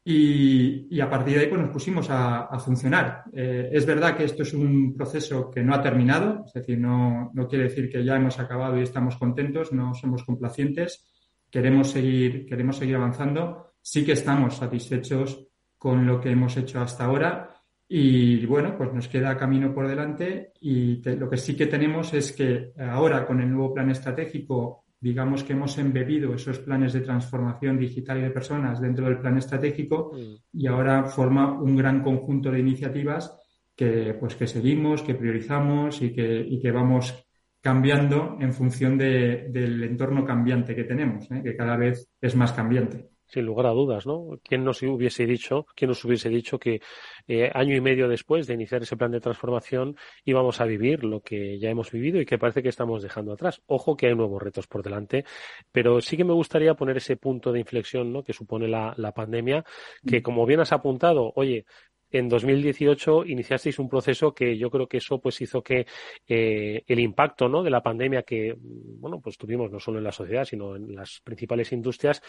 y, 0.04 1.00
a 1.00 1.10
partir 1.10 1.36
de 1.36 1.42
ahí 1.42 1.48
pues, 1.48 1.62
nos 1.62 1.70
pusimos 1.70 2.08
a, 2.10 2.58
funcionar. 2.60 3.24
Eh, 3.34 3.70
es 3.72 3.86
verdad 3.86 4.18
que 4.18 4.24
esto 4.24 4.44
es 4.44 4.54
un 4.54 4.96
proceso 4.96 5.50
que 5.52 5.64
no 5.64 5.76
ha 5.76 5.82
terminado, 5.82 6.44
es 6.46 6.54
decir, 6.54 6.80
no, 6.80 7.32
no, 7.34 7.48
quiere 7.48 7.66
decir 7.66 7.90
que 7.90 8.04
ya 8.04 8.16
hemos 8.16 8.40
acabado 8.40 8.80
y 8.80 8.84
estamos 8.84 9.16
contentos, 9.18 9.72
no 9.72 9.94
somos 9.94 10.24
complacientes, 10.24 11.06
queremos 11.50 11.92
seguir, 11.92 12.46
queremos 12.46 12.78
seguir 12.78 12.96
avanzando, 12.96 13.74
sí 13.82 14.04
que 14.04 14.14
estamos 14.14 14.58
satisfechos 14.58 15.48
con 15.78 16.06
lo 16.06 16.20
que 16.20 16.32
hemos 16.32 16.58
hecho 16.58 16.80
hasta 16.80 17.06
ahora 17.06 17.50
y 17.88 18.46
bueno, 18.46 18.78
pues 18.78 18.94
nos 18.94 19.08
queda 19.08 19.38
camino 19.38 19.74
por 19.74 19.88
delante 19.88 20.54
y 20.62 21.02
lo 21.04 21.30
que 21.30 21.38
sí 21.38 21.56
que 21.56 21.68
tenemos 21.68 22.14
es 22.14 22.32
que 22.32 22.72
ahora 22.80 23.26
con 23.26 23.42
el 23.42 23.52
nuevo 23.52 23.74
plan 23.74 23.90
estratégico 23.90 24.86
digamos 25.02 25.44
que 25.44 25.54
hemos 25.54 25.78
embebido 25.80 26.34
esos 26.34 26.60
planes 26.60 26.94
de 26.94 27.02
transformación 27.02 27.78
digital 27.78 28.20
y 28.20 28.22
de 28.22 28.30
personas 28.30 28.80
dentro 28.80 29.08
del 29.08 29.20
plan 29.20 29.38
estratégico 29.38 30.12
mm. 30.14 30.60
y 30.60 30.68
ahora 30.68 31.04
forma 31.06 31.60
un 31.60 31.76
gran 31.76 32.04
conjunto 32.04 32.52
de 32.52 32.60
iniciativas 32.60 33.36
que, 33.76 34.16
pues, 34.20 34.36
que 34.36 34.48
seguimos, 34.48 35.02
que 35.02 35.16
priorizamos 35.16 36.02
y 36.02 36.14
que, 36.14 36.46
y 36.48 36.62
que 36.62 36.72
vamos 36.72 37.28
cambiando 37.60 38.38
en 38.40 38.54
función 38.54 38.98
del 38.98 39.84
entorno 39.84 40.26
cambiante 40.26 40.76
que 40.76 40.84
tenemos, 40.84 41.30
¿eh? 41.32 41.42
que 41.44 41.56
cada 41.56 41.76
vez 41.76 42.08
es 42.20 42.36
más 42.36 42.54
cambiante 42.54 43.11
sin 43.32 43.46
lugar 43.46 43.66
a 43.68 43.72
dudas, 43.72 44.06
¿no? 44.06 44.40
¿Quién 44.44 44.64
nos 44.64 44.82
hubiese 44.84 45.26
dicho, 45.26 45.66
quién 45.76 45.90
nos 45.90 46.04
hubiese 46.04 46.30
dicho 46.30 46.60
que 46.60 46.82
eh, 47.28 47.50
año 47.54 47.76
y 47.76 47.82
medio 47.82 48.08
después 48.10 48.46
de 48.48 48.56
iniciar 48.56 48.82
ese 48.82 48.98
plan 48.98 49.12
de 49.12 49.22
transformación 49.22 49.96
íbamos 50.26 50.60
a 50.60 50.66
vivir 50.66 51.04
lo 51.04 51.22
que 51.22 51.58
ya 51.60 51.70
hemos 51.70 51.92
vivido 51.92 52.20
y 52.20 52.26
que 52.26 52.38
parece 52.38 52.62
que 52.62 52.70
estamos 52.70 53.02
dejando 53.02 53.34
atrás? 53.34 53.62
Ojo 53.68 53.96
que 53.96 54.08
hay 54.08 54.16
nuevos 54.16 54.42
retos 54.42 54.68
por 54.68 54.84
delante, 54.84 55.24
pero 55.72 56.02
sí 56.02 56.18
que 56.18 56.26
me 56.26 56.34
gustaría 56.34 56.74
poner 56.74 56.98
ese 56.98 57.16
punto 57.16 57.52
de 57.52 57.60
inflexión, 57.60 58.12
¿no? 58.12 58.24
Que 58.24 58.34
supone 58.34 58.68
la, 58.68 58.94
la 58.98 59.14
pandemia, 59.14 59.64
que 60.06 60.20
mm. 60.20 60.24
como 60.24 60.46
bien 60.46 60.60
has 60.60 60.74
apuntado, 60.74 61.32
oye, 61.36 61.66
en 62.12 62.30
2018 62.30 63.26
iniciasteis 63.26 63.80
un 63.80 63.90
proceso 63.90 64.34
que 64.34 64.58
yo 64.58 64.70
creo 64.70 64.88
que 64.88 64.98
eso 64.98 65.20
pues 65.20 65.40
hizo 65.42 65.62
que 65.62 65.86
eh, 66.28 66.84
el 66.86 67.00
impacto 67.00 67.48
¿no? 67.48 67.64
de 67.64 67.70
la 67.70 67.82
pandemia 67.82 68.24
que 68.24 68.56
bueno 68.58 69.20
pues 69.22 69.38
tuvimos 69.38 69.72
no 69.72 69.80
solo 69.80 69.98
en 69.98 70.04
la 70.04 70.12
sociedad 70.12 70.46
sino 70.46 70.76
en 70.76 70.96
las 70.96 71.22
principales 71.24 71.72
industrias 71.72 72.22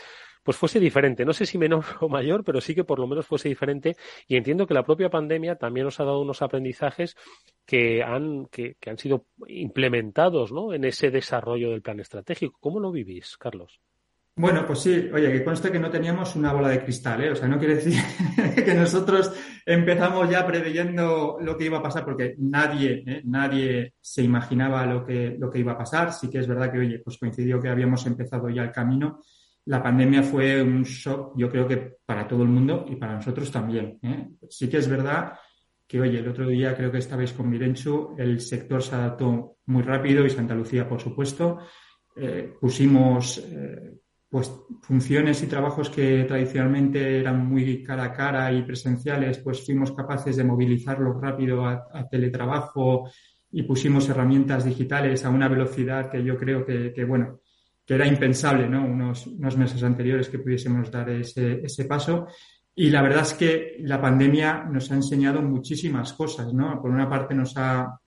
pues 0.43 0.57
fuese 0.57 0.81
diferente 0.81 1.25
no 1.25 1.33
sé 1.33 1.47
si 1.47 1.59
menor 1.59 1.85
o 2.01 2.09
mayor 2.09 2.45
pero 2.45 2.61
sí 2.61 2.75
que 2.75 2.85
por 2.85 2.99
lo 2.99 3.07
menos 3.07 3.27
fuese 3.27 3.49
diferente 3.49 3.97
y 4.27 4.37
entiendo 4.37 4.67
que 4.67 4.75
la 4.75 4.85
propia 4.85 5.11
pandemia 5.11 5.57
también 5.57 5.85
nos 5.85 6.01
ha 6.01 6.05
dado 6.05 6.21
unos 6.21 6.43
aprendizajes 6.43 7.17
que 7.67 8.03
han 8.03 8.47
que, 8.47 8.77
que 8.81 8.91
han 8.91 8.99
sido 8.99 9.27
implementados 9.47 10.53
¿no? 10.53 10.73
en 10.73 10.85
ese 10.85 11.11
desarrollo 11.11 11.71
del 11.71 11.83
plan 11.83 12.01
estratégico 12.01 12.57
cómo 12.61 12.81
lo 12.81 12.93
vivís 12.93 13.37
Carlos 13.37 13.81
bueno, 14.35 14.65
pues 14.67 14.79
sí, 14.79 15.11
oye, 15.13 15.31
que 15.31 15.45
conste 15.45 15.71
que 15.71 15.79
no 15.79 15.91
teníamos 15.91 16.35
una 16.37 16.55
bola 16.55 16.69
de 16.69 16.83
cristal, 16.83 17.23
¿eh? 17.23 17.33
O 17.33 17.37
sea, 17.37 17.49
no 17.49 17.59
quiere 17.59 17.75
decir 17.75 18.01
que 18.55 18.75
nosotros 18.75 19.31
empezamos 19.67 20.31
ya 20.31 20.47
preveyendo 20.47 21.37
lo 21.41 21.57
que 21.57 21.67
iba 21.67 21.79
a 21.79 21.83
pasar, 21.83 22.03
porque 22.03 22.35
nadie, 22.39 23.05
¿eh? 23.07 23.23
nadie 23.25 23.95
se 24.01 24.23
imaginaba 24.23 24.87
lo 24.87 25.05
que, 25.05 25.37
lo 25.39 25.51
que 25.51 25.59
iba 25.59 25.73
a 25.73 25.79
pasar. 25.79 26.15
Sí 26.15 26.31
que 26.31 26.39
es 26.39 26.47
verdad 26.47 26.73
que, 26.73 26.79
oye, 26.79 26.99
pues 27.01 27.19
coincidió 27.19 27.61
que 27.61 27.69
habíamos 27.69 28.07
empezado 28.07 28.49
ya 28.49 28.63
el 28.63 28.73
camino. 28.73 29.21
La 29.67 29.83
pandemia 29.83 30.23
fue 30.23 30.63
un 30.63 30.83
shock, 30.83 31.35
yo 31.37 31.51
creo 31.51 31.69
que 31.69 31.99
para 32.07 32.27
todo 32.27 32.43
el 32.43 32.49
mundo 32.49 32.87
y 32.89 32.97
para 32.97 33.17
nosotros 33.17 33.51
también. 33.53 33.99
¿eh? 34.03 34.31
Sí 34.49 34.67
que 34.67 34.79
es 34.79 34.89
verdad 34.89 35.35
que, 35.87 36.01
oye, 36.01 36.21
el 36.21 36.29
otro 36.29 36.49
día 36.49 36.75
creo 36.75 36.91
que 36.91 36.99
estabais 36.99 37.35
con 37.35 37.51
Mirenchu, 37.51 38.15
el 38.17 38.41
sector 38.41 38.83
se 38.83 38.95
adaptó 38.95 39.59
muy 39.67 39.83
rápido 39.83 40.25
y 40.25 40.31
Santa 40.31 40.55
Lucía, 40.55 40.89
por 40.89 41.03
supuesto. 41.03 41.59
Eh, 42.17 42.55
pusimos 42.61 43.39
eh, 43.39 44.02
pues 44.33 44.51
funciones 44.81 45.43
y 45.43 45.47
trabajos 45.47 45.91
que 45.91 46.25
tradicionalmente 46.25 47.21
eran 47.21 47.47
muy 47.47 47.83
cara 47.83 48.05
a 48.05 48.13
cara 48.15 48.51
y 48.51 48.63
presenciales, 48.63 49.37
pues 49.41 49.63
fuimos 49.63 49.93
capaces 49.93 50.37
de 50.37 50.43
movilizarlos 50.43 51.21
rápido 51.21 51.67
a, 51.67 52.09
teletrabajo 52.11 53.11
y 53.51 53.63
pusimos 53.65 54.09
herramientas 54.09 54.65
digitales 54.65 55.23
a 55.27 55.29
una 55.29 55.49
velocidad 55.49 56.11
que 56.11 56.25
yo 56.25 56.39
creo 56.39 56.65
que, 56.65 57.05
bueno, 57.05 57.41
que 57.85 57.93
era 57.93 58.07
impensable, 58.07 58.67
¿no? 58.71 58.87
Unos, 58.87 59.27
unos, 59.27 59.59
meses 59.59 59.83
anteriores 59.83 60.31
que 60.31 60.39
pudiésemos 60.39 60.91
dar 60.91 61.11
ese, 61.11 61.61
ese 61.63 61.85
paso. 61.85 62.27
Y 62.75 62.89
la 62.89 63.03
verdad 63.03 63.25
es 63.25 63.35
que 63.35 63.77
la 63.81 64.01
pandemia 64.01 64.65
nos 64.65 64.91
ha 64.91 64.95
enseñado 64.95 65.43
muchísimas 65.43 66.15
cosas, 66.15 66.55
¿no? 66.55 66.81
Por 66.81 66.91
una 66.91 67.07
parte 67.07 67.35
nos 67.35 67.53
ha 67.59 68.01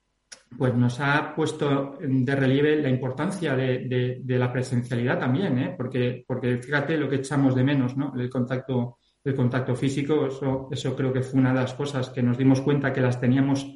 pues 0.56 0.74
nos 0.74 1.00
ha 1.00 1.34
puesto 1.34 1.98
de 2.00 2.36
relieve 2.36 2.80
la 2.80 2.88
importancia 2.88 3.54
de, 3.56 4.22
la 4.26 4.52
presencialidad 4.52 5.18
también, 5.18 5.58
¿eh? 5.58 5.74
porque, 5.76 6.24
porque 6.26 6.58
fíjate 6.58 6.96
lo 6.96 7.08
que 7.08 7.16
echamos 7.16 7.54
de 7.54 7.64
menos, 7.64 7.96
¿no? 7.96 8.14
El 8.16 8.30
contacto, 8.30 8.98
el 9.24 9.34
contacto 9.34 9.74
físico, 9.74 10.26
eso, 10.26 10.68
eso 10.70 10.94
creo 10.96 11.12
que 11.12 11.22
fue 11.22 11.40
una 11.40 11.52
de 11.52 11.60
las 11.60 11.74
cosas 11.74 12.10
que 12.10 12.22
nos 12.22 12.38
dimos 12.38 12.60
cuenta 12.60 12.92
que 12.92 13.00
las 13.00 13.20
teníamos 13.20 13.66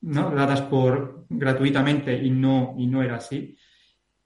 ¿no? 0.00 0.30
dadas 0.30 0.62
por 0.62 1.26
gratuitamente 1.28 2.16
y 2.16 2.30
no, 2.30 2.74
y 2.78 2.86
no 2.86 3.02
era 3.02 3.16
así. 3.16 3.56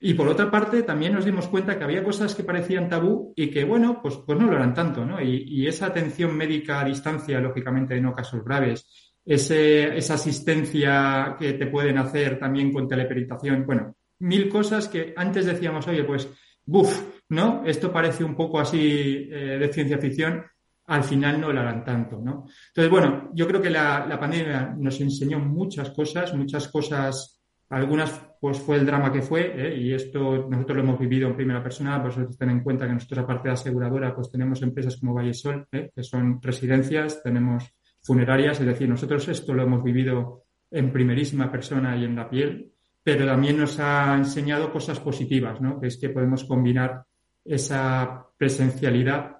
Y 0.05 0.14
por 0.14 0.26
otra 0.26 0.50
parte, 0.50 0.82
también 0.82 1.14
nos 1.14 1.24
dimos 1.24 1.46
cuenta 1.46 1.78
que 1.78 1.84
había 1.84 2.03
cosas 2.03 2.34
que 2.34 2.42
parecían 2.42 2.88
tabú 2.88 3.32
y 3.36 3.50
que, 3.50 3.62
bueno, 3.62 4.00
pues, 4.03 4.16
pues 4.26 4.36
no 4.36 4.46
lo 4.46 4.57
eran 4.57 4.74
tanto, 4.74 5.07
¿no? 5.07 5.22
Y, 5.22 5.44
y 5.46 5.68
esa 5.68 5.86
atención 5.86 6.36
médica 6.36 6.80
a 6.80 6.84
distancia, 6.84 7.40
lógicamente, 7.40 8.00
no 8.00 8.12
casos 8.12 8.44
graves, 8.44 9.11
ese, 9.24 9.96
esa 9.96 10.14
asistencia 10.14 11.36
que 11.38 11.54
te 11.54 11.66
pueden 11.66 11.98
hacer 11.98 12.38
también 12.38 12.72
con 12.72 12.88
teleperitación. 12.88 13.64
Bueno, 13.66 13.96
mil 14.20 14.48
cosas 14.48 14.88
que 14.88 15.12
antes 15.16 15.46
decíamos, 15.46 15.86
oye, 15.88 16.04
pues, 16.04 16.28
buf, 16.64 17.00
¿no? 17.28 17.62
Esto 17.64 17.92
parece 17.92 18.24
un 18.24 18.34
poco 18.34 18.60
así 18.60 19.28
eh, 19.30 19.58
de 19.60 19.72
ciencia 19.72 19.98
ficción. 19.98 20.44
Al 20.86 21.04
final 21.04 21.40
no 21.40 21.52
lo 21.52 21.60
harán 21.60 21.84
tanto, 21.84 22.20
¿no? 22.20 22.46
Entonces, 22.68 22.90
bueno, 22.90 23.30
yo 23.34 23.46
creo 23.46 23.62
que 23.62 23.70
la, 23.70 24.04
la 24.06 24.18
pandemia 24.18 24.74
nos 24.76 25.00
enseñó 25.00 25.38
muchas 25.38 25.90
cosas, 25.90 26.34
muchas 26.34 26.68
cosas, 26.68 27.40
algunas 27.70 28.10
pues 28.42 28.58
fue 28.58 28.76
el 28.76 28.84
drama 28.84 29.12
que 29.12 29.22
fue, 29.22 29.52
¿eh? 29.54 29.76
y 29.76 29.94
esto 29.94 30.48
nosotros 30.50 30.76
lo 30.76 30.82
hemos 30.82 30.98
vivido 30.98 31.28
en 31.28 31.36
primera 31.36 31.62
persona, 31.62 32.02
por 32.02 32.10
eso 32.10 32.26
tener 32.36 32.56
en 32.56 32.62
cuenta 32.64 32.88
que 32.88 32.92
nosotros, 32.92 33.20
aparte 33.20 33.48
de 33.48 33.54
aseguradora, 33.54 34.14
pues 34.14 34.32
tenemos 34.32 34.60
empresas 34.62 34.96
como 34.96 35.14
Vallesol, 35.14 35.68
¿eh? 35.70 35.90
que 35.94 36.02
son 36.02 36.42
residencias, 36.42 37.22
tenemos 37.22 37.72
funerarias, 38.03 38.61
es 38.61 38.66
decir, 38.66 38.88
nosotros 38.88 39.28
esto 39.28 39.55
lo 39.55 39.62
hemos 39.62 39.82
vivido 39.82 40.44
en 40.70 40.92
primerísima 40.92 41.50
persona 41.50 41.96
y 41.96 42.05
en 42.05 42.16
la 42.16 42.28
piel, 42.28 42.72
pero 43.03 43.26
también 43.26 43.59
nos 43.59 43.78
ha 43.78 44.14
enseñado 44.16 44.72
cosas 44.72 45.00
positivas, 45.00 45.61
¿no? 45.61 45.80
Que 45.80 45.88
es 45.88 45.98
que 45.98 46.09
podemos 46.09 46.44
combinar 46.44 47.05
esa 47.44 48.26
presencialidad 48.36 49.38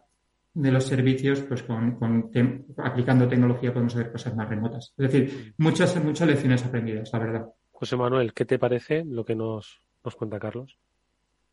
de 0.54 0.70
los 0.70 0.84
servicios, 0.84 1.40
pues 1.42 1.62
con, 1.62 1.98
aplicando 2.78 3.28
tecnología 3.28 3.72
podemos 3.72 3.94
hacer 3.94 4.12
cosas 4.12 4.36
más 4.36 4.48
remotas. 4.48 4.92
Es 4.96 5.10
decir, 5.10 5.54
muchas, 5.58 6.02
muchas 6.04 6.28
lecciones 6.28 6.64
aprendidas, 6.64 7.10
la 7.12 7.18
verdad. 7.18 7.46
José 7.70 7.96
Manuel, 7.96 8.34
¿qué 8.34 8.44
te 8.44 8.58
parece 8.58 9.04
lo 9.04 9.24
que 9.24 9.34
nos, 9.34 9.80
nos 10.04 10.14
cuenta 10.14 10.38
Carlos? 10.38 10.78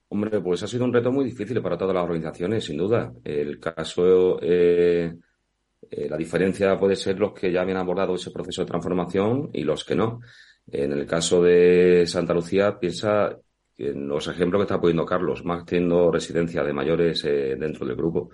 Hombre, 0.10 0.42
pues 0.42 0.64
ha 0.64 0.68
sido 0.68 0.86
un 0.86 0.94
reto 0.94 1.12
muy 1.12 1.24
difícil 1.26 1.62
para 1.62 1.78
todas 1.78 1.94
las 1.94 2.04
organizaciones, 2.04 2.66
sin 2.66 2.78
duda. 2.78 3.14
El 3.24 3.60
caso 3.60 4.40
eh, 4.42 5.16
eh, 5.92 6.08
la 6.10 6.18
diferencia 6.18 6.78
puede 6.78 6.96
ser 6.96 7.20
los 7.20 7.34
que 7.34 7.52
ya 7.52 7.62
habían 7.62 7.78
abordado 7.78 8.16
ese 8.16 8.32
proceso 8.32 8.62
de 8.62 8.68
transformación 8.68 9.50
y 9.54 9.64
los 9.64 9.84
que 9.84 9.96
no. 9.96 10.22
En 10.72 10.92
el 10.92 11.06
caso 11.06 11.42
de 11.42 12.06
Santa 12.06 12.34
Lucía, 12.34 12.80
piensa 12.80 13.36
en 13.78 14.08
los 14.08 14.28
ejemplos 14.28 14.60
que 14.60 14.64
está 14.64 14.80
poniendo 14.80 15.06
Carlos, 15.06 15.44
más 15.46 15.66
teniendo 15.66 16.12
residencia 16.12 16.64
de 16.64 16.74
mayores 16.74 17.24
eh, 17.26 17.56
dentro 17.58 17.88
del 17.88 17.96
grupo. 17.96 18.30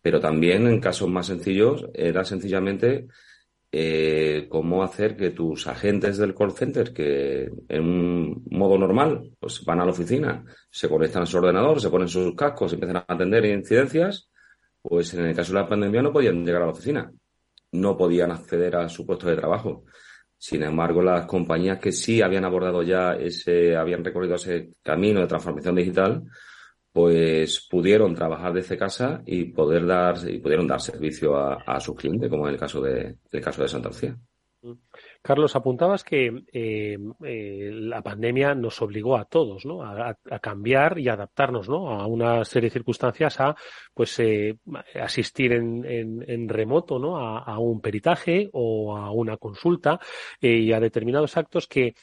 Pero 0.00 0.20
también 0.20 0.66
en 0.66 0.80
casos 0.80 1.08
más 1.08 1.26
sencillos 1.26 1.86
era 1.94 2.24
sencillamente 2.24 3.06
eh, 3.74 4.48
cómo 4.50 4.82
hacer 4.82 5.16
que 5.16 5.30
tus 5.30 5.66
agentes 5.66 6.18
del 6.18 6.34
call 6.34 6.52
center, 6.52 6.92
que 6.92 7.50
en 7.68 7.82
un 7.82 8.44
modo 8.50 8.76
normal, 8.76 9.32
pues 9.40 9.64
van 9.64 9.80
a 9.80 9.84
la 9.86 9.92
oficina, 9.92 10.44
se 10.70 10.88
conectan 10.88 11.22
a 11.22 11.26
su 11.26 11.38
ordenador, 11.38 11.80
se 11.80 11.88
ponen 11.88 12.08
sus 12.08 12.34
cascos, 12.34 12.72
empiezan 12.74 12.98
a 12.98 13.06
atender 13.08 13.46
incidencias, 13.46 14.28
pues 14.82 15.14
en 15.14 15.26
el 15.26 15.34
caso 15.34 15.52
de 15.52 15.60
la 15.60 15.68
pandemia 15.68 16.02
no 16.02 16.12
podían 16.12 16.44
llegar 16.44 16.62
a 16.62 16.66
la 16.66 16.72
oficina, 16.72 17.12
no 17.72 17.96
podían 17.96 18.32
acceder 18.32 18.76
a 18.76 18.88
su 18.88 19.06
puesto 19.06 19.28
de 19.28 19.36
trabajo. 19.36 19.84
Sin 20.36 20.62
embargo, 20.64 21.02
las 21.02 21.26
compañías 21.26 21.78
que 21.78 21.92
sí 21.92 22.20
habían 22.20 22.44
abordado 22.44 22.82
ya 22.82 23.14
ese, 23.14 23.76
habían 23.76 24.04
recorrido 24.04 24.34
ese 24.34 24.72
camino 24.82 25.20
de 25.20 25.28
transformación 25.28 25.76
digital, 25.76 26.24
pues 26.92 27.66
pudieron 27.70 28.14
trabajar 28.14 28.52
desde 28.52 28.76
casa 28.76 29.22
y 29.24 29.44
poder 29.44 29.86
dar 29.86 30.16
y 30.28 30.38
pudieron 30.40 30.66
dar 30.66 30.80
servicio 30.80 31.36
a, 31.36 31.62
a 31.64 31.80
sus 31.80 31.96
clientes, 31.96 32.28
como 32.28 32.46
en 32.48 32.54
el 32.54 32.60
caso 32.60 32.82
de, 32.82 33.16
el 33.30 33.40
caso 33.40 33.62
de 33.62 33.68
Santa 33.68 33.88
Lucía. 33.88 34.16
Carlos, 35.20 35.56
apuntabas 35.56 36.04
que 36.04 36.44
eh, 36.52 36.98
eh, 37.24 37.70
la 37.72 38.02
pandemia 38.02 38.54
nos 38.54 38.80
obligó 38.80 39.16
a 39.16 39.24
todos 39.24 39.66
¿no? 39.66 39.82
a, 39.82 40.14
cambiar 40.40 40.98
y 40.98 41.08
adaptarnos 41.08 41.68
¿no? 41.68 41.90
a 41.90 42.06
una 42.06 42.44
serie 42.44 42.68
de 42.68 42.74
circunstancias 42.74 43.40
a 43.40 43.56
pues 43.92 44.18
eh, 44.20 44.58
asistir 45.00 45.52
en, 45.52 45.84
en, 45.84 46.48
remoto 46.48 46.98
¿no? 46.98 47.18
A, 47.18 47.58
un 47.58 47.80
peritaje 47.80 48.50
o 48.52 48.96
a 48.96 49.10
una 49.10 49.36
consulta 49.36 49.98
y 50.40 50.72
a 50.72 50.80
determinados 50.80 51.36
actos 51.36 51.66
que 51.66 51.94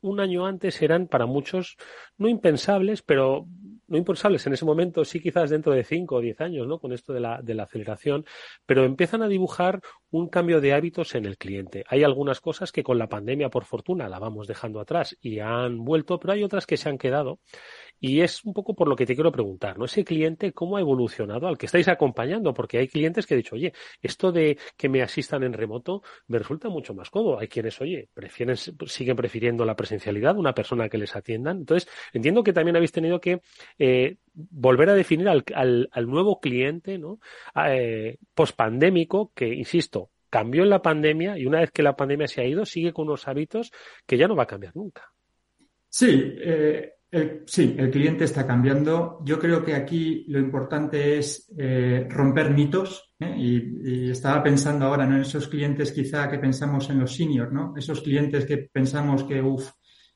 un 0.00 0.20
año 0.20 0.46
antes 0.46 0.80
eran 0.82 1.08
para 1.08 1.26
muchos 1.26 1.76
no 2.16 2.28
impensables, 2.28 3.02
pero 3.02 3.46
no 3.88 3.96
impensables 3.96 4.46
en 4.46 4.52
ese 4.52 4.64
momento, 4.64 5.04
sí 5.04 5.20
quizás 5.20 5.50
dentro 5.50 5.72
de 5.72 5.82
cinco 5.82 6.16
o 6.16 6.20
diez 6.20 6.40
años, 6.40 6.66
¿no? 6.66 6.78
Con 6.78 6.92
esto 6.92 7.12
de 7.12 7.20
la, 7.20 7.42
de 7.42 7.54
la 7.54 7.64
aceleración, 7.64 8.24
pero 8.66 8.84
empiezan 8.84 9.22
a 9.22 9.28
dibujar 9.28 9.80
un 10.10 10.28
cambio 10.28 10.60
de 10.60 10.74
hábitos 10.74 11.14
en 11.14 11.24
el 11.24 11.36
cliente. 11.36 11.84
Hay 11.88 12.04
algunas 12.04 12.40
cosas 12.40 12.70
que 12.70 12.82
con 12.82 12.98
la 12.98 13.08
pandemia, 13.08 13.48
por 13.48 13.64
fortuna, 13.64 14.08
la 14.08 14.18
vamos 14.18 14.46
dejando 14.46 14.80
atrás 14.80 15.16
y 15.20 15.40
han 15.40 15.84
vuelto, 15.84 16.18
pero 16.20 16.34
hay 16.34 16.44
otras 16.44 16.66
que 16.66 16.76
se 16.76 16.88
han 16.88 16.98
quedado 16.98 17.40
y 18.00 18.20
es 18.20 18.44
un 18.44 18.52
poco 18.52 18.74
por 18.74 18.88
lo 18.88 18.96
que 18.96 19.06
te 19.06 19.14
quiero 19.14 19.32
preguntar, 19.32 19.78
¿no? 19.78 19.84
Ese 19.84 20.04
cliente, 20.04 20.52
¿cómo 20.52 20.76
ha 20.76 20.80
evolucionado 20.80 21.48
al 21.48 21.58
que 21.58 21.66
estáis 21.66 21.88
acompañando? 21.88 22.54
Porque 22.54 22.78
hay 22.78 22.88
clientes 22.88 23.26
que 23.26 23.34
han 23.34 23.40
dicho, 23.40 23.54
oye, 23.54 23.72
esto 24.02 24.32
de 24.32 24.58
que 24.76 24.88
me 24.88 25.02
asistan 25.02 25.42
en 25.42 25.52
remoto 25.52 26.02
me 26.26 26.38
resulta 26.38 26.68
mucho 26.68 26.94
más 26.94 27.10
cómodo. 27.10 27.38
Hay 27.38 27.48
quienes, 27.48 27.80
oye, 27.80 28.08
prefieren, 28.14 28.56
siguen 28.56 29.16
prefiriendo 29.16 29.64
la 29.64 29.76
presencialidad, 29.76 30.36
una 30.36 30.54
persona 30.54 30.88
que 30.88 30.98
les 30.98 31.14
atiendan. 31.16 31.58
Entonces, 31.58 31.88
entiendo 32.12 32.42
que 32.42 32.52
también 32.52 32.76
habéis 32.76 32.92
tenido 32.92 33.20
que 33.20 33.40
eh, 33.78 34.16
volver 34.34 34.90
a 34.90 34.94
definir 34.94 35.28
al, 35.28 35.44
al, 35.54 36.06
nuevo 36.06 36.40
cliente, 36.40 36.98
¿no? 36.98 37.18
Eh, 37.66 38.18
pospandémico, 38.34 39.32
que, 39.34 39.48
insisto, 39.48 40.10
cambió 40.30 40.62
en 40.62 40.70
la 40.70 40.82
pandemia 40.82 41.38
y 41.38 41.46
una 41.46 41.60
vez 41.60 41.70
que 41.70 41.82
la 41.82 41.96
pandemia 41.96 42.28
se 42.28 42.40
ha 42.40 42.44
ido, 42.44 42.64
sigue 42.64 42.92
con 42.92 43.08
unos 43.08 43.26
hábitos 43.28 43.72
que 44.06 44.16
ya 44.16 44.28
no 44.28 44.36
va 44.36 44.44
a 44.44 44.46
cambiar 44.46 44.76
nunca. 44.76 45.12
Sí, 45.88 46.34
eh, 46.40 46.92
sí, 47.46 47.74
el 47.78 47.90
cliente 47.90 48.24
está 48.24 48.46
cambiando. 48.46 49.20
Yo 49.24 49.38
creo 49.38 49.64
que 49.64 49.74
aquí 49.74 50.24
lo 50.28 50.38
importante 50.38 51.18
es 51.18 51.50
eh, 51.56 52.06
romper 52.08 52.50
mitos. 52.50 53.14
¿eh? 53.18 53.34
Y, 53.36 54.10
estaba 54.10 54.42
pensando 54.42 54.86
ahora 54.86 55.04
en 55.04 55.14
esos 55.14 55.48
clientes 55.48 55.92
quizá 55.92 56.28
que 56.28 56.38
pensamos 56.38 56.88
en 56.90 57.00
los 57.00 57.14
seniors, 57.14 57.52
¿no? 57.52 57.74
Esos 57.76 58.00
clientes 58.00 58.44
que 58.44 58.68
pensamos 58.72 59.24
que, 59.24 59.40
uf, 59.40 59.70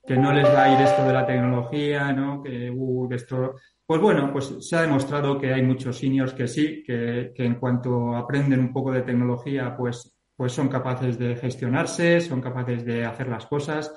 que 0.07 0.16
no 0.16 0.32
les 0.32 0.47
va 0.47 0.64
a 0.64 0.74
ir 0.74 0.80
esto 0.80 1.05
de 1.05 1.12
la 1.12 1.26
tecnología, 1.26 2.12
¿no? 2.12 2.43
Que, 2.43 2.70
uh, 2.70 3.12
esto... 3.12 3.55
Pues 3.84 4.01
bueno, 4.01 4.32
pues 4.32 4.57
se 4.61 4.76
ha 4.76 4.82
demostrado 4.82 5.38
que 5.38 5.53
hay 5.53 5.62
muchos 5.62 5.99
seniors 5.99 6.32
que 6.32 6.49
sí, 6.49 6.82
que, 6.86 7.32
que 7.34 7.45
en 7.45 7.57
cuanto 7.57 8.16
aprenden 8.16 8.61
un 8.61 8.72
poco 8.72 8.93
de 8.93 9.03
tecnología, 9.03 9.76
pues, 9.76 10.16
pues 10.36 10.53
son 10.53 10.68
capaces 10.68 11.18
de 11.18 11.36
gestionarse, 11.36 12.20
son 12.20 12.40
capaces 12.40 12.84
de 12.84 13.05
hacer 13.05 13.28
las 13.28 13.47
cosas. 13.47 13.93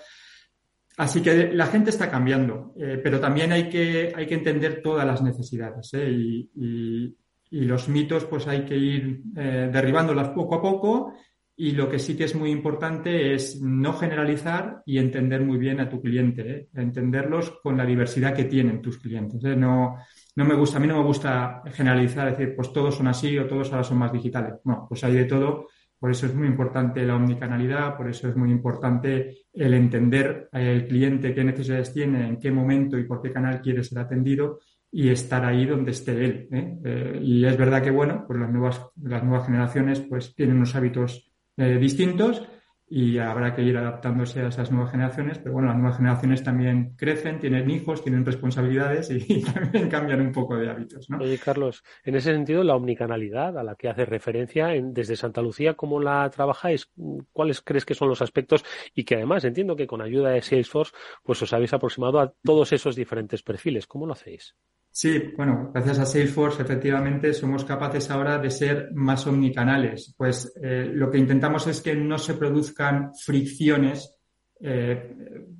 Así 0.97 1.21
que 1.21 1.51
la 1.51 1.67
gente 1.67 1.89
está 1.89 2.09
cambiando, 2.09 2.73
eh, 2.79 2.99
pero 3.03 3.19
también 3.19 3.51
hay 3.51 3.67
que, 3.67 4.13
hay 4.15 4.25
que 4.25 4.35
entender 4.35 4.81
todas 4.81 5.05
las 5.05 5.21
necesidades 5.21 5.93
¿eh? 5.93 6.09
y, 6.09 7.15
los 7.51 7.87
mitos 7.87 8.25
pues 8.25 8.47
hay 8.47 8.65
que 8.65 8.75
ir 8.75 9.21
eh, 9.37 9.69
derribándolas 9.71 10.29
poco 10.29 10.55
a 10.55 10.61
poco 10.61 11.13
y 11.55 11.71
lo 11.71 11.87
que 11.87 11.99
sí 11.99 12.17
que 12.17 12.25
es 12.25 12.35
muy 12.35 12.51
importante 12.51 13.33
es 13.33 13.61
no 13.61 13.93
generalizar 13.93 14.81
y 14.85 14.97
entender 14.97 15.41
muy 15.41 15.57
bien 15.57 15.79
a 15.79 15.89
tu 15.89 16.01
cliente, 16.01 16.67
entenderlos 16.73 17.51
con 17.63 17.77
la 17.77 17.85
diversidad 17.85 18.33
que 18.33 18.43
tienen 18.43 18.81
tus 18.81 18.97
clientes. 18.97 19.41
No, 19.41 19.95
no 20.35 20.45
me 20.45 20.55
gusta, 20.55 20.77
a 20.77 20.81
mí 20.81 20.87
no 20.87 20.97
me 20.97 21.05
gusta 21.05 21.61
generalizar, 21.71 22.29
decir, 22.29 22.55
pues 22.57 22.73
todos 22.73 22.95
son 22.95 23.07
así 23.07 23.37
o 23.37 23.47
todos 23.47 23.71
ahora 23.71 23.85
son 23.85 23.99
más 23.99 24.11
digitales. 24.11 24.55
No, 24.65 24.85
pues 24.89 25.01
hay 25.05 25.13
de 25.13 25.25
todo 25.25 25.67
por 25.99 26.11
eso 26.11 26.25
es 26.25 26.35
muy 26.35 26.47
importante 26.47 27.05
la 27.05 27.15
omnicanalidad, 27.15 27.95
por 27.97 28.09
eso 28.09 28.27
es 28.27 28.35
muy 28.35 28.51
importante 28.51 29.45
el 29.53 29.73
entender 29.73 30.49
al 30.51 30.85
cliente 30.87 31.33
qué 31.33 31.43
necesidades 31.43 31.93
tiene, 31.93 32.27
en 32.27 32.39
qué 32.39 32.51
momento 32.51 32.97
y 32.97 33.05
por 33.05 33.21
qué 33.21 33.31
canal 33.31 33.61
quiere 33.61 33.83
ser 33.83 33.99
atendido 33.99 34.59
y 34.91 35.09
estar 35.09 35.43
ahí 35.43 35.65
donde 35.65 35.91
esté 35.91 36.23
él. 36.23 36.47
¿eh? 36.51 36.77
Eh, 36.83 37.19
y 37.21 37.45
es 37.45 37.57
verdad 37.57 37.81
que, 37.81 37.91
bueno, 37.91 38.23
pues 38.27 38.39
las 38.39 38.49
nuevas, 38.51 38.81
las 39.01 39.23
nuevas 39.23 39.45
generaciones 39.45 39.99
pues 40.01 40.33
tienen 40.35 40.57
unos 40.57 40.75
hábitos 40.75 41.31
eh, 41.57 41.77
distintos 41.77 42.41
y 42.87 43.17
habrá 43.17 43.55
que 43.55 43.63
ir 43.63 43.77
adaptándose 43.77 44.41
a 44.41 44.47
esas 44.47 44.71
nuevas 44.71 44.91
generaciones, 44.91 45.39
pero 45.39 45.53
bueno, 45.53 45.69
las 45.69 45.77
nuevas 45.77 45.97
generaciones 45.97 46.43
también 46.43 46.95
crecen, 46.95 47.39
tienen 47.39 47.69
hijos, 47.69 48.03
tienen 48.03 48.25
responsabilidades 48.25 49.09
y, 49.09 49.41
también 49.53 49.89
cambian 49.89 50.21
un 50.21 50.31
poco 50.31 50.55
de 50.55 50.69
hábitos. 50.69 51.09
¿no? 51.09 51.17
Oye, 51.17 51.39
Carlos, 51.39 51.83
en 52.03 52.15
ese 52.15 52.31
sentido, 52.31 52.63
la 52.63 52.75
omnicanalidad 52.75 53.57
a 53.57 53.63
la 53.63 53.75
que 53.75 53.89
hace 53.89 54.05
referencia 54.05 54.67
desde 54.67 55.15
Santa 55.15 55.41
Lucía, 55.41 55.73
¿cómo 55.73 55.99
la 55.99 56.29
trabajáis? 56.29 56.91
¿Cuáles 57.33 57.61
crees 57.61 57.85
que 57.85 57.95
son 57.95 58.09
los 58.09 58.21
aspectos? 58.21 58.63
Y 58.93 59.03
que 59.03 59.15
además 59.15 59.43
entiendo 59.45 59.75
que 59.75 59.87
con 59.87 60.01
ayuda 60.01 60.29
de 60.29 60.41
Salesforce, 60.41 60.93
pues 61.23 61.41
os 61.41 61.53
habéis 61.53 61.73
aproximado 61.73 62.19
a 62.19 62.33
todos 62.43 62.71
esos 62.71 62.95
diferentes 62.95 63.41
perfiles. 63.41 63.87
¿Cómo 63.87 64.05
lo 64.05 64.13
hacéis? 64.13 64.55
Sí, 64.97 65.33
bueno, 65.35 65.71
gracias 65.73 65.99
a 65.99 66.05
Salesforce 66.05 66.61
efectivamente 66.61 67.33
somos 67.33 67.65
capaces 67.65 68.09
ahora 68.09 68.37
de 68.37 68.49
ser 68.49 68.93
más 68.93 69.27
omnicanales. 69.27 70.15
Pues 70.17 70.53
eh, 70.63 70.89
lo 70.89 71.11
que 71.11 71.17
intentamos 71.17 71.67
es 71.67 71.81
que 71.81 71.93
no 71.93 72.17
se 72.17 72.35
produzcan 72.35 73.11
fricciones 73.13 74.17
eh, 74.61 75.13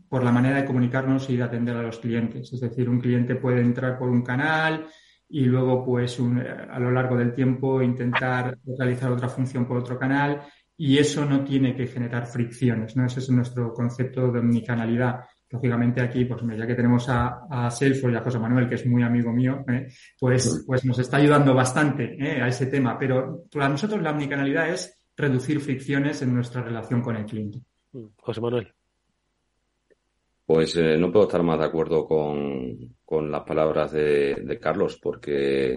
por 0.08 0.24
la 0.24 0.32
manera 0.32 0.62
de 0.62 0.66
comunicarnos 0.66 1.30
y 1.30 1.36
de 1.36 1.44
atender 1.44 1.76
a 1.76 1.82
los 1.82 2.00
clientes. 2.00 2.54
Es 2.54 2.62
decir, 2.62 2.88
un 2.88 3.02
cliente 3.02 3.36
puede 3.36 3.60
entrar 3.60 4.00
por 4.00 4.08
un 4.08 4.24
canal 4.24 4.88
y 5.28 5.44
luego, 5.44 5.84
pues, 5.84 6.18
a 6.18 6.80
lo 6.80 6.92
largo 6.92 7.18
del 7.18 7.34
tiempo 7.34 7.82
intentar 7.82 8.58
realizar 8.66 9.12
otra 9.12 9.28
función 9.28 9.68
por 9.68 9.76
otro 9.76 10.00
canal 10.00 10.44
y 10.78 10.98
eso 10.98 11.26
no 11.26 11.44
tiene 11.44 11.76
que 11.76 11.88
generar 11.88 12.26
fricciones, 12.26 12.96
¿no? 12.96 13.06
Ese 13.06 13.20
es 13.20 13.30
nuestro 13.30 13.74
concepto 13.74 14.32
de 14.32 14.40
omnicanalidad 14.40 15.26
lógicamente 15.56 16.02
aquí, 16.02 16.26
pues 16.26 16.42
ya 16.58 16.68
que 16.68 16.76
tenemos 16.76 17.08
a, 17.10 17.46
a 17.50 17.72
Salesforce 17.72 18.14
y 18.14 18.18
a 18.18 18.24
José 18.24 18.40
Manuel, 18.40 18.68
que 18.68 18.76
es 18.76 18.86
muy 18.86 19.04
amigo 19.04 19.32
mío, 19.32 19.64
¿eh? 19.68 19.88
pues, 20.20 20.64
pues 20.68 20.86
nos 20.86 21.00
está 21.00 21.18
ayudando 21.18 21.54
bastante 21.54 22.16
¿eh? 22.20 22.42
a 22.42 22.48
ese 22.48 22.68
tema. 22.68 22.98
Pero 23.00 23.46
para 23.52 23.70
nosotros 23.70 24.02
la 24.02 24.12
omnicanalidad 24.12 24.70
es 24.70 25.00
reducir 25.16 25.60
fricciones 25.62 26.22
en 26.22 26.34
nuestra 26.34 26.62
relación 26.62 27.02
con 27.02 27.16
el 27.16 27.26
cliente. 27.26 27.60
José 28.18 28.42
Manuel. 28.42 28.74
Pues 30.46 30.76
eh, 30.76 30.98
no 30.98 31.12
puedo 31.12 31.26
estar 31.26 31.42
más 31.42 31.58
de 31.58 31.66
acuerdo 31.66 32.06
con, 32.06 32.96
con 33.04 33.32
las 33.32 33.42
palabras 33.44 33.92
de, 33.94 34.36
de 34.36 34.60
Carlos, 34.60 35.00
porque 35.02 35.76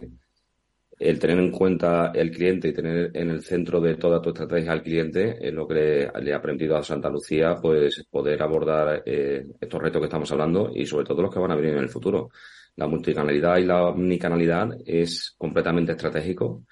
el 0.98 1.18
tener 1.18 1.38
en 1.38 1.50
cuenta 1.52 2.10
el 2.14 2.30
cliente 2.30 2.68
y 2.68 2.72
tener 2.72 3.10
en 3.14 3.30
el 3.30 3.42
centro 3.42 3.80
de 3.80 3.94
toda 3.94 4.20
tu 4.20 4.30
estrategia 4.30 4.72
al 4.72 4.82
cliente 4.82 5.38
es 5.40 5.54
lo 5.54 5.66
que 5.66 5.74
le, 5.74 6.30
he 6.30 6.34
aprendido 6.34 6.76
a 6.76 6.82
Santa 6.82 7.08
Lucía, 7.08 7.56
pues 7.60 8.04
poder 8.10 8.42
abordar 8.42 9.02
eh, 9.06 9.46
estos 9.60 9.80
retos 9.80 10.00
que 10.00 10.06
estamos 10.06 10.30
hablando 10.32 10.70
y 10.74 10.84
sobre 10.86 11.06
todo 11.06 11.22
los 11.22 11.32
que 11.32 11.38
van 11.38 11.52
a 11.52 11.56
venir 11.56 11.74
en 11.74 11.84
el 11.84 11.88
futuro. 11.88 12.30
La 12.76 12.86
multicanalidad 12.86 13.58
y 13.58 13.64
la 13.64 13.84
omnicanalidad 13.84 14.70
es 14.84 15.34
completamente 15.38 15.92
estratégico. 15.92 16.64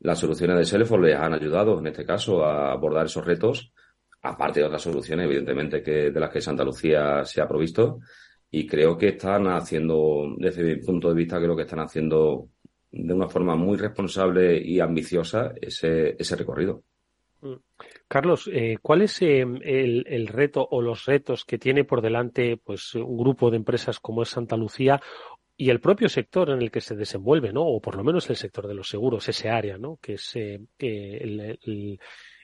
Las 0.00 0.18
soluciones 0.18 0.58
de 0.58 0.64
Salesforce 0.64 1.06
les 1.06 1.16
han 1.16 1.34
ayudado, 1.34 1.78
en 1.78 1.88
este 1.88 2.04
caso, 2.04 2.44
a 2.44 2.72
abordar 2.72 3.06
esos 3.06 3.24
retos, 3.24 3.72
aparte 4.22 4.60
de 4.60 4.66
otras 4.66 4.82
soluciones, 4.82 5.26
evidentemente, 5.26 5.82
que 5.82 6.10
de 6.10 6.20
las 6.20 6.30
que 6.30 6.40
Santa 6.40 6.64
Lucía 6.64 7.24
se 7.24 7.40
ha 7.40 7.48
provisto. 7.48 7.98
Y 8.50 8.66
creo 8.66 8.96
que 8.96 9.08
están 9.08 9.48
haciendo, 9.48 10.34
desde 10.38 10.62
mi 10.62 10.76
punto 10.76 11.08
de 11.08 11.14
vista, 11.14 11.38
creo 11.38 11.56
que 11.56 11.62
están 11.62 11.80
haciendo 11.80 12.48
de 12.90 13.14
una 13.14 13.28
forma 13.28 13.56
muy 13.56 13.76
responsable 13.76 14.60
y 14.60 14.80
ambiciosa 14.80 15.52
ese, 15.60 16.16
ese 16.18 16.36
recorrido. 16.36 16.82
Mm. 17.40 17.54
Carlos, 18.08 18.50
eh, 18.52 18.78
¿cuál 18.80 19.02
es 19.02 19.20
eh, 19.22 19.40
el, 19.40 20.04
el, 20.08 20.26
reto 20.26 20.66
o 20.70 20.82
los 20.82 21.04
retos 21.04 21.44
que 21.44 21.58
tiene 21.58 21.84
por 21.84 22.00
delante 22.00 22.56
pues, 22.56 22.94
un 22.94 23.16
grupo 23.18 23.50
de 23.50 23.58
empresas 23.58 24.00
como 24.00 24.22
es 24.22 24.30
Santa 24.30 24.56
Lucía 24.56 25.00
y 25.60 25.70
el 25.70 25.80
propio 25.80 26.08
sector 26.08 26.50
en 26.50 26.62
el 26.62 26.70
que 26.70 26.80
se 26.80 26.94
desenvuelve, 26.94 27.52
¿no? 27.52 27.64
o 27.64 27.80
por 27.80 27.96
lo 27.96 28.04
menos 28.04 28.30
el 28.30 28.36
sector 28.36 28.68
de 28.68 28.74
los 28.74 28.88
seguros, 28.88 29.28
ese 29.28 29.50
área, 29.50 29.76
¿no? 29.76 29.98
que 30.00 30.14
es 30.14 30.36
eh, 30.36 30.60
el, 30.78 31.98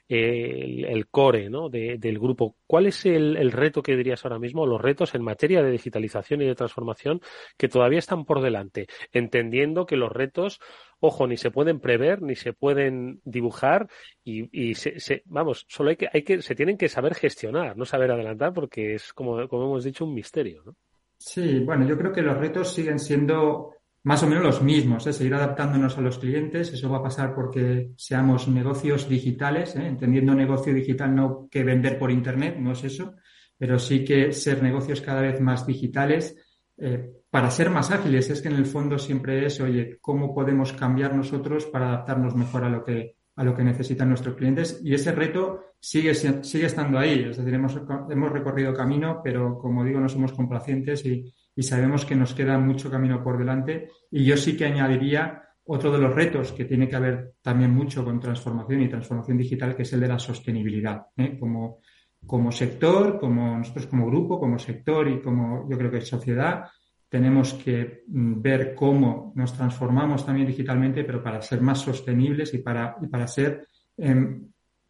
el, 0.09 1.07
core 1.09 1.48
¿no? 1.50 1.68
del 1.68 2.18
grupo. 2.18 2.57
¿Cuál 2.66 2.86
es 2.86 3.07
el, 3.07 3.52
reto 3.52 3.82
que 3.82 3.96
dirías 3.96 4.24
ahora 4.24 4.38
mismo, 4.38 4.66
los 4.66 4.80
retos 4.80 5.14
en 5.14 5.22
materia 5.22 5.62
de 5.62 5.70
digitalización 5.70 6.42
y 6.42 6.46
de 6.46 6.55
transformación 6.55 7.20
que 7.57 7.68
todavía 7.68 7.98
están 7.98 8.24
por 8.24 8.42
delante? 8.42 8.86
Entendiendo 9.12 9.86
que 9.86 9.96
los 9.96 10.12
retos, 10.12 10.61
ojo, 11.00 11.26
ni 11.26 11.36
se 11.36 11.50
pueden 11.50 11.80
prever, 11.80 12.22
ni 12.22 12.36
se 12.36 12.52
pueden 12.52 13.20
dibujar 13.24 13.88
y, 14.24 14.74
se, 14.74 15.22
vamos, 15.26 15.66
solo 15.68 15.90
hay 15.90 15.96
que, 15.96 16.09
hay 16.12 16.22
que, 16.22 16.42
se 16.42 16.55
tienen 16.55 16.76
que 16.76 16.88
saber 16.88 17.14
gestionar, 17.14 17.76
no 17.76 17.84
saber 17.84 18.11
adelantar 18.11 18.52
porque 18.52 18.94
es, 18.94 19.12
como, 19.12 19.48
como 19.48 19.64
hemos 19.64 19.84
dicho, 19.84 20.05
un 20.05 20.14
misterio. 20.14 20.62
¿no? 20.64 20.76
Sí, 21.16 21.61
bueno, 21.61 21.86
yo 21.86 21.96
creo 21.96 22.12
que 22.12 22.22
los 22.22 22.36
retos 22.36 22.72
siguen 22.74 22.98
siendo 22.98 23.73
más 24.05 24.22
o 24.22 24.26
menos 24.26 24.44
los 24.44 24.62
mismos, 24.62 25.07
¿eh? 25.07 25.14
seguir 25.14 25.34
adaptándonos 25.34 25.96
a 25.96 26.02
los 26.02 26.18
clientes. 26.18 26.72
Eso 26.72 26.90
va 26.90 26.98
a 26.98 27.02
pasar 27.02 27.34
porque 27.34 27.92
seamos 27.96 28.48
negocios 28.48 29.09
digitales, 29.09 29.74
¿eh? 29.76 29.86
entendiendo 29.86 30.34
negocio 30.34 30.74
digital 30.74 31.14
no 31.14 31.48
que 31.50 31.64
vender 31.64 31.98
por 31.98 32.11
Internet, 32.11 32.57
no 32.59 32.72
es 32.72 32.84
eso, 32.84 33.14
pero 33.57 33.78
sí 33.78 34.05
que 34.05 34.32
ser 34.32 34.62
negocios 34.62 35.00
cada 35.00 35.22
vez 35.22 35.40
más 35.40 35.66
digitales 35.66 36.36
eh, 36.76 37.12
para 37.30 37.50
ser 37.50 37.70
más 37.70 37.90
ágiles. 37.90 38.28
Es 38.28 38.42
que 38.42 38.48
en 38.48 38.57
el 38.57 38.66
fondo 38.66 38.98
siempre 38.98 39.46
es, 39.46 39.59
oye, 39.62 39.96
¿cómo 40.02 40.34
podemos 40.34 40.74
cambiar 40.74 41.14
nosotros 41.16 41.64
para 41.64 41.88
adaptarnos 41.88 42.34
mejor 42.34 42.64
a 42.64 42.68
lo 42.68 42.84
que, 42.84 43.16
a 43.36 43.42
lo 43.42 43.57
que 43.57 43.64
necesitan 43.64 44.11
nuestros 44.11 44.36
clientes? 44.36 44.82
Y 44.84 44.92
ese 44.92 45.12
reto 45.12 45.76
sigue, 45.80 46.14
sigue 46.14 46.66
estando 46.66 46.98
ahí. 46.98 47.26
Es 47.30 47.38
decir, 47.38 47.55
hemos, 47.55 47.80
hemos 48.11 48.30
recorrido 48.30 48.74
camino, 48.74 49.22
pero 49.24 49.57
como 49.59 49.82
digo, 49.82 49.98
no 49.98 50.11
somos 50.11 50.34
complacientes 50.34 51.07
y 51.07 51.32
y 51.57 51.62
sabemos 51.62 52.05
que 52.05 52.16
nos 52.16 52.34
queda 52.34 52.59
mucho 52.59 52.90
camino 52.90 53.22
por 53.22 53.38
delante. 53.38 53.90
Y 54.11 54.24
yo 54.24 54.36
sí 54.36 54.57
que 54.57 54.66
añadiría 54.66 55.42
otro 55.66 55.90
de 55.92 55.98
los 55.98 56.14
retos 56.14 56.52
que 56.52 56.64
tiene 56.64 56.88
que 56.88 56.98
ver 56.98 57.34
también 57.40 57.70
mucho 57.70 58.05
con 58.05 58.20
transformación 58.20 58.82
y 58.82 58.88
transformación 58.88 59.38
digital, 59.38 59.74
que 59.74 59.82
es 59.82 59.92
el 59.92 60.00
de 60.00 60.09
la 60.09 60.18
sostenibilidad. 60.18 61.07
¿eh? 61.16 61.38
Como, 61.38 61.78
como 62.26 62.52
sector, 62.52 63.18
como 63.18 63.59
nosotros 63.59 63.86
como 63.86 64.07
grupo, 64.07 64.38
como 64.38 64.59
sector 64.59 65.09
y 65.09 65.20
como 65.20 65.68
yo 65.70 65.78
creo 65.78 65.90
que 65.90 66.00
sociedad, 66.00 66.64
tenemos 67.09 67.55
que 67.55 68.02
mm, 68.09 68.42
ver 68.42 68.74
cómo 68.74 69.32
nos 69.36 69.55
transformamos 69.55 70.26
también 70.26 70.48
digitalmente, 70.48 71.05
pero 71.05 71.22
para 71.22 71.40
ser 71.40 71.61
más 71.61 71.80
sostenibles 71.80 72.52
y 72.55 72.59
para, 72.59 72.96
para 73.11 73.26
ser 73.26 73.68
em, 73.96 74.48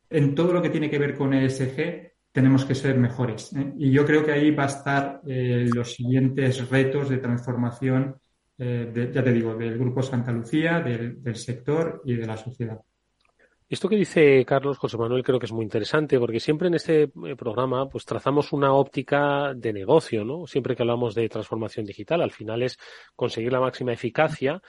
en 0.09 0.35
todo 0.35 0.53
lo 0.55 0.63
que 0.63 0.71
tiene 0.71 0.89
que 0.89 0.99
ver 0.99 1.15
con 1.15 1.35
ESG, 1.35 2.14
tenemos 2.35 2.65
que 2.65 2.75
ser 2.75 2.99
mejores. 2.99 3.53
¿eh? 3.53 3.75
Y 3.79 3.93
yo 3.93 4.05
creo 4.05 4.25
que 4.25 4.33
ahí 4.33 4.51
va 4.51 4.65
a 4.65 4.67
estar 4.67 5.21
eh, 5.25 5.69
los 5.73 5.95
siguientes 5.95 6.69
retos 6.69 7.09
de 7.09 7.19
transformación, 7.19 8.17
eh, 8.59 9.11
ya 9.15 9.23
te 9.23 9.33
digo, 9.33 9.55
del 9.55 9.79
Grupo 9.79 10.03
Santa 10.03 10.33
Lucía, 10.33 10.81
del 10.81 11.37
sector 11.37 12.03
y 12.05 12.15
de 12.17 12.27
la 12.27 12.37
sociedad. 12.37 12.81
Esto 13.69 13.89
que 13.89 13.97
dice 13.97 14.45
Carlos 14.45 14.79
José 14.79 14.99
Manuel 14.99 15.23
creo 15.23 15.39
que 15.39 15.47
es 15.47 15.53
muy 15.53 15.63
interesante 15.63 16.19
porque 16.19 16.39
siempre 16.39 16.69
en 16.69 16.75
este 16.75 17.09
programa 17.37 17.89
pues 17.89 18.05
trazamos 18.05 18.53
una 18.53 18.75
óptica 18.75 19.55
de 19.55 19.73
negocio, 19.73 20.25
¿no? 20.25 20.47
Siempre 20.47 20.77
que 20.77 20.83
hablamos 20.83 21.15
de 21.15 21.29
transformación 21.29 21.87
digital, 21.87 22.21
al 22.21 22.31
final 22.31 22.63
es 22.63 22.77
conseguir 23.17 23.53
la 23.53 23.61
máxima 23.61 23.93
eficacia 23.93 24.61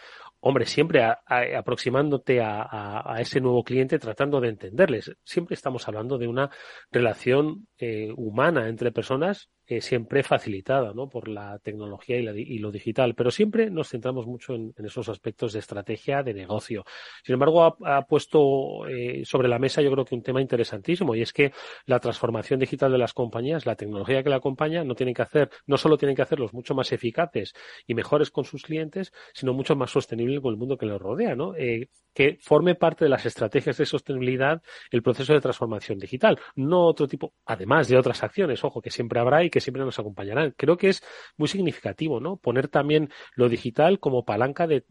hombre, 0.47 0.67
siempre 0.67 1.03
aproximándote 1.03 2.39
a, 2.39 3.15
ese 3.17 3.41
nuevo 3.41 3.63
cliente, 3.63 3.97
tratando 3.97 4.39
de 4.39 4.49
entenderles. 4.49 5.11
Siempre 5.23 5.55
estamos 5.55 5.87
hablando 5.87 6.19
de 6.19 6.27
una 6.27 6.51
relación 6.91 7.67
eh, 7.79 8.13
humana 8.15 8.69
entre 8.69 8.91
personas 8.91 9.49
eh, 9.67 9.81
siempre 9.81 10.23
facilitada 10.23 10.93
¿no? 10.93 11.09
por 11.09 11.27
la 11.27 11.59
tecnología 11.59 12.17
y, 12.17 12.59
lo 12.59 12.71
digital, 12.71 13.15
pero 13.15 13.31
siempre 13.31 13.69
nos 13.69 13.89
centramos 13.89 14.27
mucho 14.27 14.53
en, 14.53 14.73
esos 14.83 15.09
aspectos 15.09 15.53
de 15.53 15.59
estrategia 15.59 16.21
de 16.23 16.33
negocio. 16.33 16.85
Sin 17.23 17.33
embargo, 17.33 17.77
ha, 17.83 18.01
puesto 18.03 18.87
eh, 18.87 19.23
sobre 19.25 19.47
la 19.47 19.59
mesa 19.59 19.81
yo 19.81 19.91
creo 19.91 20.05
que 20.05 20.15
un 20.15 20.21
tema 20.21 20.41
interesantísimo 20.41 21.15
y 21.15 21.21
es 21.21 21.33
que 21.33 21.51
la 21.85 21.99
transformación 21.99 22.59
digital 22.59 22.91
de 22.91 22.97
las 22.97 23.13
compañías, 23.13 23.65
la 23.65 23.75
tecnología 23.75 24.23
que 24.23 24.29
la 24.29 24.35
acompaña, 24.35 24.83
no 24.83 24.95
tiene 24.95 25.13
que 25.13 25.21
hacer, 25.21 25.49
no 25.65 25.77
solo 25.77 25.97
tienen 25.97 26.15
que 26.15 26.21
hacerlos 26.21 26.53
mucho 26.53 26.75
más 26.75 26.91
eficaces 26.91 27.53
y 27.87 27.95
mejores 27.95 28.31
con 28.31 28.45
sus 28.45 28.63
clientes, 28.63 29.11
sino 29.33 29.53
mucho 29.53 29.75
más 29.75 29.91
sostenibles 29.91 30.41
con 30.41 30.53
el 30.53 30.59
mundo 30.59 30.77
que 30.77 30.85
los 30.85 31.01
rodea, 31.01 31.35
¿no? 31.35 31.55
Eh, 31.55 31.89
que 32.13 32.37
forme 32.39 32.75
parte 32.75 33.05
de 33.05 33.09
las 33.09 33.25
estrategias 33.25 33.77
de 33.77 33.85
sostenibilidad 33.85 34.61
el 34.89 35.03
proceso 35.03 35.33
de 35.33 35.41
transformación 35.41 35.99
digital, 35.99 36.39
no 36.55 36.85
otro 36.85 37.07
tipo, 37.07 37.33
además 37.45 37.87
de 37.87 37.97
otras 37.97 38.23
acciones, 38.23 38.63
ojo, 38.63 38.81
que 38.81 38.89
siempre 38.89 39.19
habrá 39.19 39.43
y 39.43 39.49
que 39.55 39.61
siempre 39.61 39.85
nos 39.85 39.97
acompañarán. 39.97 40.53
Creo 40.57 40.75
que 40.75 40.89
es 40.89 41.01
muy 41.37 41.47
significativo, 41.47 42.19
¿no? 42.19 42.35
Poner 42.35 42.67
también 42.67 43.09
lo 43.37 43.47
digital 43.47 44.01
como 44.01 44.25
palanca 44.25 44.67
de, 44.67 44.83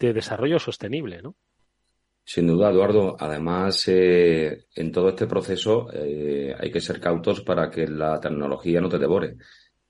desarrollo 0.00 0.58
sostenible, 0.58 1.22
¿no? 1.22 1.36
Sin 2.24 2.48
duda, 2.48 2.72
Eduardo. 2.72 3.16
Además, 3.20 3.84
eh, 3.86 4.64
en 4.74 4.90
todo 4.90 5.10
este 5.10 5.28
proceso 5.28 5.90
eh, 5.92 6.52
hay 6.58 6.72
que 6.72 6.80
ser 6.80 6.98
cautos 6.98 7.42
para 7.42 7.70
que 7.70 7.86
la 7.86 8.18
tecnología 8.18 8.80
no 8.80 8.88
te 8.88 8.98
devore. 8.98 9.36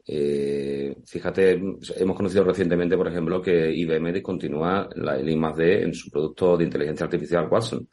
Eh, 0.07 0.95
fíjate, 1.07 1.53
hemos 1.97 2.17
conocido 2.17 2.45
recientemente, 2.45 2.95
por 2.95 3.09
ejemplo, 3.09 3.41
que 3.41 3.73
IBM 3.73 4.13
discontinúa 4.13 4.87
la, 4.97 5.19
el 5.19 5.31
I+D 5.31 5.83
en 5.83 5.95
su 5.95 6.11
producto 6.11 6.59
de 6.59 6.65
inteligencia 6.65 7.05
artificial 7.05 7.49
Watson. 7.51 7.89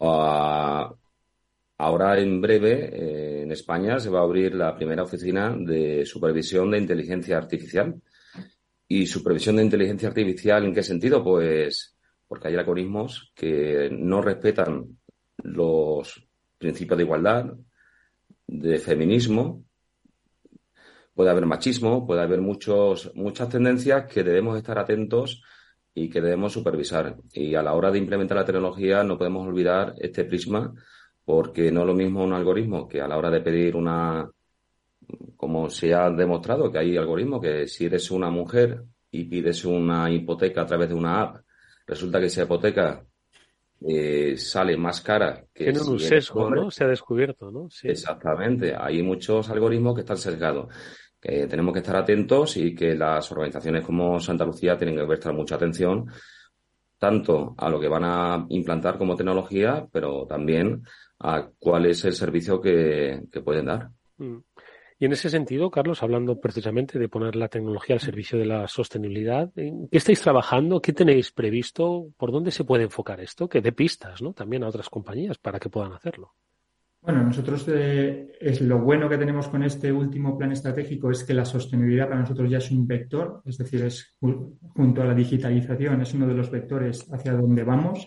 Ah, 0.00 0.92
ahora, 1.82 2.18
en 2.18 2.40
breve, 2.40 2.72
eh, 2.92 3.42
en 3.42 3.50
España 3.52 3.98
se 3.98 4.08
va 4.08 4.20
a 4.20 4.22
abrir 4.22 4.54
la 4.54 4.74
primera 4.76 5.02
oficina 5.02 5.54
de 5.58 6.06
supervisión 6.06 6.70
de 6.70 6.78
inteligencia 6.78 7.36
artificial. 7.36 8.00
¿Y 8.88 9.06
supervisión 9.06 9.56
de 9.56 9.64
inteligencia 9.64 10.08
artificial 10.08 10.64
en 10.64 10.74
qué 10.74 10.82
sentido? 10.82 11.24
Pues 11.24 11.96
porque 12.28 12.48
hay 12.48 12.56
algoritmos 12.56 13.32
que 13.34 13.90
no 13.90 14.22
respetan 14.22 14.98
los 15.42 16.26
principios 16.58 16.98
de 16.98 17.04
igualdad, 17.04 17.52
de 18.46 18.78
feminismo, 18.78 19.64
puede 21.14 21.30
haber 21.30 21.46
machismo, 21.46 22.06
puede 22.06 22.22
haber 22.22 22.40
muchos, 22.40 23.12
muchas 23.14 23.48
tendencias 23.48 24.06
que 24.06 24.22
debemos 24.22 24.56
estar 24.56 24.78
atentos 24.78 25.42
y 25.94 26.08
que 26.08 26.20
debemos 26.20 26.52
supervisar. 26.52 27.16
Y 27.32 27.54
a 27.54 27.62
la 27.62 27.74
hora 27.74 27.90
de 27.90 27.98
implementar 27.98 28.36
la 28.36 28.44
tecnología 28.44 29.02
no 29.02 29.18
podemos 29.18 29.46
olvidar 29.46 29.94
este 29.98 30.24
prisma 30.24 30.72
porque 31.24 31.70
no 31.70 31.80
es 31.82 31.86
lo 31.86 31.94
mismo 31.94 32.24
un 32.24 32.32
algoritmo 32.32 32.88
que 32.88 33.00
a 33.00 33.08
la 33.08 33.16
hora 33.16 33.30
de 33.30 33.40
pedir 33.40 33.76
una, 33.76 34.28
como 35.36 35.70
se 35.70 35.94
ha 35.94 36.10
demostrado 36.10 36.70
que 36.70 36.78
hay 36.78 36.96
algoritmos 36.96 37.40
que 37.40 37.66
si 37.68 37.86
eres 37.86 38.10
una 38.10 38.30
mujer 38.30 38.82
y 39.10 39.24
pides 39.24 39.64
una 39.64 40.10
hipoteca 40.10 40.62
a 40.62 40.66
través 40.66 40.88
de 40.88 40.94
una 40.94 41.20
app, 41.20 41.36
resulta 41.86 42.18
que 42.18 42.26
esa 42.26 42.44
hipoteca 42.44 43.04
eh, 43.80 44.36
sale 44.36 44.76
más 44.76 45.00
cara 45.00 45.44
que 45.52 45.64
Tiene 45.64 45.80
un 45.80 45.98
sesgo, 45.98 46.48
¿no? 46.48 46.70
Se 46.70 46.84
ha 46.84 46.88
descubierto, 46.88 47.50
¿no? 47.50 47.68
Sí. 47.68 47.88
Exactamente. 47.88 48.74
Hay 48.76 49.02
muchos 49.02 49.50
algoritmos 49.50 49.94
que 49.94 50.00
están 50.02 50.16
sesgados 50.16 50.72
que 51.20 51.46
tenemos 51.46 51.72
que 51.72 51.78
estar 51.78 51.94
atentos 51.94 52.56
y 52.56 52.74
que 52.74 52.96
las 52.96 53.30
organizaciones 53.30 53.84
como 53.84 54.18
Santa 54.18 54.44
Lucía 54.44 54.76
tienen 54.76 54.96
que 54.96 55.06
prestar 55.06 55.32
mucha 55.32 55.54
atención 55.54 56.06
tanto 56.98 57.54
a 57.56 57.70
lo 57.70 57.78
que 57.78 57.88
van 57.88 58.04
a 58.04 58.46
implantar 58.48 58.98
como 58.98 59.14
tecnología, 59.14 59.86
pero 59.92 60.26
también 60.26 60.82
a 61.22 61.48
cuál 61.58 61.86
es 61.86 62.04
el 62.04 62.12
servicio 62.12 62.60
que, 62.60 63.22
pueden 63.44 63.66
dar. 63.66 63.90
Mm. 64.18 64.38
Y 64.98 65.06
en 65.06 65.12
ese 65.12 65.30
sentido, 65.30 65.70
Carlos, 65.70 66.02
hablando 66.02 66.38
precisamente 66.38 66.98
de 66.98 67.08
poner 67.08 67.34
la 67.34 67.48
tecnología 67.48 67.96
al 67.96 68.00
servicio 68.00 68.38
de 68.38 68.46
la 68.46 68.68
sostenibilidad, 68.68 69.50
¿en 69.56 69.88
qué 69.88 69.98
estáis 69.98 70.20
trabajando? 70.20 70.80
¿Qué 70.80 70.92
tenéis 70.92 71.32
previsto? 71.32 72.08
¿Por 72.16 72.30
dónde 72.30 72.52
se 72.52 72.64
puede 72.64 72.84
enfocar 72.84 73.20
esto? 73.20 73.48
Que 73.48 73.60
dé 73.60 73.72
pistas, 73.72 74.22
¿no? 74.22 74.32
También 74.32 74.62
a 74.62 74.68
otras 74.68 74.88
compañías 74.88 75.38
para 75.38 75.58
que 75.58 75.70
puedan 75.70 75.92
hacerlo. 75.92 76.34
Bueno, 77.00 77.24
nosotros 77.24 77.66
eh, 77.66 78.30
es 78.40 78.60
lo 78.60 78.78
bueno 78.78 79.08
que 79.08 79.18
tenemos 79.18 79.48
con 79.48 79.64
este 79.64 79.92
último 79.92 80.38
plan 80.38 80.52
estratégico 80.52 81.10
es 81.10 81.24
que 81.24 81.34
la 81.34 81.44
sostenibilidad 81.44 82.06
para 82.06 82.20
nosotros 82.20 82.48
ya 82.48 82.58
es 82.58 82.70
un 82.70 82.86
vector, 82.86 83.42
es 83.44 83.58
decir, 83.58 83.82
es 83.82 84.16
junto 84.20 85.02
a 85.02 85.06
la 85.06 85.14
digitalización 85.14 86.00
es 86.00 86.14
uno 86.14 86.28
de 86.28 86.34
los 86.34 86.48
vectores 86.48 87.12
hacia 87.12 87.32
donde 87.32 87.64
vamos 87.64 88.06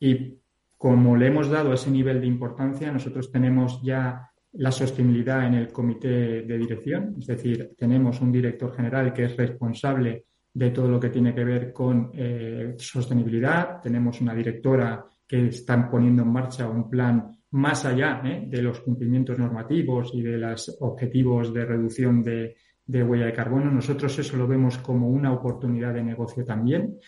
y 0.00 0.41
como 0.82 1.16
le 1.16 1.28
hemos 1.28 1.48
dado 1.48 1.72
ese 1.72 1.92
nivel 1.92 2.20
de 2.20 2.26
importancia, 2.26 2.90
nosotros 2.90 3.30
tenemos 3.30 3.80
ya 3.84 4.28
la 4.54 4.72
sostenibilidad 4.72 5.46
en 5.46 5.54
el 5.54 5.68
comité 5.72 6.42
de 6.42 6.58
dirección, 6.58 7.14
es 7.20 7.28
decir, 7.28 7.70
tenemos 7.78 8.20
un 8.20 8.32
director 8.32 8.74
general 8.74 9.12
que 9.12 9.26
es 9.26 9.36
responsable 9.36 10.24
de 10.52 10.70
todo 10.70 10.88
lo 10.88 10.98
que 10.98 11.10
tiene 11.10 11.32
que 11.32 11.44
ver 11.44 11.72
con 11.72 12.10
eh, 12.12 12.74
sostenibilidad, 12.76 13.80
tenemos 13.80 14.20
una 14.22 14.34
directora 14.34 15.04
que 15.24 15.46
está 15.46 15.88
poniendo 15.88 16.24
en 16.24 16.32
marcha 16.32 16.68
un 16.68 16.90
plan 16.90 17.30
más 17.52 17.84
allá 17.84 18.20
¿eh? 18.24 18.46
de 18.48 18.60
los 18.60 18.80
cumplimientos 18.80 19.38
normativos 19.38 20.10
y 20.12 20.22
de 20.22 20.36
los 20.36 20.78
objetivos 20.80 21.54
de 21.54 21.64
reducción 21.64 22.24
de, 22.24 22.56
huella 22.88 23.26
de 23.26 23.32
carbono. 23.32 23.70
Nosotros 23.70 24.18
eso 24.18 24.36
lo 24.36 24.48
vemos 24.48 24.78
como 24.78 25.08
una 25.08 25.32
oportunidad 25.32 25.94
de 25.94 26.02
negocio 26.02 26.44
también. 26.44 26.98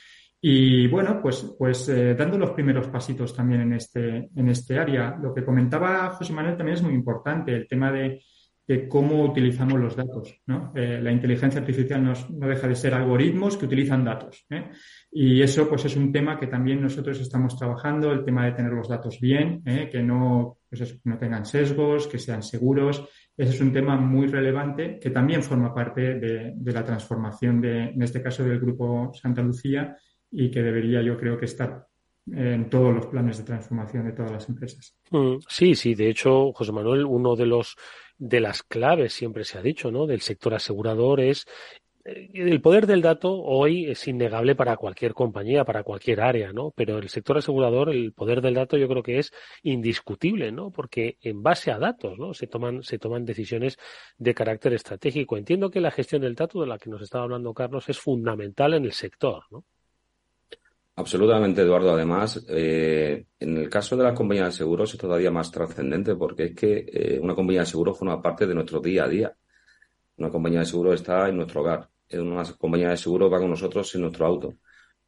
Y 0.47 0.89
bueno, 0.89 1.23
pues, 1.23 1.55
pues 1.59 1.89
eh, 1.89 2.15
dando 2.15 2.37
los 2.37 2.51
primeros 2.51 2.89
pasitos 2.89 3.35
también 3.35 3.63
en 3.63 3.73
este, 3.73 4.29
en 4.37 4.49
este 4.51 4.79
área. 4.79 5.17
Lo 5.17 5.33
que 5.33 5.43
comentaba 5.43 6.11
José 6.11 6.35
Manuel 6.35 6.55
también 6.55 6.77
es 6.77 6.83
muy 6.83 6.93
importante, 6.93 7.55
el 7.55 7.67
tema 7.67 7.91
de 7.91 8.21
de 8.67 8.89
cómo 8.89 9.23
utilizamos 9.25 9.79
los 9.79 9.97
datos. 9.97 10.41
¿no? 10.47 10.73
Eh, 10.75 11.01
la 11.03 11.13
inteligencia 11.13 11.61
artificial 11.61 12.03
no, 12.03 12.15
deja 12.47 12.67
de 12.67 12.75
ser 12.75 12.95
algoritmos 12.95 13.57
que 13.57 13.67
utilizan 13.67 14.05
datos. 14.05 14.47
¿eh? 14.51 14.71
Y 15.11 15.43
eso 15.43 15.69
pues 15.69 15.85
es 15.85 15.97
un 15.97 16.11
tema 16.11 16.39
que 16.39 16.47
también 16.47 16.81
nosotros 16.81 17.21
estamos 17.21 17.57
trabajando, 17.59 18.13
el 18.13 18.25
tema 18.25 18.47
de 18.47 18.53
tener 18.53 18.73
los 18.73 18.89
datos 18.89 19.21
bien, 19.21 19.63
¿eh? 19.67 19.89
que 19.91 20.03
no, 20.03 20.59
pues 20.69 20.99
no 21.05 21.19
tengan 21.19 21.45
sesgos, 21.45 22.07
que 22.07 22.19
sean 22.19 22.43
seguros. 22.43 23.07
Ese 23.37 23.53
es 23.53 23.61
un 23.61 23.73
tema 23.73 23.97
muy 23.97 24.29
relevante 24.29 24.99
que 24.99 25.11
también 25.11 25.43
forma 25.43 25.75
parte 25.75 26.15
de, 26.15 26.55
la 26.65 26.85
transformación 26.85 27.61
de, 27.61 27.85
en 27.89 28.03
este 28.03 28.23
caso, 28.23 28.45
del 28.45 28.61
Grupo 28.61 29.13
Santa 29.13 29.43
Lucía 29.43 29.97
y 30.35 30.51
que 30.51 30.63
debería 30.63 31.01
yo 31.01 31.17
creo 31.17 31.39
que 31.39 31.45
estar 31.45 31.87
en 32.27 32.69
todos 32.69 32.95
los 32.95 33.07
planes 33.07 33.39
de 33.39 33.45
transformación 33.45 34.07
de 34.07 34.13
todas 34.13 34.33
las 34.33 34.49
empresas. 34.49 34.97
Mm, 35.11 35.37
sí, 35.49 35.75
sí. 35.75 35.95
De 35.95 36.09
hecho, 36.09 36.53
José 36.53 36.73
Manuel, 36.73 37.05
uno 37.05 37.37
de 37.37 37.47
los 37.47 37.77
de 38.17 38.41
las 38.41 38.63
claves, 38.63 39.13
siempre 39.13 39.45
se 39.45 39.59
ha 39.59 39.63
dicho, 39.63 39.91
¿no? 39.91 40.07
Del 40.07 40.21
sector 40.21 40.55
asegurador 40.55 41.21
es 41.21 41.47
eh, 42.05 42.31
el 42.35 42.61
poder 42.61 42.87
del 42.87 43.03
dato 43.03 43.33
hoy 43.43 43.87
es 43.87 44.07
innegable 44.09 44.55
para 44.55 44.77
cualquier 44.77 45.15
compañía, 45.15 45.65
para 45.65 45.83
cualquier 45.83 46.21
área, 46.21 46.53
¿no? 46.53 46.71
Pero 46.77 46.99
el 46.99 47.09
sector 47.09 47.39
asegurador, 47.39 47.91
el 47.91 48.13
poder 48.13 48.41
del 48.41 48.55
dato 48.55 48.77
yo 48.77 48.89
creo 48.89 49.03
que 49.03 49.19
es 49.19 49.33
indiscutible, 49.63 50.53
¿no? 50.53 50.71
Porque 50.71 51.19
en 51.21 51.43
base 51.43 51.71
a 51.71 51.79
datos, 51.79 52.19
¿no? 52.19 52.35
Se 52.35 52.47
toman, 52.47 52.83
se 52.83 52.99
toman 52.99 53.25
decisiones 53.25 53.79
de 54.19 54.35
carácter 54.35 54.75
estratégico. 54.75 55.37
Entiendo 55.37 55.71
que 55.71 55.81
la 55.81 55.91
gestión 55.91 56.23
del 56.23 56.35
dato 56.35 56.61
de 56.61 56.67
la 56.67 56.79
que 56.79 56.91
nos 56.91 57.03
estaba 57.03 57.25
hablando 57.25 57.55
Carlos 57.55 57.89
es 57.89 57.99
fundamental 57.99 58.75
en 58.75 58.85
el 58.85 58.93
sector, 58.93 59.45
¿no? 59.51 59.65
Absolutamente, 60.97 61.63
Eduardo. 61.63 61.93
Además, 61.93 62.45
eh, 62.49 63.27
en 63.41 63.57
el 63.57 63.69
caso 63.69 63.97
de 63.97 64.05
las 64.05 64.15
compañías 64.15 64.47
de 64.47 64.59
seguros 64.59 64.95
es 64.95 65.01
todavía 65.01 65.31
más 65.31 65.51
trascendente 65.51 66.15
porque 66.15 66.45
es 66.45 66.55
que 66.55 66.87
eh, 66.87 67.19
una 67.21 67.35
compañía 67.35 67.61
de 67.63 67.67
seguros 67.67 67.99
forma 67.99 68.23
parte 68.23 68.47
de 68.47 68.55
nuestro 68.55 68.81
día 68.81 69.05
a 69.05 69.09
día. 69.09 69.37
Una 70.19 70.31
compañía 70.31 70.61
de 70.61 70.67
seguros 70.67 70.95
está 70.95 71.29
en 71.29 71.37
nuestro 71.37 71.63
hogar. 71.63 71.89
Una 72.13 72.45
compañía 72.57 72.91
de 72.91 72.97
seguros 72.97 73.33
va 73.33 73.41
con 73.41 73.51
nosotros 73.51 73.93
en 73.97 74.03
nuestro 74.03 74.27
auto. 74.27 74.55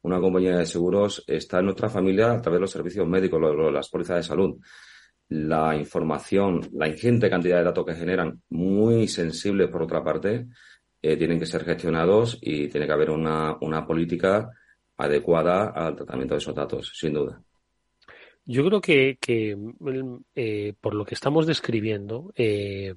Una 0.01 0.19
compañía 0.19 0.57
de 0.57 0.65
seguros 0.65 1.23
está 1.25 1.59
en 1.59 1.65
nuestra 1.65 1.89
familia 1.89 2.33
a 2.33 2.41
través 2.41 2.57
de 2.57 2.61
los 2.61 2.71
servicios 2.71 3.07
médicos, 3.07 3.41
las 3.71 3.89
pólizas 3.89 4.17
de 4.17 4.23
salud. 4.23 4.59
La 5.29 5.75
información, 5.75 6.69
la 6.73 6.89
ingente 6.89 7.29
cantidad 7.29 7.59
de 7.59 7.63
datos 7.63 7.85
que 7.85 7.95
generan, 7.95 8.41
muy 8.49 9.07
sensibles 9.07 9.69
por 9.69 9.83
otra 9.83 10.03
parte, 10.03 10.47
tienen 11.01 11.39
que 11.39 11.45
ser 11.45 11.63
gestionados 11.63 12.37
y 12.41 12.67
tiene 12.67 12.87
que 12.87 12.93
haber 12.93 13.09
una, 13.09 13.55
una 13.61 13.85
política 13.85 14.49
adecuada 14.97 15.69
al 15.69 15.95
tratamiento 15.95 16.33
de 16.33 16.39
esos 16.39 16.55
datos, 16.55 16.91
sin 16.95 17.13
duda. 17.13 17.41
Yo 18.49 18.65
creo 18.65 18.79
que, 18.79 19.17
que 19.19 19.57
eh, 20.33 20.73
por 20.79 20.95
lo 20.95 21.03
que 21.03 21.15
estamos 21.15 21.45
describiendo, 21.45 22.31
eh, 22.35 22.93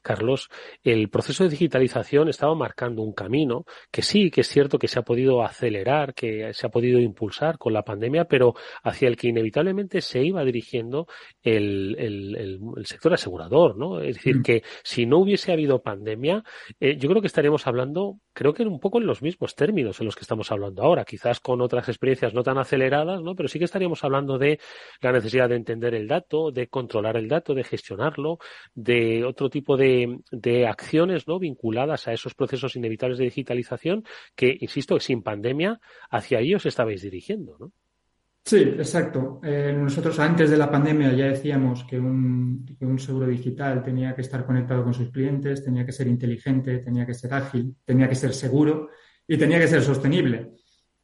Carlos, 0.00 0.48
el 0.82 1.10
proceso 1.10 1.44
de 1.44 1.50
digitalización 1.50 2.30
estaba 2.30 2.54
marcando 2.54 3.02
un 3.02 3.12
camino 3.12 3.66
que 3.90 4.00
sí, 4.00 4.30
que 4.30 4.40
es 4.40 4.48
cierto 4.48 4.78
que 4.78 4.88
se 4.88 4.98
ha 4.98 5.02
podido 5.02 5.42
acelerar, 5.42 6.14
que 6.14 6.54
se 6.54 6.66
ha 6.66 6.70
podido 6.70 6.98
impulsar 7.00 7.58
con 7.58 7.74
la 7.74 7.84
pandemia, 7.84 8.24
pero 8.24 8.54
hacia 8.82 9.08
el 9.08 9.18
que 9.18 9.28
inevitablemente 9.28 10.00
se 10.00 10.24
iba 10.24 10.42
dirigiendo 10.42 11.06
el, 11.42 11.96
el, 11.98 12.36
el, 12.36 12.86
sector 12.86 13.12
asegurador, 13.12 13.76
¿no? 13.76 14.00
Es 14.00 14.16
decir, 14.16 14.38
mm. 14.38 14.42
que 14.42 14.62
si 14.82 15.04
no 15.04 15.18
hubiese 15.18 15.52
habido 15.52 15.82
pandemia, 15.82 16.42
eh, 16.80 16.96
yo 16.96 17.10
creo 17.10 17.20
que 17.20 17.26
estaríamos 17.26 17.66
hablando, 17.66 18.20
creo 18.32 18.54
que 18.54 18.62
un 18.62 18.80
poco 18.80 18.98
en 18.98 19.06
los 19.06 19.20
mismos 19.20 19.54
términos 19.54 20.00
en 20.00 20.06
los 20.06 20.16
que 20.16 20.22
estamos 20.22 20.50
hablando 20.50 20.82
ahora, 20.82 21.04
quizás 21.04 21.40
con 21.40 21.60
otras 21.60 21.90
experiencias 21.90 22.32
no 22.32 22.42
tan 22.42 22.56
aceleradas, 22.56 23.22
¿no? 23.22 23.34
Pero 23.34 23.50
sí 23.50 23.58
que 23.58 23.66
estaríamos 23.66 24.02
hablando 24.02 24.38
de 24.38 24.58
la 25.00 25.12
necesidad 25.12 25.48
de 25.48 25.56
entender 25.56 25.94
el 25.94 26.08
dato, 26.08 26.50
de 26.50 26.68
controlar 26.68 27.16
el 27.16 27.28
dato, 27.28 27.54
de 27.54 27.64
gestionarlo, 27.64 28.38
de 28.74 29.24
otro 29.24 29.50
tipo 29.50 29.76
de, 29.76 30.20
de 30.30 30.66
acciones 30.66 31.26
¿no? 31.28 31.38
vinculadas 31.38 32.08
a 32.08 32.12
esos 32.12 32.34
procesos 32.34 32.76
inevitables 32.76 33.18
de 33.18 33.24
digitalización 33.24 34.04
que, 34.34 34.56
insisto, 34.60 34.98
sin 35.00 35.22
pandemia 35.22 35.80
hacia 36.10 36.40
ellos 36.40 36.66
estabais 36.66 37.02
dirigiendo, 37.02 37.56
¿no? 37.58 37.72
Sí, 38.46 38.58
exacto. 38.58 39.40
Eh, 39.42 39.74
nosotros 39.74 40.18
antes 40.18 40.50
de 40.50 40.58
la 40.58 40.70
pandemia 40.70 41.14
ya 41.14 41.28
decíamos 41.28 41.82
que 41.84 41.98
un, 41.98 42.66
que 42.78 42.84
un, 42.84 42.98
seguro 42.98 43.26
digital 43.26 43.82
tenía 43.82 44.14
que 44.14 44.20
estar 44.20 44.44
conectado 44.44 44.84
con 44.84 44.92
sus 44.92 45.10
clientes, 45.10 45.64
tenía 45.64 45.86
que 45.86 45.92
ser 45.92 46.08
inteligente, 46.08 46.80
tenía 46.80 47.06
que 47.06 47.14
ser 47.14 47.32
ágil, 47.32 47.74
tenía 47.86 48.06
que 48.06 48.14
ser 48.14 48.34
seguro 48.34 48.90
y 49.26 49.38
tenía 49.38 49.58
que 49.58 49.66
ser 49.66 49.80
sostenible 49.80 50.52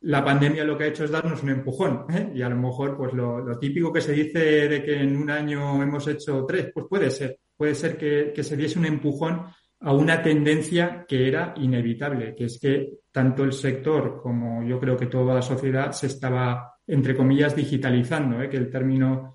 la 0.03 0.25
pandemia 0.25 0.65
lo 0.65 0.79
que 0.79 0.85
ha 0.85 0.89
hecho 0.89 1.05
es 1.05 1.11
darnos 1.11 1.43
un 1.43 1.51
empujón. 1.51 2.07
¿eh? 2.11 2.33
Y 2.35 2.43
a 2.43 2.49
lo 2.49 2.57
mejor, 2.57 2.97
pues 2.97 3.13
lo, 3.13 3.59
típico 3.59 3.93
que 3.93 4.01
se 4.01 4.13
dice 4.13 4.69
de 4.69 4.83
que 4.83 5.01
en 5.01 5.17
un 5.17 5.31
año 5.31 5.83
hemos 5.83 6.07
hecho 6.09 6.45
tres, 6.47 6.71
pues 6.73 6.87
puede 6.89 7.11
ser. 7.11 7.39
Puede 7.57 7.75
ser 7.75 7.99
que, 7.99 8.33
que, 8.35 8.43
se 8.43 8.57
diese 8.57 8.79
un 8.79 8.87
empujón 8.87 9.43
a 9.81 9.93
una 9.93 10.23
tendencia 10.23 11.05
que 11.07 11.29
era 11.29 11.53
inevitable, 11.57 12.35
que 12.35 12.45
es 12.45 12.59
que 12.59 12.91
tanto 13.13 13.45
el 13.45 13.53
sector 13.53 14.21
como 14.23 14.63
yo 14.63 14.79
creo 14.81 14.97
que 14.97 15.07
toda 15.07 15.35
la 15.35 15.43
sociedad 15.43 15.93
se 15.93 16.07
estaba, 16.07 16.75
entre 16.87 17.15
comillas, 17.15 17.55
digitalizando, 17.55 18.41
¿eh? 18.41 18.49
que 18.49 18.57
el 18.57 18.71
término 18.71 19.35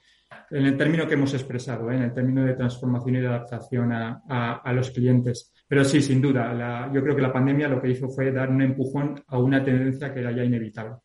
en 0.51 0.65
el 0.65 0.77
término 0.77 1.07
que 1.07 1.15
hemos 1.15 1.33
expresado, 1.33 1.91
¿eh? 1.91 1.95
en 1.95 2.03
el 2.03 2.13
término 2.13 2.43
de 2.43 2.53
transformación 2.53 3.15
y 3.15 3.19
de 3.19 3.27
adaptación 3.27 3.91
a, 3.91 4.21
a, 4.63 4.73
los 4.73 4.91
clientes. 4.91 5.53
Pero 5.75 5.83
sí, 5.83 6.01
sin 6.01 6.21
duda, 6.21 6.53
la, 6.53 6.89
yo 6.93 7.03
creo 7.03 7.17
que 7.17 7.21
la 7.21 7.33
pandemia 7.33 7.67
lo 7.67 7.81
que 7.81 7.89
hizo 7.89 8.07
fue 8.07 8.31
dar 8.31 8.49
un 8.49 8.61
empujón 8.61 9.21
a 9.27 9.37
una 9.37 9.61
tendencia 9.61 10.13
que 10.13 10.21
era 10.21 10.31
ya 10.31 10.41
inevitable. 10.41 10.95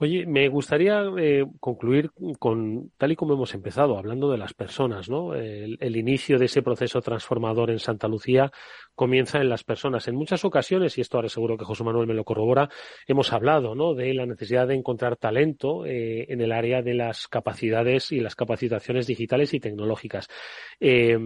Oye, 0.00 0.26
me 0.26 0.48
gustaría 0.48 1.02
eh, 1.16 1.46
concluir 1.58 2.10
con, 2.38 2.90
tal 2.98 3.12
y 3.12 3.16
como 3.16 3.32
hemos 3.32 3.54
empezado, 3.54 3.96
hablando 3.96 4.30
de 4.30 4.36
las 4.36 4.52
personas, 4.52 5.08
¿no? 5.08 5.34
El, 5.34 5.78
el, 5.80 5.96
inicio 5.96 6.38
de 6.38 6.44
ese 6.44 6.60
proceso 6.60 7.00
transformador 7.00 7.70
en 7.70 7.78
Santa 7.78 8.06
Lucía 8.06 8.52
comienza 8.94 9.40
en 9.40 9.48
las 9.48 9.64
personas. 9.64 10.08
En 10.08 10.16
muchas 10.16 10.44
ocasiones, 10.44 10.98
y 10.98 11.00
esto 11.00 11.16
ahora 11.16 11.28
seguro 11.28 11.56
que 11.56 11.64
José 11.64 11.84
Manuel 11.84 12.06
me 12.06 12.14
lo 12.14 12.24
corrobora, 12.24 12.68
hemos 13.06 13.32
hablado 13.32 13.74
¿no? 13.74 13.94
de 13.94 14.14
la 14.14 14.26
necesidad 14.26 14.68
de 14.68 14.74
encontrar 14.74 15.16
talento 15.16 15.86
eh, 15.86 16.26
en 16.28 16.40
el 16.40 16.52
área 16.52 16.82
de 16.82 16.94
las 16.94 17.28
capacidades 17.28 18.12
y 18.12 18.20
las 18.20 18.34
capacitaciones 18.34 19.06
digitales 19.06 19.54
y 19.54 19.60
tecnológicas. 19.60 20.28
Eh, 20.80 21.18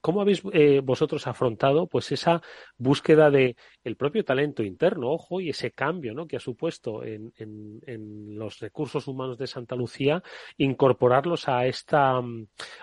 ¿Cómo 0.00 0.20
habéis 0.20 0.42
eh, 0.52 0.80
vosotros 0.82 1.26
afrontado 1.26 1.86
pues 1.86 2.10
esa 2.12 2.42
búsqueda 2.76 3.30
de 3.30 3.56
el 3.84 3.96
propio 3.96 4.24
talento 4.24 4.62
interno, 4.62 5.10
ojo, 5.10 5.40
y 5.40 5.50
ese 5.50 5.70
cambio 5.70 6.12
¿no? 6.14 6.26
que 6.26 6.36
ha 6.36 6.40
supuesto 6.40 7.04
en, 7.04 7.32
en, 7.36 7.80
en 7.86 8.36
los 8.36 8.58
recursos 8.58 9.06
humanos 9.06 9.38
de 9.38 9.46
Santa 9.46 9.76
Lucía, 9.76 10.22
incorporarlos 10.56 11.48
a 11.48 11.66
esta, 11.66 12.20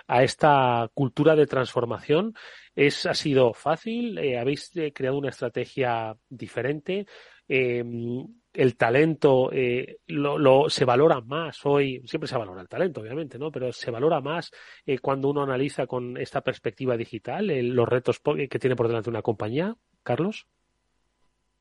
a 0.06 0.22
esta 0.22 0.90
cultura 0.94 1.36
de 1.36 1.46
transformación 1.46 2.34
es, 2.74 3.06
ha 3.06 3.14
sido 3.14 3.52
fácil, 3.52 4.18
eh, 4.18 4.38
habéis 4.38 4.74
eh, 4.76 4.92
creado 4.92 5.18
una 5.18 5.30
estrategia 5.30 6.16
diferente. 6.28 7.06
Em, 7.46 8.26
el 8.54 8.76
talento 8.76 9.50
eh, 9.52 9.98
lo, 10.06 10.70
se 10.70 10.84
valora 10.84 11.20
más 11.20 11.66
hoy, 11.66 12.02
siempre 12.06 12.28
se 12.28 12.38
valora 12.38 12.62
el 12.62 12.68
talento, 12.68 13.00
obviamente, 13.00 13.38
¿no? 13.38 13.50
Pero 13.50 13.72
se 13.72 13.90
valora 13.90 14.20
más 14.20 14.50
eh, 14.86 14.98
cuando 15.00 15.28
uno 15.28 15.42
analiza 15.42 15.86
con 15.86 16.16
esta 16.16 16.40
perspectiva 16.40 16.96
digital 16.96 17.46
los 17.46 17.88
retos 17.88 18.20
que 18.20 18.58
tiene 18.58 18.76
por 18.76 18.86
delante 18.86 19.10
una 19.10 19.22
compañía. 19.22 19.76
Carlos. 20.02 20.46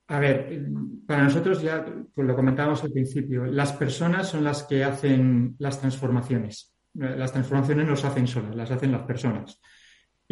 A 0.08 0.20
ver, 0.20 0.62
para 1.08 1.24
nosotros 1.24 1.62
ya 1.62 1.86
pues 2.14 2.28
lo 2.28 2.36
comentábamos 2.36 2.84
al 2.84 2.92
principio, 2.92 3.46
las 3.46 3.74
personas 3.74 4.30
son 4.30 4.44
las 4.44 4.64
que 4.64 4.84
hacen 4.84 5.56
las 5.60 5.80
transformaciones. 5.80 6.74
Las 6.94 7.32
transformaciones 7.32 7.88
no 7.88 7.96
se 7.96 8.06
hacen 8.06 8.28
solas, 8.28 8.56
las 8.56 8.70
hacen 8.70 8.92
las 8.92 9.04
personas. 9.04 9.60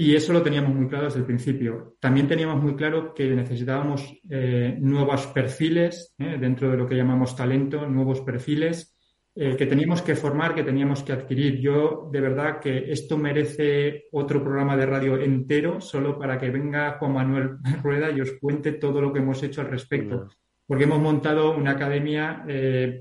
Y 0.02 0.16
eso 0.16 0.34
lo 0.34 0.42
teníamos 0.42 0.74
muy 0.74 0.88
claro 0.88 1.06
desde 1.06 1.20
el 1.20 1.26
principio. 1.26 1.96
También 2.00 2.28
teníamos 2.28 2.60
muy 2.60 2.76
claro 2.76 3.14
que 3.14 3.36
necesitábamos 3.36 4.12
eh, 4.32 4.76
nuevos 4.80 5.28
perfiles 5.28 6.16
eh, 6.18 6.38
dentro 6.40 6.72
de 6.72 6.78
lo 6.78 6.88
que 6.88 6.96
llamamos 6.96 7.36
talento, 7.36 7.88
nuevos 7.88 8.22
perfiles 8.22 8.98
eh, 9.36 9.56
que 9.56 9.68
teníamos 9.68 10.02
que 10.02 10.16
formar, 10.16 10.56
que 10.56 10.64
teníamos 10.64 11.04
que 11.04 11.14
adquirir. 11.14 11.60
Yo, 11.60 12.10
de 12.12 12.20
verdad, 12.20 12.60
que 12.60 12.92
esto 12.92 13.16
merece 13.16 14.06
otro 14.12 14.44
programa 14.44 14.76
de 14.76 14.88
radio 14.88 15.22
entero 15.22 15.80
solo 15.80 16.18
para 16.18 16.40
que 16.40 16.50
venga 16.50 16.98
Juan 16.98 17.14
Manuel 17.14 17.50
Rueda 17.84 18.10
y 18.10 18.22
os 18.22 18.32
cuente 18.42 18.72
todo 18.72 19.02
lo 19.02 19.14
que 19.14 19.20
hemos 19.20 19.44
hecho 19.44 19.62
al 19.62 19.70
respecto. 19.70 20.30
Porque 20.66 20.86
hemos 20.86 21.00
montado 21.00 21.56
una 21.56 21.72
academia 21.72 22.44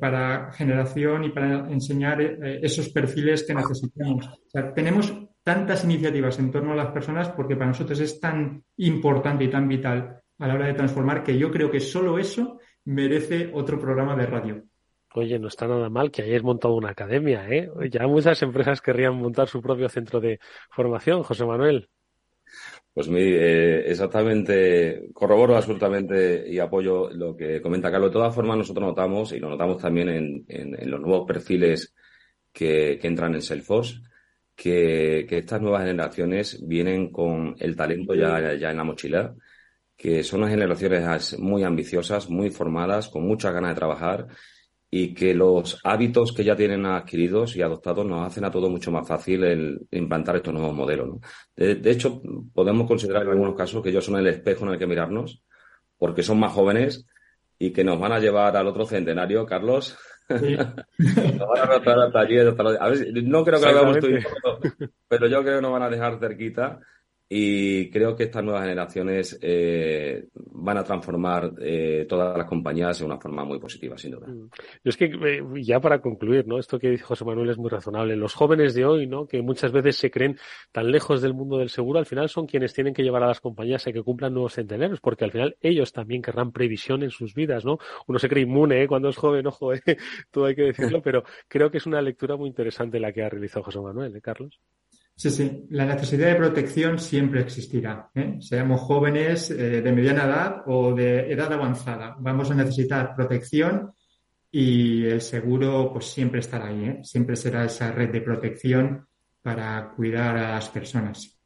para 0.00 0.50
generación 0.52 1.24
y 1.24 1.30
para 1.30 1.70
enseñar 1.70 2.20
esos 2.20 2.88
perfiles 2.88 3.44
que 3.44 3.54
necesitamos. 3.54 4.26
O 4.26 4.50
sea, 4.50 4.74
tenemos 4.74 5.29
tantas 5.42 5.84
iniciativas 5.84 6.38
en 6.38 6.50
torno 6.50 6.72
a 6.72 6.76
las 6.76 6.92
personas 6.92 7.28
porque 7.30 7.56
para 7.56 7.68
nosotros 7.68 8.00
es 8.00 8.20
tan 8.20 8.62
importante 8.76 9.44
y 9.44 9.50
tan 9.50 9.68
vital 9.68 10.20
a 10.38 10.46
la 10.46 10.54
hora 10.54 10.66
de 10.66 10.74
transformar 10.74 11.22
que 11.22 11.38
yo 11.38 11.50
creo 11.50 11.70
que 11.70 11.80
solo 11.80 12.18
eso 12.18 12.58
merece 12.84 13.50
otro 13.52 13.78
programa 13.78 14.16
de 14.16 14.26
radio. 14.26 14.64
Oye, 15.14 15.38
no 15.38 15.48
está 15.48 15.66
nada 15.66 15.88
mal 15.90 16.10
que 16.10 16.22
hayáis 16.22 16.42
montado 16.42 16.74
una 16.74 16.90
academia, 16.90 17.48
¿eh? 17.48 17.68
Ya 17.90 18.06
muchas 18.06 18.40
empresas 18.42 18.80
querrían 18.80 19.16
montar 19.16 19.48
su 19.48 19.60
propio 19.60 19.88
centro 19.88 20.20
de 20.20 20.38
formación, 20.70 21.24
José 21.24 21.44
Manuel. 21.44 21.88
Pues 22.92 23.08
mi, 23.08 23.20
eh, 23.20 23.90
exactamente, 23.90 25.10
corroboro 25.12 25.56
absolutamente 25.56 26.48
y 26.48 26.58
apoyo 26.58 27.10
lo 27.10 27.36
que 27.36 27.60
comenta 27.60 27.90
Carlos. 27.90 28.10
De 28.10 28.14
todas 28.14 28.34
formas, 28.34 28.58
nosotros 28.58 28.86
notamos, 28.86 29.32
y 29.32 29.40
lo 29.40 29.50
notamos 29.50 29.78
también 29.78 30.08
en, 30.08 30.44
en, 30.48 30.90
los 30.90 31.00
nuevos 31.00 31.26
perfiles 31.26 31.92
que, 32.52 32.98
que 33.00 33.06
entran 33.08 33.34
en 33.34 33.42
Salesforce, 33.42 34.00
que, 34.60 35.26
estas 35.38 35.62
nuevas 35.62 35.80
generaciones 35.80 36.60
vienen 36.66 37.10
con 37.10 37.56
el 37.58 37.74
talento 37.74 38.14
ya, 38.14 38.54
ya 38.54 38.70
en 38.70 38.76
la 38.76 38.84
mochila, 38.84 39.34
que 39.96 40.22
son 40.22 40.40
unas 40.40 40.50
generaciones 40.50 41.38
muy 41.38 41.64
ambiciosas, 41.64 42.28
muy 42.28 42.50
formadas, 42.50 43.08
con 43.08 43.26
muchas 43.26 43.54
ganas 43.54 43.70
de 43.70 43.76
trabajar 43.76 44.26
y 44.90 45.14
que 45.14 45.32
los 45.32 45.80
hábitos 45.82 46.34
que 46.34 46.44
ya 46.44 46.56
tienen 46.56 46.84
adquiridos 46.84 47.56
y 47.56 47.62
adoptados 47.62 48.04
nos 48.04 48.26
hacen 48.26 48.44
a 48.44 48.50
todos 48.50 48.68
mucho 48.70 48.90
más 48.90 49.08
fácil 49.08 49.44
el 49.44 49.86
implantar 49.92 50.36
estos 50.36 50.52
nuevos 50.52 50.74
modelos. 50.74 51.20
De, 51.56 51.90
hecho, 51.90 52.20
podemos 52.52 52.86
considerar 52.86 53.22
en 53.22 53.30
algunos 53.30 53.56
casos 53.56 53.82
que 53.82 53.88
ellos 53.88 54.04
son 54.04 54.16
el 54.16 54.26
espejo 54.26 54.66
en 54.66 54.72
el 54.72 54.78
que 54.78 54.86
mirarnos, 54.86 55.42
porque 55.96 56.22
son 56.22 56.38
más 56.38 56.52
jóvenes 56.52 57.06
y 57.58 57.70
que 57.72 57.84
nos 57.84 57.98
van 57.98 58.12
a 58.12 58.18
llevar 58.18 58.56
al 58.58 58.66
otro 58.66 58.84
centenario, 58.84 59.46
Carlos, 59.46 59.96
no 63.24 63.44
creo 63.44 63.58
que 63.58 63.66
lo 63.66 63.70
hagamos 63.70 63.98
tú 63.98 64.06
pero, 65.08 65.26
yo 65.26 65.42
creo 65.42 65.56
que 65.56 65.62
nos 65.62 65.72
van 65.72 65.82
a 65.82 65.90
dejar 65.90 66.18
cerquita 66.18 66.80
y 67.32 67.88
creo 67.90 68.16
que 68.16 68.24
estas 68.24 68.42
nuevas 68.42 68.64
generaciones 68.64 69.38
eh, 69.40 70.26
van 70.34 70.78
a 70.78 70.82
transformar 70.82 71.52
eh, 71.60 72.04
todas 72.08 72.36
las 72.36 72.48
compañías 72.48 72.98
de 72.98 73.04
una 73.04 73.18
forma 73.20 73.44
muy 73.44 73.60
positiva, 73.60 73.96
sin 73.96 74.10
duda. 74.10 74.26
Mm. 74.26 74.50
es 74.82 74.96
que, 74.96 75.04
eh, 75.04 75.44
ya 75.62 75.78
para 75.78 76.00
concluir, 76.00 76.48
¿no? 76.48 76.58
Esto 76.58 76.80
que 76.80 76.90
dice 76.90 77.04
José 77.04 77.24
Manuel 77.24 77.50
es 77.50 77.56
muy 77.56 77.70
razonable. 77.70 78.16
Los 78.16 78.34
jóvenes 78.34 78.74
de 78.74 78.84
hoy, 78.84 79.06
¿no? 79.06 79.28
Que 79.28 79.42
muchas 79.42 79.70
veces 79.70 79.94
se 79.94 80.10
creen 80.10 80.38
tan 80.72 80.90
lejos 80.90 81.22
del 81.22 81.32
mundo 81.32 81.58
del 81.58 81.68
seguro, 81.68 82.00
al 82.00 82.06
final 82.06 82.28
son 82.28 82.48
quienes 82.48 82.74
tienen 82.74 82.94
que 82.94 83.04
llevar 83.04 83.22
a 83.22 83.28
las 83.28 83.40
compañías 83.40 83.86
a 83.86 83.92
que 83.92 84.02
cumplan 84.02 84.34
nuevos 84.34 84.54
centenarios, 84.54 85.00
porque 85.00 85.24
al 85.24 85.30
final 85.30 85.56
ellos 85.60 85.92
también 85.92 86.22
querrán 86.22 86.50
previsión 86.50 87.04
en 87.04 87.10
sus 87.10 87.32
vidas, 87.32 87.64
¿no? 87.64 87.78
Uno 88.08 88.18
se 88.18 88.28
cree 88.28 88.42
inmune, 88.42 88.82
¿eh? 88.82 88.88
Cuando 88.88 89.08
es 89.08 89.16
joven, 89.16 89.46
ojo, 89.46 89.72
¿eh? 89.74 89.80
Todo 90.32 90.46
hay 90.46 90.56
que 90.56 90.62
decirlo, 90.62 91.00
pero 91.04 91.22
creo 91.46 91.70
que 91.70 91.78
es 91.78 91.86
una 91.86 92.02
lectura 92.02 92.36
muy 92.36 92.48
interesante 92.48 92.98
la 92.98 93.12
que 93.12 93.22
ha 93.22 93.28
realizado 93.28 93.62
José 93.62 93.78
Manuel, 93.80 94.16
¿eh, 94.16 94.20
Carlos? 94.20 94.58
Sí, 95.20 95.28
sí, 95.28 95.66
la 95.68 95.84
necesidad 95.84 96.28
de 96.28 96.36
protección 96.36 96.98
siempre 96.98 97.42
existirá. 97.42 98.10
¿eh? 98.14 98.38
Seamos 98.40 98.80
jóvenes 98.80 99.50
eh, 99.50 99.82
de 99.82 99.92
mediana 99.92 100.24
edad 100.24 100.62
o 100.64 100.94
de 100.94 101.30
edad 101.30 101.52
avanzada. 101.52 102.16
Vamos 102.18 102.50
a 102.50 102.54
necesitar 102.54 103.14
protección 103.14 103.92
y 104.50 105.04
el 105.04 105.20
seguro 105.20 105.92
pues 105.92 106.06
siempre 106.06 106.40
estará 106.40 106.68
ahí. 106.68 106.84
¿eh? 106.86 107.00
Siempre 107.02 107.36
será 107.36 107.66
esa 107.66 107.92
red 107.92 108.10
de 108.10 108.22
protección 108.22 109.06
para 109.42 109.92
cuidar 109.94 110.38
a 110.38 110.52
las 110.52 110.70
personas. 110.70 111.38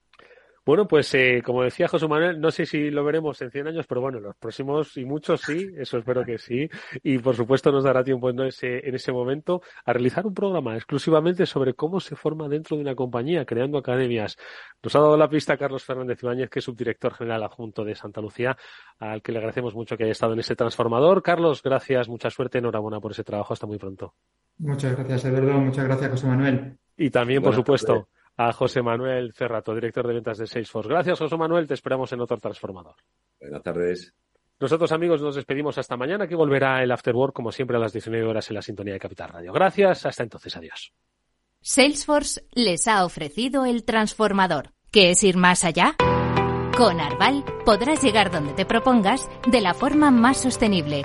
Bueno, 0.66 0.88
pues 0.88 1.12
eh, 1.14 1.42
como 1.44 1.62
decía 1.62 1.88
José 1.88 2.08
Manuel, 2.08 2.40
no 2.40 2.50
sé 2.50 2.64
si 2.64 2.90
lo 2.90 3.04
veremos 3.04 3.40
en 3.42 3.50
100 3.50 3.68
años, 3.68 3.86
pero 3.86 4.00
bueno, 4.00 4.18
los 4.18 4.34
próximos 4.36 4.96
y 4.96 5.04
muchos 5.04 5.42
sí, 5.42 5.70
eso 5.76 5.98
espero 5.98 6.24
que 6.24 6.38
sí. 6.38 6.70
Y 7.02 7.18
por 7.18 7.36
supuesto 7.36 7.70
nos 7.70 7.84
dará 7.84 8.02
tiempo 8.02 8.30
en 8.30 8.40
ese, 8.40 8.88
en 8.88 8.94
ese 8.94 9.12
momento 9.12 9.60
a 9.84 9.92
realizar 9.92 10.26
un 10.26 10.32
programa 10.32 10.74
exclusivamente 10.74 11.44
sobre 11.44 11.74
cómo 11.74 12.00
se 12.00 12.16
forma 12.16 12.48
dentro 12.48 12.76
de 12.76 12.82
una 12.82 12.94
compañía, 12.94 13.44
creando 13.44 13.76
academias. 13.76 14.38
Nos 14.82 14.96
ha 14.96 15.00
dado 15.00 15.18
la 15.18 15.28
pista 15.28 15.58
Carlos 15.58 15.84
Fernández 15.84 16.22
Ibáñez, 16.22 16.48
que 16.48 16.60
es 16.60 16.64
subdirector 16.64 17.12
general 17.12 17.42
adjunto 17.42 17.84
de 17.84 17.94
Santa 17.94 18.22
Lucía, 18.22 18.56
al 18.98 19.20
que 19.20 19.32
le 19.32 19.38
agradecemos 19.38 19.74
mucho 19.74 19.98
que 19.98 20.04
haya 20.04 20.12
estado 20.12 20.32
en 20.32 20.38
ese 20.38 20.56
transformador. 20.56 21.22
Carlos, 21.22 21.62
gracias, 21.62 22.08
mucha 22.08 22.30
suerte, 22.30 22.58
enhorabuena 22.58 23.00
por 23.00 23.12
ese 23.12 23.22
trabajo, 23.22 23.52
hasta 23.52 23.66
muy 23.66 23.76
pronto. 23.76 24.14
Muchas 24.56 24.96
gracias, 24.96 25.26
Eduardo, 25.26 25.58
muchas 25.58 25.84
gracias, 25.84 26.10
José 26.10 26.26
Manuel. 26.26 26.78
Y 26.96 27.10
también, 27.10 27.42
por 27.42 27.54
supuesto, 27.54 28.08
a 28.36 28.52
José 28.52 28.82
Manuel 28.82 29.32
Cerrato, 29.32 29.74
director 29.74 30.06
de 30.06 30.14
ventas 30.14 30.38
de 30.38 30.46
Salesforce. 30.46 30.88
Gracias, 30.88 31.18
José 31.18 31.36
Manuel. 31.36 31.66
Te 31.66 31.74
esperamos 31.74 32.12
en 32.12 32.20
otro 32.20 32.36
transformador. 32.38 32.96
Buenas 33.40 33.62
tardes. 33.62 34.14
Nosotros, 34.60 34.92
amigos, 34.92 35.20
nos 35.20 35.34
despedimos 35.34 35.76
hasta 35.78 35.96
mañana, 35.96 36.26
que 36.26 36.36
volverá 36.36 36.82
el 36.82 36.92
Afterwork, 36.92 37.34
como 37.34 37.52
siempre, 37.52 37.76
a 37.76 37.80
las 37.80 37.92
19 37.92 38.26
horas 38.26 38.48
en 38.50 38.54
la 38.54 38.62
sintonía 38.62 38.94
de 38.94 39.00
Capital 39.00 39.30
Radio. 39.30 39.52
Gracias. 39.52 40.06
Hasta 40.06 40.22
entonces. 40.22 40.56
Adiós. 40.56 40.92
Salesforce 41.60 42.46
les 42.52 42.86
ha 42.88 43.04
ofrecido 43.04 43.64
el 43.64 43.84
transformador. 43.84 44.70
¿Qué 44.90 45.10
es 45.10 45.22
ir 45.24 45.36
más 45.36 45.64
allá? 45.64 45.96
Con 46.76 47.00
Arval 47.00 47.44
podrás 47.64 48.02
llegar 48.02 48.30
donde 48.30 48.52
te 48.52 48.64
propongas 48.64 49.28
de 49.50 49.60
la 49.60 49.74
forma 49.74 50.10
más 50.10 50.38
sostenible 50.40 51.04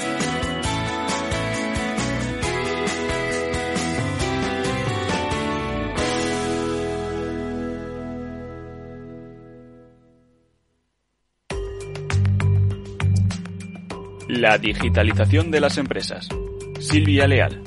La 14.33 14.57
digitalización 14.57 15.51
de 15.51 15.59
las 15.59 15.77
empresas. 15.77 16.29
Silvia 16.79 17.27
Leal. 17.27 17.61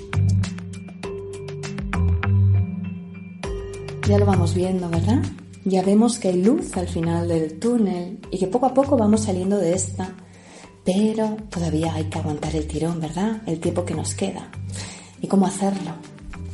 Ya 4.08 4.18
lo 4.18 4.24
vamos 4.24 4.54
viendo, 4.54 4.88
¿verdad? 4.88 5.22
Ya 5.66 5.82
vemos 5.82 6.18
que 6.18 6.28
hay 6.28 6.42
luz 6.42 6.74
al 6.78 6.88
final 6.88 7.28
del 7.28 7.58
túnel 7.58 8.18
y 8.30 8.38
que 8.38 8.46
poco 8.46 8.64
a 8.64 8.72
poco 8.72 8.96
vamos 8.96 9.24
saliendo 9.24 9.58
de 9.58 9.74
esta, 9.74 10.14
pero 10.86 11.36
todavía 11.50 11.92
hay 11.92 12.04
que 12.04 12.18
aguantar 12.18 12.56
el 12.56 12.66
tirón, 12.66 12.98
¿verdad? 12.98 13.42
El 13.44 13.60
tiempo 13.60 13.84
que 13.84 13.92
nos 13.92 14.14
queda. 14.14 14.48
¿Y 15.20 15.28
cómo 15.28 15.46
hacerlo? 15.46 15.90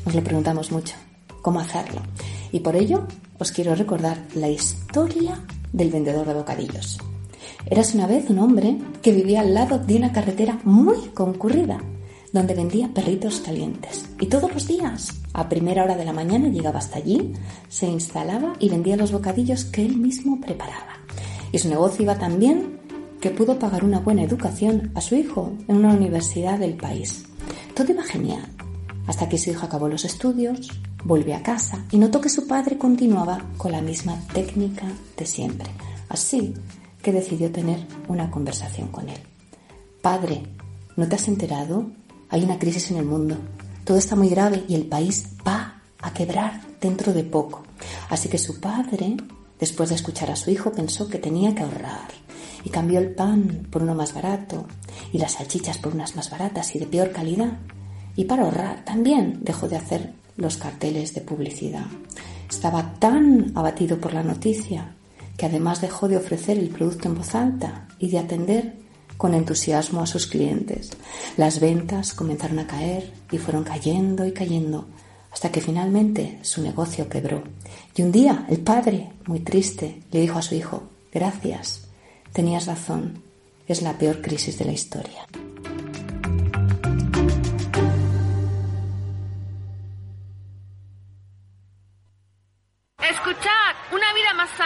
Nos 0.04 0.16
lo 0.16 0.24
preguntamos 0.24 0.72
mucho. 0.72 0.96
¿Cómo 1.40 1.60
hacerlo? 1.60 2.02
Y 2.50 2.58
por 2.58 2.74
ello 2.74 3.06
os 3.38 3.52
quiero 3.52 3.76
recordar 3.76 4.18
la 4.34 4.48
historia 4.48 5.40
del 5.72 5.90
vendedor 5.90 6.26
de 6.26 6.34
bocadillos. 6.34 6.98
Eras 7.66 7.94
una 7.94 8.06
vez 8.06 8.30
un 8.30 8.38
hombre 8.38 8.78
que 9.02 9.12
vivía 9.12 9.40
al 9.40 9.54
lado 9.54 9.78
de 9.78 9.96
una 9.96 10.12
carretera 10.12 10.58
muy 10.64 10.96
concurrida, 11.14 11.78
donde 12.32 12.54
vendía 12.54 12.92
perritos 12.94 13.40
calientes. 13.40 14.08
Y 14.18 14.26
todos 14.26 14.52
los 14.52 14.66
días, 14.66 15.20
a 15.32 15.48
primera 15.48 15.84
hora 15.84 15.96
de 15.96 16.04
la 16.04 16.12
mañana, 16.12 16.48
llegaba 16.48 16.78
hasta 16.78 16.98
allí, 16.98 17.32
se 17.68 17.86
instalaba 17.86 18.54
y 18.58 18.68
vendía 18.68 18.96
los 18.96 19.12
bocadillos 19.12 19.64
que 19.64 19.84
él 19.84 19.96
mismo 19.96 20.40
preparaba. 20.40 20.98
Y 21.52 21.58
su 21.58 21.68
negocio 21.68 22.02
iba 22.02 22.18
tan 22.18 22.38
bien 22.38 22.80
que 23.20 23.30
pudo 23.30 23.58
pagar 23.58 23.84
una 23.84 24.00
buena 24.00 24.22
educación 24.22 24.92
a 24.94 25.00
su 25.00 25.14
hijo 25.14 25.52
en 25.68 25.76
una 25.76 25.92
universidad 25.92 26.58
del 26.58 26.74
país. 26.74 27.24
Todo 27.74 27.92
iba 27.92 28.02
genial, 28.02 28.46
hasta 29.06 29.28
que 29.28 29.38
su 29.38 29.50
hijo 29.50 29.66
acabó 29.66 29.88
los 29.88 30.04
estudios, 30.04 30.70
volvió 31.04 31.36
a 31.36 31.42
casa 31.42 31.84
y 31.90 31.98
notó 31.98 32.20
que 32.20 32.28
su 32.28 32.46
padre 32.46 32.78
continuaba 32.78 33.44
con 33.56 33.72
la 33.72 33.82
misma 33.82 34.16
técnica 34.32 34.86
de 35.16 35.26
siempre. 35.26 35.70
Así 36.08 36.54
que 37.02 37.12
decidió 37.12 37.50
tener 37.50 37.86
una 38.08 38.30
conversación 38.30 38.88
con 38.88 39.08
él. 39.08 39.20
Padre, 40.02 40.42
¿no 40.96 41.08
te 41.08 41.16
has 41.16 41.28
enterado? 41.28 41.90
Hay 42.28 42.44
una 42.44 42.58
crisis 42.58 42.90
en 42.90 42.98
el 42.98 43.04
mundo. 43.04 43.36
Todo 43.84 43.98
está 43.98 44.16
muy 44.16 44.28
grave 44.28 44.64
y 44.68 44.74
el 44.74 44.86
país 44.86 45.26
va 45.46 45.82
a 46.00 46.12
quebrar 46.12 46.60
dentro 46.80 47.12
de 47.12 47.24
poco. 47.24 47.62
Así 48.08 48.28
que 48.28 48.38
su 48.38 48.60
padre, 48.60 49.16
después 49.58 49.88
de 49.88 49.94
escuchar 49.94 50.30
a 50.30 50.36
su 50.36 50.50
hijo, 50.50 50.72
pensó 50.72 51.08
que 51.08 51.18
tenía 51.18 51.54
que 51.54 51.62
ahorrar 51.62 52.08
y 52.64 52.70
cambió 52.70 52.98
el 52.98 53.14
pan 53.14 53.66
por 53.70 53.82
uno 53.82 53.94
más 53.94 54.14
barato 54.14 54.66
y 55.12 55.18
las 55.18 55.32
salchichas 55.32 55.78
por 55.78 55.94
unas 55.94 56.16
más 56.16 56.30
baratas 56.30 56.74
y 56.74 56.78
de 56.78 56.86
peor 56.86 57.12
calidad. 57.12 57.58
Y 58.16 58.24
para 58.24 58.42
ahorrar 58.42 58.84
también 58.84 59.40
dejó 59.42 59.68
de 59.68 59.76
hacer 59.76 60.12
los 60.36 60.56
carteles 60.56 61.14
de 61.14 61.20
publicidad. 61.20 61.86
Estaba 62.48 62.94
tan 62.98 63.52
abatido 63.54 63.98
por 63.98 64.12
la 64.12 64.22
noticia 64.22 64.94
que 65.40 65.46
además 65.46 65.80
dejó 65.80 66.06
de 66.06 66.18
ofrecer 66.18 66.58
el 66.58 66.68
producto 66.68 67.08
en 67.08 67.14
voz 67.14 67.34
alta 67.34 67.88
y 67.98 68.10
de 68.10 68.18
atender 68.18 68.74
con 69.16 69.32
entusiasmo 69.32 70.02
a 70.02 70.06
sus 70.06 70.26
clientes. 70.26 70.90
Las 71.38 71.60
ventas 71.60 72.12
comenzaron 72.12 72.58
a 72.58 72.66
caer 72.66 73.10
y 73.32 73.38
fueron 73.38 73.64
cayendo 73.64 74.26
y 74.26 74.32
cayendo 74.32 74.84
hasta 75.32 75.50
que 75.50 75.62
finalmente 75.62 76.40
su 76.42 76.60
negocio 76.60 77.08
quebró. 77.08 77.42
Y 77.96 78.02
un 78.02 78.12
día 78.12 78.44
el 78.50 78.58
padre, 78.58 79.12
muy 79.24 79.40
triste, 79.40 80.02
le 80.10 80.20
dijo 80.20 80.38
a 80.38 80.42
su 80.42 80.56
hijo, 80.56 80.82
gracias, 81.10 81.86
tenías 82.34 82.66
razón, 82.66 83.22
es 83.66 83.80
la 83.80 83.96
peor 83.96 84.20
crisis 84.20 84.58
de 84.58 84.66
la 84.66 84.72
historia. 84.72 85.26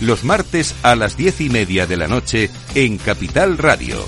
los 0.00 0.24
martes 0.24 0.74
a 0.82 0.96
las 0.96 1.16
diez 1.16 1.40
y 1.40 1.48
media 1.48 1.86
de 1.86 1.96
la 1.96 2.08
noche 2.08 2.50
en 2.74 2.98
Capital 2.98 3.58
Radio. 3.58 4.04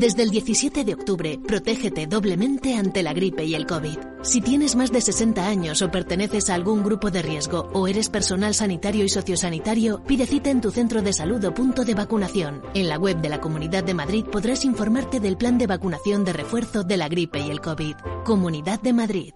Desde 0.00 0.22
el 0.22 0.30
17 0.30 0.84
de 0.84 0.94
octubre, 0.94 1.38
protégete 1.46 2.06
doblemente 2.06 2.74
ante 2.74 3.02
la 3.02 3.12
gripe 3.12 3.44
y 3.44 3.54
el 3.54 3.66
COVID. 3.66 3.98
Si 4.22 4.40
tienes 4.40 4.74
más 4.74 4.90
de 4.90 5.02
60 5.02 5.46
años 5.46 5.82
o 5.82 5.90
perteneces 5.90 6.48
a 6.48 6.54
algún 6.54 6.82
grupo 6.82 7.10
de 7.10 7.20
riesgo 7.20 7.68
o 7.74 7.86
eres 7.86 8.08
personal 8.08 8.54
sanitario 8.54 9.04
y 9.04 9.10
sociosanitario, 9.10 10.02
pide 10.04 10.24
cita 10.24 10.48
en 10.48 10.62
tu 10.62 10.70
centro 10.70 11.02
de 11.02 11.12
salud 11.12 11.44
o 11.44 11.52
punto 11.52 11.84
de 11.84 11.94
vacunación. 11.94 12.62
En 12.72 12.88
la 12.88 12.96
web 12.96 13.20
de 13.20 13.28
la 13.28 13.42
Comunidad 13.42 13.84
de 13.84 13.92
Madrid 13.92 14.24
podrás 14.24 14.64
informarte 14.64 15.20
del 15.20 15.36
plan 15.36 15.58
de 15.58 15.66
vacunación 15.66 16.24
de 16.24 16.32
refuerzo 16.32 16.82
de 16.82 16.96
la 16.96 17.08
gripe 17.08 17.40
y 17.40 17.50
el 17.50 17.60
COVID. 17.60 17.96
Comunidad 18.24 18.80
de 18.80 18.94
Madrid. 18.94 19.34